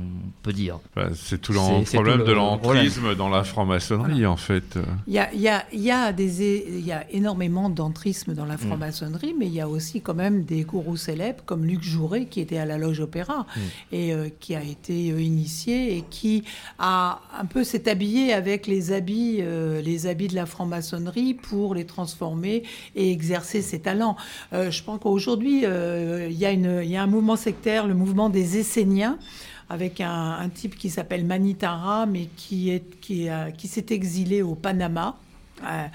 peut 0.43 0.53
dire. 0.53 0.80
Bah, 0.95 1.10
c'est 1.16 1.41
tout 1.41 1.53
le 1.53 1.84
problème 1.86 2.20
tout 2.20 2.24
de 2.26 2.32
le 2.32 2.36
l'entrisme 2.38 3.16
dans 3.16 3.30
la 3.30 3.43
franc-maçonnerie, 3.43 4.26
en 4.26 4.38
fait. 4.38 4.78
Il 5.07 5.14
y 5.14 5.20
a, 5.20 5.34
il 5.34 5.41
y 5.41 5.47
a- 5.49 5.64
il 5.74 5.82
y 5.82 5.91
a 5.91 6.12
des, 6.14 6.66
il 6.70 6.86
y 6.86 6.91
a 6.91 7.10
énormément 7.12 7.70
d'entrisme 7.70 8.34
dans 8.34 8.45
la 8.45 8.55
Mm. 8.55 8.60
franc-maçonnerie, 8.60 9.34
mais 9.38 9.47
il 9.47 9.53
y 9.53 9.62
a 9.62 9.68
aussi 9.68 10.01
quand 10.01 10.14
même 10.14 10.43
des 10.43 10.62
gourous 10.64 10.97
célèbres 10.97 11.43
comme 11.45 11.66
Luc 11.66 11.82
Jouret 11.84 12.26
qui 12.26 12.41
était 12.41 12.57
à 12.57 12.66
la 12.66 12.78
loge 12.78 12.99
Opéra 12.99 13.45
Mm. 13.55 13.60
et 13.91 14.14
euh, 14.14 14.30
qui 14.39 14.55
a 14.55 14.64
été 14.64 15.12
euh, 15.12 15.22
initié 15.22 15.97
et 15.97 16.03
qui 16.10 16.43
a 16.78 17.22
un 17.39 17.45
peu 17.45 17.64
s'est 17.64 17.89
habillé 17.89 18.34
avec 18.34 18.68
les 18.68 18.91
habits, 18.91 19.38
euh, 19.41 19.82
les 19.82 20.05
habits 20.07 20.28
de 20.28 20.36
la 20.36 20.45
franc-maçonnerie 20.45 21.34
pour 21.34 21.74
les 21.76 21.86
transformer 21.86 22.64
et 22.95 23.12
exercer 23.12 23.62
ses 23.62 23.80
talents. 23.80 24.16
Euh, 24.53 24.70
je 24.72 24.84
pense 24.84 24.99
qu'aujourd'hui 24.99 25.66
euh, 25.66 26.28
il 26.30 26.38
y 26.38 26.45
a 26.45 26.51
une, 26.51 26.82
il 26.84 26.89
y 26.89 26.97
a 26.97 26.99
un 27.00 27.08
mouvement 27.08 27.36
sectaire, 27.36 27.88
le 27.88 27.93
mouvement 27.93 28.30
des 28.30 28.58
Esséniens 28.58 29.18
avec 29.70 30.02
un, 30.02 30.50
type 30.54 30.76
qui 30.76 30.89
s'appelle 30.89 31.26
Manitara, 31.26 32.06
mais 32.08 32.28
qui 32.36 32.72
a- 32.72 33.52
qui 33.52 33.68
s'est 33.68 33.86
exilé 33.89 34.41
au 34.41 34.56
Panama. 34.56 35.18
Euh, 35.64 35.88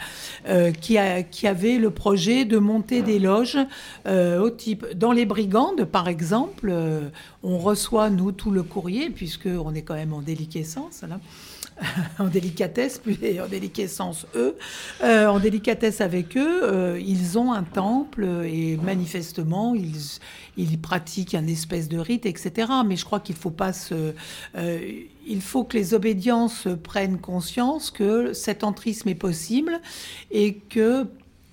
euh, 0.48 0.72
qui, 0.72 1.46
avait 1.46 1.78
le 1.78 1.90
projet 1.90 2.44
de 2.44 2.58
monter 2.58 3.02
des 3.02 3.18
loges 3.18 3.58
euh, 4.06 4.38
au 4.40 4.50
type 4.50 4.86
dans 4.94 5.12
les 5.12 5.24
brigandes 5.26 5.84
par 5.84 6.08
exemple 6.08 6.72
on 7.42 7.58
reçoit 7.58 8.10
nous 8.10 8.32
tout 8.32 8.50
le 8.50 8.62
courrier 8.62 9.10
puisque 9.10 9.46
on 9.46 9.74
est 9.74 9.82
quand 9.82 9.94
même 9.94 10.12
en 10.12 10.22
déliquescence 10.22 11.02
là 11.08 11.18
en 12.20 12.26
délicatesse, 12.26 12.98
plus 12.98 13.16
en 13.44 13.48
déliquescence 13.48 14.26
eux, 14.36 14.56
en 15.02 15.40
délicatesse 15.40 16.00
avec 16.00 16.36
eux, 16.36 17.00
ils 17.00 17.36
ont 17.36 17.52
un 17.52 17.64
temple 17.64 18.24
et 18.44 18.76
manifestement 18.76 19.74
ils, 19.74 20.78
pratiquent 20.78 21.34
un 21.34 21.48
espèce 21.48 21.88
de 21.88 21.98
rite, 21.98 22.26
etc. 22.26 22.70
Mais 22.86 22.94
je 22.94 23.04
crois 23.04 23.18
qu'il 23.18 23.34
faut 23.34 23.50
pas 23.50 23.72
se, 23.72 24.14
il 25.26 25.40
faut 25.40 25.64
que 25.64 25.76
les 25.76 25.94
obédiences 25.94 26.68
prennent 26.82 27.18
conscience 27.18 27.90
que 27.90 28.32
cet 28.32 28.64
entrisme 28.64 29.08
est 29.08 29.14
possible 29.14 29.80
et 30.30 30.54
que 30.54 31.06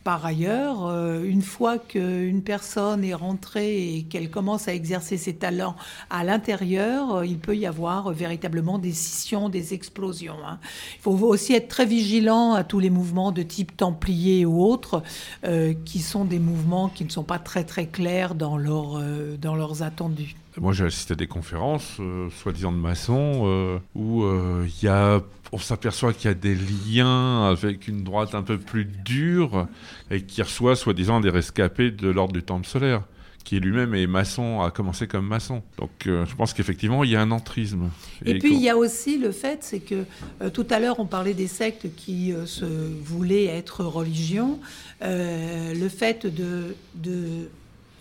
par 0.03 0.25
ailleurs, 0.25 0.87
euh, 0.87 1.23
une 1.23 1.43
fois 1.43 1.77
qu'une 1.77 2.41
personne 2.41 3.03
est 3.03 3.13
rentrée 3.13 3.95
et 3.95 4.03
qu'elle 4.03 4.31
commence 4.31 4.67
à 4.67 4.73
exercer 4.73 5.15
ses 5.17 5.35
talents 5.35 5.75
à 6.09 6.23
l'intérieur, 6.23 7.17
euh, 7.17 7.25
il 7.25 7.37
peut 7.37 7.55
y 7.55 7.67
avoir 7.67 8.11
véritablement 8.11 8.79
des 8.79 8.93
scissions, 8.93 9.47
des 9.47 9.75
explosions. 9.75 10.37
hein. 10.43 10.59
Il 10.95 11.01
faut 11.01 11.11
aussi 11.27 11.53
être 11.53 11.67
très 11.67 11.85
vigilant 11.85 12.53
à 12.53 12.63
tous 12.63 12.79
les 12.79 12.89
mouvements 12.89 13.31
de 13.31 13.43
type 13.43 13.77
templier 13.77 14.45
ou 14.45 14.63
autres, 14.63 15.03
euh, 15.45 15.75
qui 15.85 15.99
sont 15.99 16.25
des 16.25 16.39
mouvements 16.39 16.89
qui 16.89 17.05
ne 17.05 17.09
sont 17.09 17.23
pas 17.23 17.39
très 17.39 17.63
très 17.63 17.85
clairs 17.85 18.33
dans, 18.33 18.57
dans 18.57 19.55
leurs 19.55 19.83
attendus. 19.83 20.35
Moi, 20.57 20.73
j'ai 20.73 20.85
assisté 20.85 21.13
à 21.13 21.15
des 21.15 21.27
conférences, 21.27 21.97
euh, 21.99 22.29
soi-disant 22.41 22.71
de 22.71 22.77
maçons, 22.77 23.43
euh, 23.45 23.77
où 23.95 24.23
euh, 24.23 24.67
il 24.67 24.85
y 24.85 24.87
a, 24.89 25.21
on 25.51 25.57
s'aperçoit 25.57 26.13
qu'il 26.13 26.25
y 26.25 26.31
a 26.31 26.33
des 26.33 26.55
liens 26.55 27.49
avec 27.49 27.87
une 27.87 28.03
droite 28.03 28.35
un 28.35 28.43
peu 28.43 28.57
plus 28.57 28.85
dure 28.85 29.67
et 30.09 30.23
qui 30.23 30.41
reçoit, 30.41 30.75
soi-disant, 30.75 31.21
des 31.21 31.29
rescapés 31.29 31.91
de 31.91 32.09
l'ordre 32.09 32.33
du 32.33 32.43
Temple 32.43 32.67
solaire, 32.67 33.03
qui 33.43 33.59
lui-même 33.59 33.95
est 33.95 34.07
maçon, 34.07 34.61
a 34.61 34.71
commencé 34.71 35.07
comme 35.07 35.25
maçon. 35.25 35.63
Donc, 35.77 35.89
euh, 36.05 36.25
je 36.25 36.35
pense 36.35 36.53
qu'effectivement, 36.53 37.03
il 37.03 37.11
y 37.11 37.15
a 37.15 37.21
un 37.21 37.31
entrisme. 37.31 37.89
Et, 38.25 38.37
puis 38.37 38.53
il 38.53 38.61
y 38.61 38.69
a 38.69 38.77
aussi 38.77 39.17
le 39.17 39.31
fait, 39.31 39.59
c'est 39.63 39.79
que 39.79 40.03
euh, 40.41 40.49
tout 40.49 40.67
à 40.69 40.79
l'heure 40.79 40.99
on 40.99 41.05
parlait 41.05 41.33
des 41.33 41.47
sectes 41.47 41.87
qui 41.95 42.33
euh, 42.33 42.45
se 42.45 42.65
voulaient 42.65 43.45
être 43.45 43.83
religion, 43.83 44.59
Euh, 45.03 45.73
le 45.73 45.89
fait 45.89 46.27
de, 46.27 46.75
de 46.93 47.49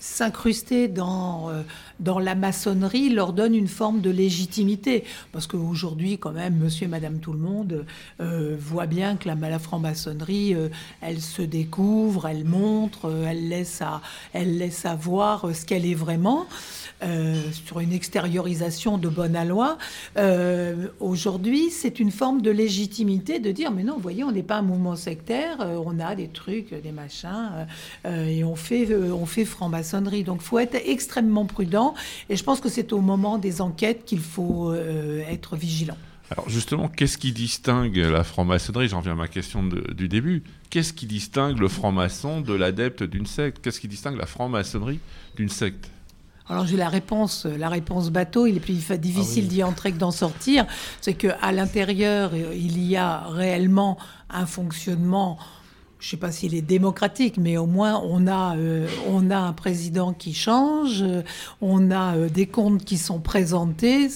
s'incruster 0.01 0.89
dans, 0.89 1.51
euh, 1.51 1.63
dans 2.01 2.19
la 2.19 2.35
maçonnerie 2.35 3.11
leur 3.11 3.33
donne 3.35 3.55
une 3.55 3.69
forme 3.69 4.01
de 4.01 4.11
légitimité. 4.11 5.05
Parce 5.31 5.47
qu'aujourd'hui, 5.47 6.19
quand 6.19 6.33
même, 6.33 6.57
monsieur 6.57 6.87
et 6.87 6.89
madame 6.89 7.19
tout 7.19 7.33
le 7.33 7.39
monde 7.39 7.85
euh, 8.21 8.57
voit 8.59 8.87
bien 8.87 9.17
que 9.17 9.29
la, 9.29 9.35
la 9.35 9.59
franc-maçonnerie, 9.59 10.55
euh, 10.55 10.69
elle 11.03 11.21
se 11.21 11.43
découvre, 11.43 12.27
elle 12.27 12.45
montre, 12.45 13.05
euh, 13.05 13.27
elle 13.29 13.49
laisse, 13.49 13.83
à, 13.83 14.01
elle 14.33 14.57
laisse 14.59 14.87
voir 15.01 15.55
ce 15.55 15.65
qu'elle 15.67 15.87
est 15.87 15.95
vraiment. 15.95 16.47
sur 17.53 17.81
une 17.81 17.93
extériorisation 17.93 18.99
de 18.99 19.09
bonne. 19.09 19.37
Euh, 20.17 20.89
Aujourd'hui, 20.99 21.71
c'est 21.71 22.01
une 22.01 22.11
forme 22.11 22.43
de 22.43 22.51
légitimité 22.51 23.39
de 23.39 23.53
dire 23.53 23.71
mais 23.71 23.85
non, 23.85 23.95
vous 23.95 24.01
voyez, 24.01 24.25
on 24.25 24.33
n'est 24.33 24.43
pas 24.43 24.57
un 24.57 24.63
mouvement 24.63 24.97
sectaire, 24.97 25.59
on 25.61 25.99
a 26.01 26.15
des 26.15 26.29
trucs, 26.29 26.75
des 26.75 26.93
machins, 26.93 27.67
et 28.07 28.45
on 28.45 28.57
fait, 28.57 28.89
on 28.95 29.27
fait 29.27 29.45
franc-maçonnerie. 29.45 29.90
Donc, 30.25 30.41
faut 30.41 30.59
être 30.59 30.77
extrêmement 30.87 31.47
prudent. 31.47 31.95
Et 32.29 32.37
je 32.37 32.45
pense 32.45 32.61
que 32.61 32.69
c'est 32.69 32.93
au 32.93 33.01
moment 33.01 33.39
des 33.39 33.61
enquêtes 33.61 34.05
qu'il 34.05 34.21
faut 34.21 34.71
euh, 34.73 35.23
être 35.29 35.57
vigilant. 35.57 35.97
Alors 36.31 36.49
justement, 36.49 36.87
qu'est-ce 36.89 37.19
qui 37.19 37.33
distingue 37.33 37.97
la 37.97 38.23
franc-maçonnerie? 38.23 38.87
J'en 38.89 38.99
reviens 38.99 39.13
à 39.13 39.17
ma 39.17 39.27
question 39.27 39.65
de- 39.65 39.93
du 39.95 40.09
début. 40.09 40.45
Qu'est-ce 40.71 40.93
qui 40.93 41.07
distingue 41.07 41.59
le 41.59 41.67
franc-maçon 41.67 42.41
de 42.41 42.55
l'adepte 42.55 43.03
d'une 43.03 43.27
secte? 43.27 43.59
Qu'est-ce 43.61 43.81
qui 43.81 43.89
distingue 43.89 44.17
la 44.17 44.27
franc-maçonnerie 44.27 45.01
d'une 45.35 45.49
secte? 45.49 45.91
Alors 46.49 46.67
j'ai 46.67 46.77
la 46.77 46.89
réponse, 46.89 47.47
la 47.47 47.69
réponse 47.69 48.11
bateau. 48.11 48.47
Il 48.47 48.57
est 48.57 48.61
plus 48.61 48.75
difficile 48.99 49.49
d'y 49.49 49.65
entrer 49.65 49.91
que 49.91 49.99
d'en 49.99 50.13
sortir. 50.13 50.67
C'est 51.01 51.15
que 51.15 51.29
à 51.43 51.51
l'intérieur, 51.51 52.33
il 52.35 52.81
y 52.87 52.97
a 52.97 53.27
réellement 53.29 53.99
un 54.31 54.47
fonctionnement. 54.47 55.37
Je 56.01 56.07
ne 56.07 56.11
sais 56.13 56.17
pas 56.17 56.33
s'il 56.33 56.55
est 56.55 56.63
démocratique, 56.63 57.37
mais 57.37 57.59
au 57.59 57.67
moins 57.67 58.01
on 58.03 58.27
a, 58.27 58.57
euh, 58.57 58.89
on 59.07 59.31
a 59.31 59.37
un 59.37 59.53
président 59.53 60.15
qui 60.15 60.33
change, 60.33 61.03
euh, 61.03 61.21
on 61.61 61.91
a 61.91 62.17
euh, 62.17 62.29
des 62.31 62.47
comptes 62.47 62.87
qui 62.87 62.97
sont 62.97 63.21
présentés, 63.21 64.09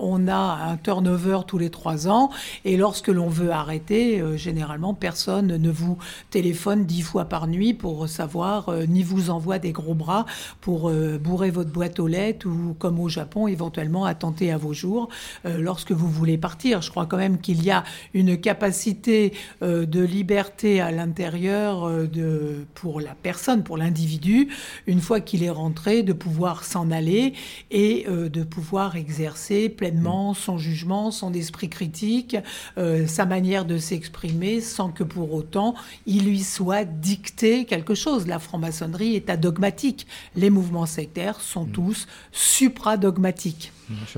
on 0.00 0.26
a 0.26 0.58
un 0.68 0.76
turnover 0.76 1.40
tous 1.46 1.58
les 1.58 1.70
trois 1.70 2.08
ans, 2.08 2.30
et 2.64 2.76
lorsque 2.76 3.06
l'on 3.06 3.28
veut 3.28 3.52
arrêter, 3.52 4.20
généralement 4.36 4.94
personne 4.94 5.56
ne 5.56 5.70
vous 5.70 5.96
téléphone 6.30 6.84
dix 6.84 7.02
fois 7.02 7.26
par 7.26 7.46
nuit 7.46 7.72
pour 7.72 8.08
savoir, 8.08 8.72
ni 8.88 9.04
vous 9.04 9.30
envoie 9.30 9.60
des 9.60 9.70
gros 9.70 9.94
bras 9.94 10.26
pour 10.60 10.90
bourrer 11.20 11.50
votre 11.50 11.70
boîte 11.70 12.00
aux 12.00 12.08
lettres 12.08 12.48
ou, 12.48 12.74
comme 12.74 12.98
au 12.98 13.08
Japon, 13.08 13.46
éventuellement 13.46 14.04
attenter 14.04 14.50
à 14.50 14.56
vos 14.56 14.72
jours 14.72 15.08
lorsque 15.44 15.92
vous 15.92 16.08
voulez 16.08 16.36
partir. 16.36 16.82
Je 16.82 16.90
crois 16.90 17.06
quand 17.06 17.16
même 17.16 17.38
qu'il 17.38 17.62
y 17.62 17.70
a 17.70 17.84
une 18.12 18.40
capacité 18.40 19.32
de 19.62 20.00
liberté 20.00 20.80
à 20.80 20.90
l'intérieur 20.90 21.27
euh, 21.34 22.06
de, 22.06 22.66
pour 22.74 23.00
la 23.00 23.14
personne, 23.14 23.62
pour 23.62 23.76
l'individu, 23.76 24.48
une 24.86 25.00
fois 25.00 25.20
qu'il 25.20 25.42
est 25.42 25.50
rentré, 25.50 26.02
de 26.02 26.12
pouvoir 26.12 26.64
s'en 26.64 26.90
aller 26.90 27.34
et 27.70 28.06
euh, 28.08 28.28
de 28.28 28.42
pouvoir 28.42 28.96
exercer 28.96 29.68
pleinement 29.68 30.34
son 30.34 30.58
jugement, 30.58 31.10
son 31.10 31.32
esprit 31.32 31.68
critique, 31.68 32.36
euh, 32.76 33.06
sa 33.06 33.26
manière 33.26 33.64
de 33.64 33.78
s'exprimer 33.78 34.60
sans 34.60 34.90
que 34.90 35.04
pour 35.04 35.32
autant 35.34 35.74
il 36.06 36.24
lui 36.24 36.42
soit 36.42 36.84
dicté 36.84 37.64
quelque 37.64 37.94
chose. 37.94 38.26
La 38.26 38.38
franc-maçonnerie 38.38 39.14
est 39.14 39.30
adogmatique. 39.30 40.06
Les 40.36 40.50
mouvements 40.50 40.86
sectaires 40.86 41.40
sont 41.40 41.64
tous 41.64 42.06
supradogmatiques. 42.32 43.72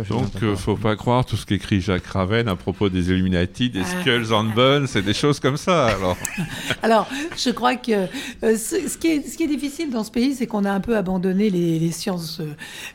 Donc, 0.09 0.31
euh, 0.43 0.57
faut 0.57 0.77
pas 0.77 0.97
croire 0.97 1.25
tout 1.25 1.37
ce 1.37 1.47
qu'écrit 1.47 1.81
Jacques 1.81 2.07
Raven 2.07 2.49
à 2.49 2.57
propos 2.57 2.89
des 2.89 3.11
Illuminati, 3.11 3.71
des 3.71 3.83
Ah. 3.83 4.01
Skulls 4.01 4.33
and 4.33 4.45
Bones, 4.55 4.87
c'est 4.89 5.03
des 5.03 5.15
choses 5.15 5.39
comme 5.39 5.57
ça. 5.57 5.87
Alors, 5.89 6.17
Alors, 6.83 7.09
je 7.37 7.51
crois 7.51 7.77
que 7.77 7.93
euh, 7.93 8.09
ce, 8.57 8.89
ce 8.89 8.99
qui 8.99 9.09
est, 9.09 9.29
ce 9.29 9.37
qui 9.37 9.45
est 9.45 9.49
difficile 9.49 9.91
dans 9.91 10.03
ce 10.03 10.11
pays, 10.11 10.35
c'est 10.35 10.47
qu'on 10.47 10.65
a 10.65 10.73
un 10.73 10.81
peu 10.81 10.97
abandonné 10.97 11.51
les, 11.51 11.79
les 11.79 11.91
sciences, 11.93 12.41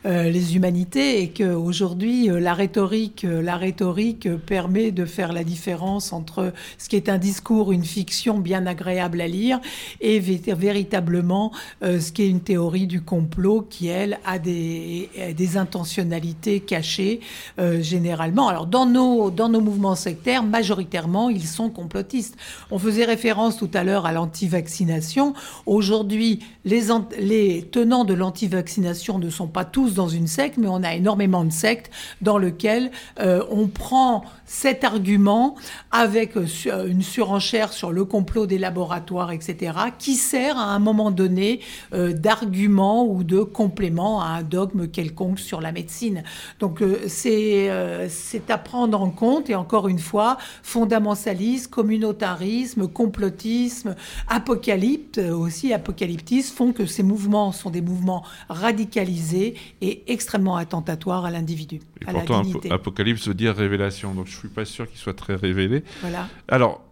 euh, 0.06 0.24
les 0.30 0.56
humanités, 0.58 1.22
et 1.22 1.30
qu'aujourd'hui, 1.30 2.28
la 2.28 2.54
rhétorique, 2.54 3.26
la 3.30 3.56
rhétorique 3.58 4.28
permet 4.46 4.92
de 4.92 5.06
faire 5.06 5.32
la 5.32 5.44
différence 5.44 6.12
entre 6.12 6.52
ce 6.78 6.90
qui 6.90 6.96
est 6.98 7.08
un 7.10 7.18
discours, 7.18 7.72
une 7.72 7.86
fiction 7.86 8.38
bien 8.40 8.66
agréable 8.66 9.22
à 9.22 9.28
lire, 9.28 9.60
et 10.02 10.20
vé- 10.20 10.54
véritablement 10.54 11.52
euh, 11.84 12.00
ce 12.00 12.12
qui 12.12 12.24
est 12.24 12.30
une 12.30 12.42
théorie 12.42 12.88
du 12.88 13.02
complot 13.02 13.66
qui, 13.70 13.88
elle, 13.88 14.20
a 14.26 14.40
des, 14.40 15.10
a 15.22 15.32
des 15.34 15.58
intentionnalités 15.58 16.60
cachées 16.66 17.20
euh, 17.60 17.82
généralement. 17.82 18.48
Alors, 18.48 18.66
dans 18.66 18.86
nos, 18.86 19.32
dans 19.32 19.50
nos 19.50 19.62
mouvements 19.62 19.96
sectaires, 19.96 20.44
majoritairement, 20.44 21.30
ils 21.30 21.46
sont 21.46 21.70
complotistes. 21.70 22.36
On 22.72 22.80
faisait 22.80 23.06
référence 23.06 23.58
tout 23.58 23.70
à 23.74 23.84
l'heure 23.84 24.06
à 24.06 24.12
l'anti-vaccination. 24.12 25.34
Aujourd'hui, 25.66 26.40
les, 26.66 26.88
les 27.20 27.64
tenants 27.64 28.04
de 28.04 28.14
l'anti-vaccination 28.14 29.20
ne 29.20 29.30
sont 29.30 29.48
pas 29.48 29.66
tous 29.66 29.94
dans 29.94 30.08
une 30.08 30.28
secte, 30.28 30.58
mais 30.58 30.68
on 30.68 30.84
a 30.84 30.96
énormément 30.96 31.44
de 31.44 31.52
sectes 31.52 31.92
dans 32.22 32.38
lesquelles 32.38 32.92
euh, 33.20 33.44
on 33.50 33.68
prend 33.68 34.24
cet 34.46 34.84
argument 34.84 35.56
avec 35.92 36.36
euh, 36.38 36.88
une 36.88 37.02
surenchère 37.02 37.74
sur 37.74 37.92
le 37.92 38.06
complot 38.06 38.46
des 38.46 38.58
laboratoires, 38.58 39.32
etc., 39.32 39.74
qui 39.98 40.16
sert 40.16 40.58
à 40.58 40.74
un 40.74 40.80
moment 40.80 41.12
donné 41.12 41.62
d'argument 41.92 43.06
ou 43.06 43.24
de 43.24 43.42
complément 43.42 44.22
à 44.22 44.28
un 44.28 44.44
dogme 44.44 44.88
quelconque 44.88 45.40
sur 45.40 45.62
la 45.62 45.72
médecine. 45.72 46.24
Donc 46.60 46.82
euh, 46.82 47.02
c'est 47.08 47.70
euh, 47.70 48.08
c'est 48.10 48.50
à 48.50 48.58
prendre 48.58 49.02
en 49.02 49.10
compte, 49.10 49.50
et 49.50 49.56
encore 49.56 49.88
une 49.88 50.00
fois, 50.00 50.38
fondamentalisme, 50.64 51.70
communautarisme, 51.70 52.88
complotisme, 52.88 53.96
apocalypte, 54.28 55.18
euh, 55.18 55.36
aussi 55.36 55.74
apocalyptisme, 55.74 56.56
font 56.56 56.74
que 56.74 56.86
ces 56.86 57.04
mouvements 57.04 57.52
sont 57.52 57.70
des 57.70 57.82
mouvements 57.82 58.24
radicalisés 58.50 59.56
et 59.82 60.04
extrêmement 60.12 60.56
attentatoires 60.56 61.26
à 61.26 61.32
l'individu, 61.32 61.82
Et 62.02 62.10
à 62.10 62.14
pourtant, 62.14 62.44
Apocalypse 62.72 63.28
veut 63.28 63.34
dire 63.34 63.56
révélation, 63.56 64.14
donc 64.14 64.28
je 64.28 64.38
suis 64.38 64.48
pas 64.48 64.66
sûr 64.66 64.90
qu'il 64.90 64.98
soit 64.98 65.14
très 65.14 65.36
révélé. 65.36 65.84
Voilà. 66.02 66.28
Alors, 66.48 66.84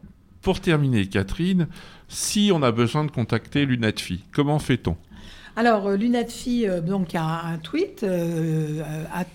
pour 0.41 0.59
terminer, 0.59 1.07
Catherine, 1.07 1.67
si 2.09 2.51
on 2.53 2.61
a 2.63 2.71
besoin 2.71 3.05
de 3.05 3.11
contacter 3.11 3.65
l'UNATFI, 3.65 4.23
comment 4.33 4.59
fait-on? 4.59 4.97
Alors, 5.55 5.87
euh, 5.87 5.95
l'UNATFI 5.97 6.67
euh, 6.67 6.81
donc, 6.81 7.13
a 7.15 7.43
un 7.45 7.57
tweet, 7.57 8.03
euh, 8.03 8.81
at, 9.13 9.25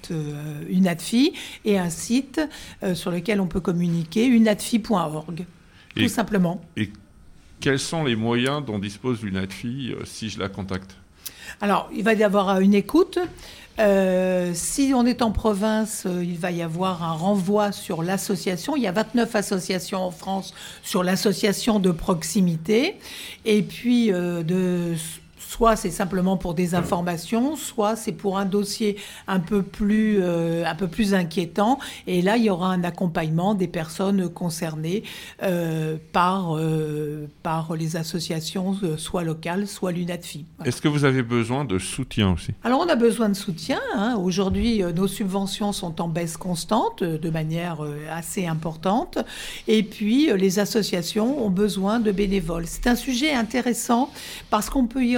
UNATFI, 0.68 1.32
et 1.64 1.78
un 1.78 1.90
site 1.90 2.40
sur 2.94 3.10
lequel 3.10 3.40
on 3.40 3.46
peut 3.46 3.60
communiquer, 3.60 4.26
unatfi.org, 4.26 5.44
tout 5.94 6.02
Et- 6.02 6.08
simplement. 6.08 6.60
Et 6.76 6.90
quels 7.60 7.78
sont 7.78 8.04
les 8.04 8.16
moyens 8.16 8.64
dont 8.64 8.78
dispose 8.78 9.22
l'UNATFI 9.22 9.92
euh, 9.92 10.04
si 10.04 10.28
je 10.30 10.38
la 10.38 10.48
contacte? 10.48 10.96
Alors, 11.60 11.88
il 11.94 12.04
va 12.04 12.14
y 12.14 12.22
avoir 12.22 12.60
une 12.60 12.74
écoute. 12.74 13.18
Euh, 13.80 14.50
si 14.54 14.92
on 14.94 15.06
est 15.06 15.22
en 15.22 15.30
province, 15.30 16.04
il 16.20 16.36
va 16.36 16.50
y 16.50 16.62
avoir 16.62 17.02
un 17.04 17.12
renvoi 17.12 17.70
sur 17.72 18.02
l'association. 18.02 18.76
Il 18.76 18.82
y 18.82 18.86
a 18.88 18.92
29 18.92 19.34
associations 19.36 20.00
en 20.02 20.10
France 20.10 20.52
sur 20.82 21.02
l'association 21.04 21.78
de 21.78 21.90
proximité. 21.92 22.96
Et 23.44 23.62
puis, 23.62 24.12
euh, 24.12 24.42
de, 24.42 24.94
soit 25.48 25.76
c'est 25.76 25.90
simplement 25.90 26.36
pour 26.36 26.52
des 26.52 26.74
informations, 26.74 27.56
soit 27.56 27.96
c'est 27.96 28.12
pour 28.12 28.36
un 28.36 28.44
dossier 28.44 28.96
un 29.26 29.40
peu, 29.40 29.62
plus, 29.62 30.18
euh, 30.20 30.64
un 30.66 30.74
peu 30.74 30.88
plus 30.88 31.14
inquiétant. 31.14 31.78
Et 32.06 32.20
là, 32.20 32.36
il 32.36 32.44
y 32.44 32.50
aura 32.50 32.70
un 32.70 32.84
accompagnement 32.84 33.54
des 33.54 33.66
personnes 33.66 34.28
concernées 34.28 35.04
euh, 35.42 35.96
par, 36.12 36.58
euh, 36.58 37.28
par 37.42 37.74
les 37.76 37.96
associations, 37.96 38.76
soit 38.98 39.24
locales, 39.24 39.66
soit 39.66 39.90
l'UNATFI. 39.90 40.44
Voilà. 40.58 40.68
Est-ce 40.68 40.82
que 40.82 40.88
vous 40.88 41.06
avez 41.06 41.22
besoin 41.22 41.64
de 41.64 41.78
soutien 41.78 42.34
aussi? 42.34 42.52
Alors 42.62 42.80
on 42.80 42.88
a 42.88 42.96
besoin 42.96 43.30
de 43.30 43.34
soutien. 43.34 43.80
hein. 43.94 44.16
Aujourd'hui, 44.22 44.82
nos 44.94 45.08
subventions 45.08 45.72
sont 45.72 46.02
en 46.02 46.08
baisse 46.08 46.36
constante 46.36 47.02
de 47.02 47.30
manière 47.30 47.78
assez 48.10 48.46
importante. 48.46 49.18
Et 49.66 49.82
puis, 49.82 50.30
les 50.36 50.58
associations 50.58 51.42
ont 51.42 51.50
besoin 51.50 52.00
de 52.00 52.12
bénévoles. 52.12 52.66
C'est 52.66 52.86
un 52.86 52.96
sujet 52.96 53.32
intéressant 53.32 54.10
parce 54.50 54.68
qu'on 54.68 54.86
peut 54.86 55.04
y 55.06 55.16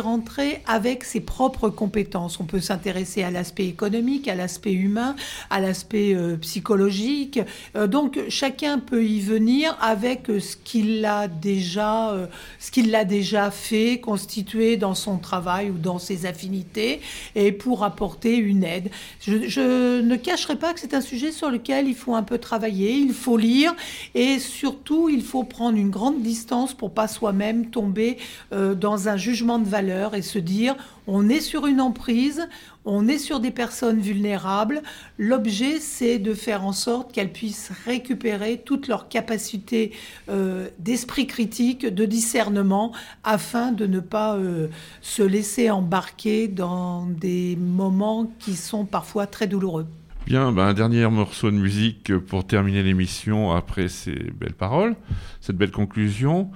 avec 0.66 1.04
ses 1.04 1.20
propres 1.20 1.68
compétences. 1.68 2.40
On 2.40 2.44
peut 2.44 2.60
s'intéresser 2.60 3.22
à 3.22 3.30
l'aspect 3.30 3.66
économique, 3.66 4.28
à 4.28 4.34
l'aspect 4.34 4.72
humain, 4.72 5.16
à 5.50 5.60
l'aspect 5.60 6.14
euh, 6.14 6.36
psychologique. 6.36 7.40
Euh, 7.76 7.86
donc 7.86 8.18
chacun 8.28 8.78
peut 8.78 9.04
y 9.04 9.20
venir 9.20 9.76
avec 9.80 10.30
euh, 10.30 10.40
ce 10.40 10.56
qu'il 10.56 11.04
a 11.04 11.28
déjà, 11.28 12.14
ce 12.58 12.70
qu'il 12.70 12.94
a 12.94 13.04
déjà 13.04 13.50
fait, 13.50 14.00
constitué 14.00 14.76
dans 14.76 14.94
son 14.94 15.18
travail 15.18 15.70
ou 15.70 15.78
dans 15.78 15.98
ses 15.98 16.26
affinités, 16.26 17.00
et 17.34 17.52
pour 17.52 17.84
apporter 17.84 18.36
une 18.36 18.64
aide. 18.64 18.90
Je, 19.20 20.00
ne 20.00 20.16
cacherai 20.16 20.56
pas 20.56 20.72
que 20.72 20.80
c'est 20.80 20.94
un 20.94 21.00
sujet 21.00 21.32
sur 21.32 21.50
lequel 21.50 21.88
il 21.88 21.94
faut 21.94 22.14
un 22.14 22.22
peu 22.22 22.38
travailler, 22.38 22.92
il 22.94 23.12
faut 23.12 23.36
lire, 23.36 23.74
et 24.14 24.38
surtout 24.38 25.08
il 25.08 25.22
faut 25.22 25.44
prendre 25.44 25.76
une 25.76 25.90
grande 25.90 26.22
distance 26.22 26.74
pour 26.74 26.92
pas 26.92 27.08
soi-même 27.08 27.66
tomber 27.66 28.18
dans 28.50 29.08
un 29.08 29.16
jugement 29.16 29.58
de 29.58 29.68
valeur 29.68 30.09
et 30.14 30.22
se 30.22 30.38
dire 30.38 30.76
on 31.06 31.28
est 31.28 31.40
sur 31.40 31.66
une 31.66 31.80
emprise, 31.80 32.48
on 32.84 33.08
est 33.08 33.18
sur 33.18 33.40
des 33.40 33.50
personnes 33.50 34.00
vulnérables. 34.00 34.82
L'objet, 35.18 35.80
c'est 35.80 36.18
de 36.18 36.34
faire 36.34 36.64
en 36.64 36.72
sorte 36.72 37.12
qu'elles 37.12 37.32
puissent 37.32 37.72
récupérer 37.84 38.62
toutes 38.64 38.88
leurs 38.88 39.08
capacités 39.08 39.92
euh, 40.28 40.68
d'esprit 40.78 41.26
critique, 41.26 41.84
de 41.86 42.04
discernement, 42.04 42.92
afin 43.24 43.72
de 43.72 43.86
ne 43.86 44.00
pas 44.00 44.36
euh, 44.36 44.68
se 45.02 45.22
laisser 45.22 45.70
embarquer 45.70 46.48
dans 46.48 47.06
des 47.06 47.56
moments 47.56 48.30
qui 48.38 48.56
sont 48.56 48.84
parfois 48.84 49.26
très 49.26 49.46
douloureux. 49.46 49.86
Bien, 50.26 50.52
ben, 50.52 50.66
un 50.66 50.74
dernier 50.74 51.06
morceau 51.08 51.50
de 51.50 51.56
musique 51.56 52.16
pour 52.18 52.46
terminer 52.46 52.82
l'émission 52.82 53.50
après 53.50 53.88
ces 53.88 54.14
belles 54.14 54.54
paroles, 54.54 54.94
cette 55.40 55.56
belle 55.56 55.72
conclusion. 55.72 56.50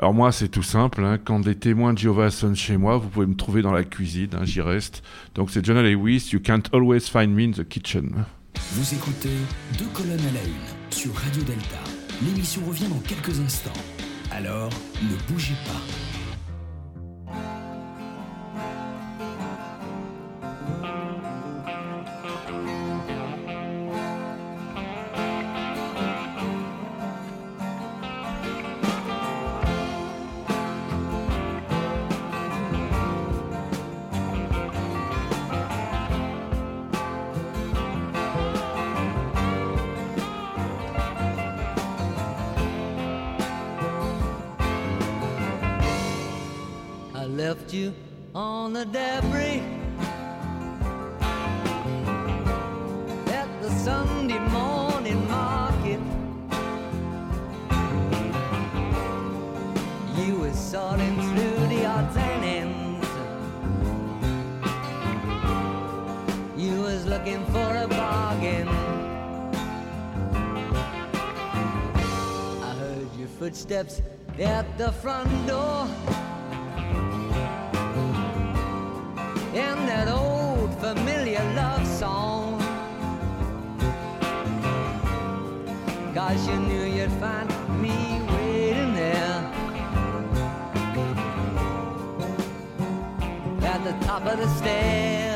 Alors 0.00 0.14
moi, 0.14 0.30
c'est 0.30 0.48
tout 0.48 0.62
simple. 0.62 1.02
hein, 1.04 1.18
Quand 1.22 1.44
les 1.44 1.56
témoins 1.56 1.92
de 1.92 1.98
Jéhovah 1.98 2.30
sonnent 2.30 2.54
chez 2.56 2.76
moi, 2.76 2.98
vous 2.98 3.08
pouvez 3.08 3.26
me 3.26 3.34
trouver 3.34 3.62
dans 3.62 3.72
la 3.72 3.82
cuisine. 3.84 4.30
hein, 4.34 4.44
J'y 4.44 4.60
reste. 4.60 5.02
Donc 5.34 5.50
c'est 5.50 5.64
John 5.64 5.80
Lewis. 5.82 6.30
You 6.32 6.40
can't 6.40 6.62
always 6.72 7.00
find 7.10 7.34
me 7.34 7.42
in 7.48 7.50
the 7.50 7.66
kitchen. 7.66 8.24
Vous 8.72 8.94
écoutez 8.94 9.30
Deux 9.78 9.86
colonnes 9.92 10.20
à 10.20 10.32
la 10.32 10.42
une 10.44 10.90
sur 10.92 11.14
Radio 11.14 11.42
Delta. 11.42 11.78
L'émission 12.24 12.62
revient 12.66 12.88
dans 12.88 13.00
quelques 13.00 13.38
instants. 13.40 13.70
Alors, 14.30 14.70
ne 15.02 15.32
bougez 15.32 15.54
pas. 15.66 15.80
Left 47.68 47.74
you 47.74 47.94
on 48.34 48.72
the 48.72 48.84
debris 48.86 49.62
at 53.26 53.48
the 53.60 53.70
Sunday 53.70 54.38
morning 54.48 55.28
market. 55.28 56.00
You 60.16 60.40
were 60.40 60.52
sorting 60.52 61.16
through 61.16 61.66
the 61.68 61.84
odds 61.84 62.16
and 62.16 62.44
ends. 62.44 63.08
You 66.56 66.80
was 66.80 67.04
looking 67.04 67.44
for 67.46 67.70
a 67.76 67.86
bargain. 67.86 68.68
I 72.62 72.74
heard 72.78 73.08
your 73.18 73.28
footsteps 73.28 74.00
at 74.38 74.66
the 74.78 74.90
front 74.92 75.46
door. 75.46 75.86
That 79.86 80.08
old 80.08 80.72
familiar 80.80 81.42
love 81.54 81.86
song. 81.86 82.58
Cause 86.14 86.48
you 86.48 86.56
knew 86.56 86.84
you'd 86.84 87.12
find 87.12 87.48
me 87.82 88.20
waiting 88.32 88.94
there 88.94 89.38
at 93.62 93.84
the 93.84 94.06
top 94.06 94.26
of 94.26 94.38
the 94.38 94.48
stairs. 94.56 95.27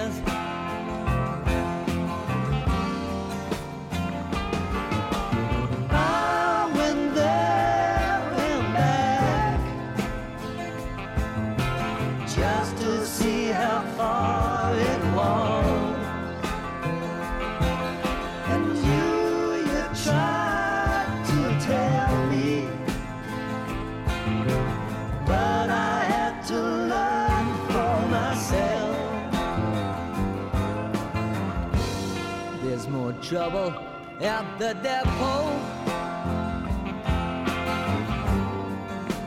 Trouble 33.32 33.72
at 34.20 34.44
the 34.58 34.74
depot 34.84 35.46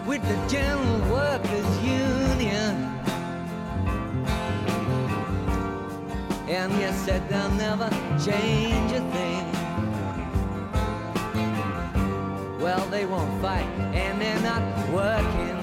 with 0.05 0.21
the 0.21 0.37
General 0.47 0.99
Workers 1.11 1.71
Union. 1.81 2.75
And 6.47 6.71
you 6.73 6.91
said 7.03 7.27
they'll 7.29 7.49
never 7.53 7.89
change 8.23 8.91
a 8.91 9.01
thing. 9.15 9.45
Well, 12.59 12.85
they 12.91 13.07
won't 13.07 13.41
fight, 13.41 13.65
and 13.95 14.21
they're 14.21 14.39
not 14.41 14.61
working. 14.89 15.54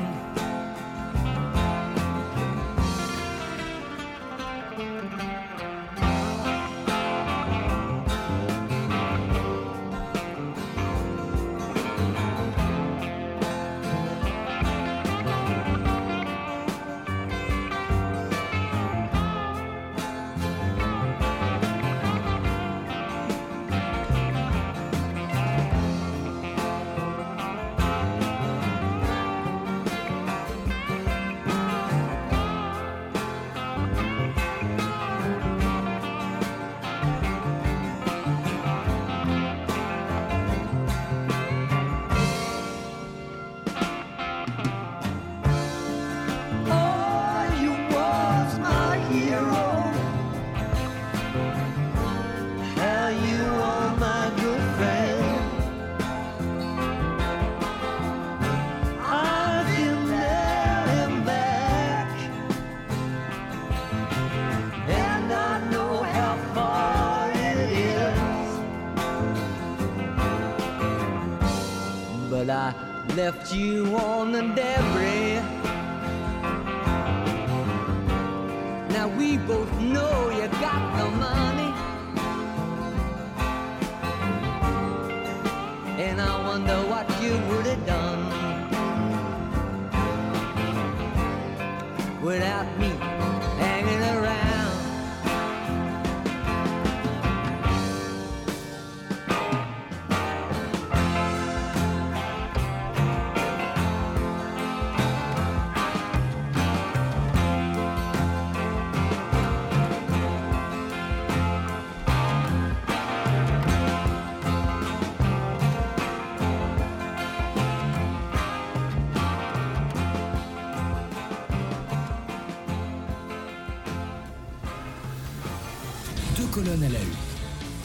Left 73.33 73.55
you 73.55 73.97
on 73.97 74.33
the 74.33 74.43
debris. 74.43 74.71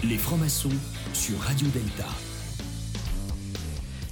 Les 0.03 0.17
francs-maçons 0.17 0.69
sur 1.13 1.39
Radio 1.39 1.67
Delta. 1.69 2.05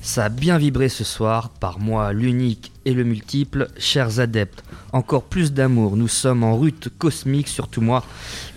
Ça 0.01 0.25
a 0.25 0.29
bien 0.29 0.57
vibré 0.57 0.89
ce 0.89 1.03
soir, 1.03 1.49
par 1.49 1.77
moi 1.77 2.13
l'unique 2.13 2.71
et 2.83 2.93
le 2.93 3.03
multiple, 3.03 3.69
chers 3.77 4.19
adeptes. 4.19 4.63
Encore 4.91 5.25
plus 5.25 5.53
d'amour, 5.53 5.97
nous 5.97 6.07
sommes 6.07 6.43
en 6.43 6.55
route 6.55 6.89
cosmique, 6.97 7.47
surtout 7.47 7.81
moi. 7.81 8.03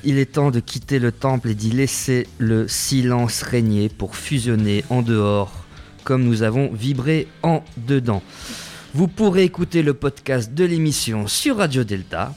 Il 0.03 0.17
est 0.17 0.33
temps 0.33 0.51
de 0.51 0.61
quitter 0.61 0.99
le 0.99 1.13
temple 1.13 1.51
et 1.51 1.55
d'y 1.55 1.73
laisser 1.73 2.27
le 2.39 2.69
silence 2.69 3.43
régner 3.43 3.91
pour 3.91 4.17
fusionner 4.17 4.85
en 4.89 5.03
dehors, 5.03 5.53
comme 6.05 6.25
nous 6.25 6.43
avons 6.43 6.71
vibré 6.73 7.29
en 7.43 7.63
dedans. 7.77 8.23
Vous 8.95 9.09
pourrez 9.09 9.45
écouter 9.45 9.83
le 9.83 9.93
podcast 9.93 10.55
de 10.55 10.65
l'émission 10.65 11.27
sur 11.27 11.59
Radio 11.59 11.85
Delta. 11.85 12.35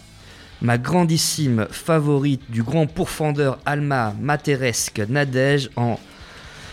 Ma 0.62 0.78
grandissime 0.78 1.68
favorite 1.72 2.50
du 2.50 2.64
grand 2.64 2.88
pourfendeur 2.88 3.58
Alma 3.66 4.14
Materesque 4.20 5.02
Nadège 5.10 5.70
en 5.76 6.00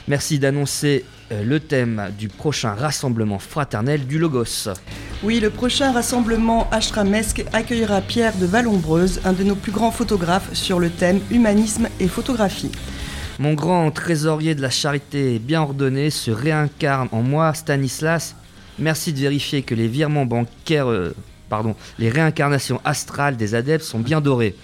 Merci 0.08 0.38
d'annoncer 0.38 1.04
euh, 1.32 1.44
le 1.44 1.60
thème 1.60 2.10
du 2.18 2.28
prochain 2.28 2.72
rassemblement 2.72 3.38
fraternel 3.38 4.06
du 4.06 4.18
Logos. 4.18 4.70
Oui, 5.22 5.38
le 5.38 5.50
prochain 5.50 5.92
rassemblement 5.92 6.66
ashramesque 6.70 7.44
accueillera 7.52 8.00
Pierre 8.00 8.34
de 8.38 8.46
Vallombreuse, 8.46 9.20
un 9.26 9.34
de 9.34 9.44
nos 9.44 9.54
plus 9.54 9.70
grands 9.70 9.90
photographes, 9.90 10.54
sur 10.54 10.80
le 10.80 10.88
thème 10.88 11.20
humanisme 11.30 11.88
et 12.00 12.08
photographie. 12.08 12.72
Mon 13.38 13.52
grand 13.52 13.90
trésorier 13.90 14.54
de 14.54 14.62
la 14.62 14.70
charité 14.70 15.38
bien 15.38 15.60
ordonné 15.60 16.08
se 16.08 16.30
réincarne 16.30 17.08
en 17.12 17.20
moi, 17.20 17.52
Stanislas. 17.52 18.34
Merci 18.78 19.12
de 19.12 19.18
vérifier 19.18 19.60
que 19.60 19.74
les 19.74 19.88
virements 19.88 20.24
bancaires, 20.24 20.88
euh, 20.88 21.14
pardon, 21.48 21.74
les 21.98 22.10
réincarnations 22.10 22.80
astrales 22.84 23.36
des 23.36 23.54
adeptes 23.54 23.84
sont 23.84 24.00
bien 24.00 24.20
dorées. 24.20 24.54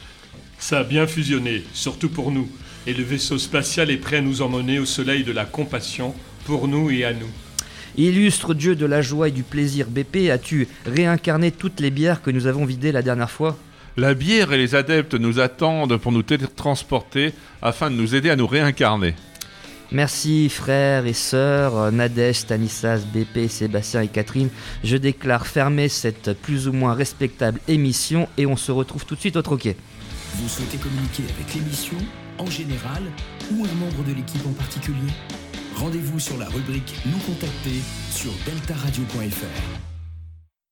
Ça 0.59 0.81
a 0.81 0.85
bien 0.85 1.07
fusionné, 1.07 1.65
surtout 1.73 2.09
pour 2.09 2.31
nous. 2.31 2.49
Et 2.87 2.95
le 2.95 3.03
vaisseau 3.03 3.39
spatial 3.39 3.91
est 3.91 3.97
prêt 3.97 4.19
à 4.19 4.21
nous 4.21 4.43
emmener 4.43 4.79
au 4.79 4.85
soleil 4.85 5.25
de 5.25 5.33
la 5.33 5.45
compassion, 5.45 6.15
pour 6.45 6.69
nous 6.69 6.91
et 6.91 7.05
à 7.05 7.13
nous. 7.13 7.31
Illustre 7.97 8.55
Dieu 8.55 8.75
de 8.75 8.87
la 8.87 9.03
joie 9.03 9.29
et 9.29 9.33
du 9.33 9.43
plaisir, 9.43 9.87
BP, 9.89 10.31
as-tu 10.31 10.69
réincarné 10.85 11.51
toutes 11.51 11.81
les 11.81 11.91
bières 11.91 12.23
que 12.23 12.31
nous 12.31 12.47
avons 12.47 12.65
vidées 12.65 12.93
la 12.93 13.03
dernière 13.03 13.31
fois? 13.31 13.57
La 13.97 14.15
bière 14.15 14.53
et 14.53 14.59
les 14.59 14.75
adeptes 14.75 15.15
nous 15.15 15.39
attendent 15.39 15.97
pour 15.99 16.11
nous 16.11 16.25
télétransporter 16.25 17.33
afin 17.63 17.91
de 17.91 17.97
nous 17.97 18.17
aider 18.17 18.31
à 18.31 18.37
nous 18.37 18.49
réincarner. 18.49 19.15
Merci 19.93 20.49
frères 20.49 21.07
et 21.07 21.13
sœurs, 21.13 21.93
Nadège, 21.93 22.37
Stanislas, 22.37 23.07
BP, 23.07 23.49
Sébastien 23.49 24.03
et 24.03 24.09
Catherine. 24.09 24.49
Je 24.83 24.97
déclare 24.97 25.47
fermer 25.47 25.89
cette 25.89 26.33
plus 26.33 26.69
ou 26.69 26.73
moins 26.73 26.95
respectable 26.95 27.61
émission 27.69 28.29
et 28.37 28.47
on 28.47 28.57
se 28.57 28.73
retrouve 28.73 29.05
tout 29.05 29.15
de 29.15 29.21
suite 29.21 29.37
au 29.37 29.43
troquet. 29.43 29.77
Vous 30.37 30.49
souhaitez 30.49 30.79
communiquer 30.79 31.23
avec 31.37 31.55
l'émission 31.55 31.99
en 32.39 32.47
général 32.47 33.03
ou 33.53 33.65
un 33.65 33.75
membre 33.75 34.05
de 34.09 34.15
l'équipe 34.15 34.45
en 34.47 34.53
particulier? 34.53 35.13
Rendez-vous 35.77 36.19
sur 36.19 36.39
la 36.39 36.49
rubrique 36.49 36.95
Nous 37.07 37.19
contacter 37.19 37.81
sur 38.11 38.33
deltaradio.fr. 38.47 39.94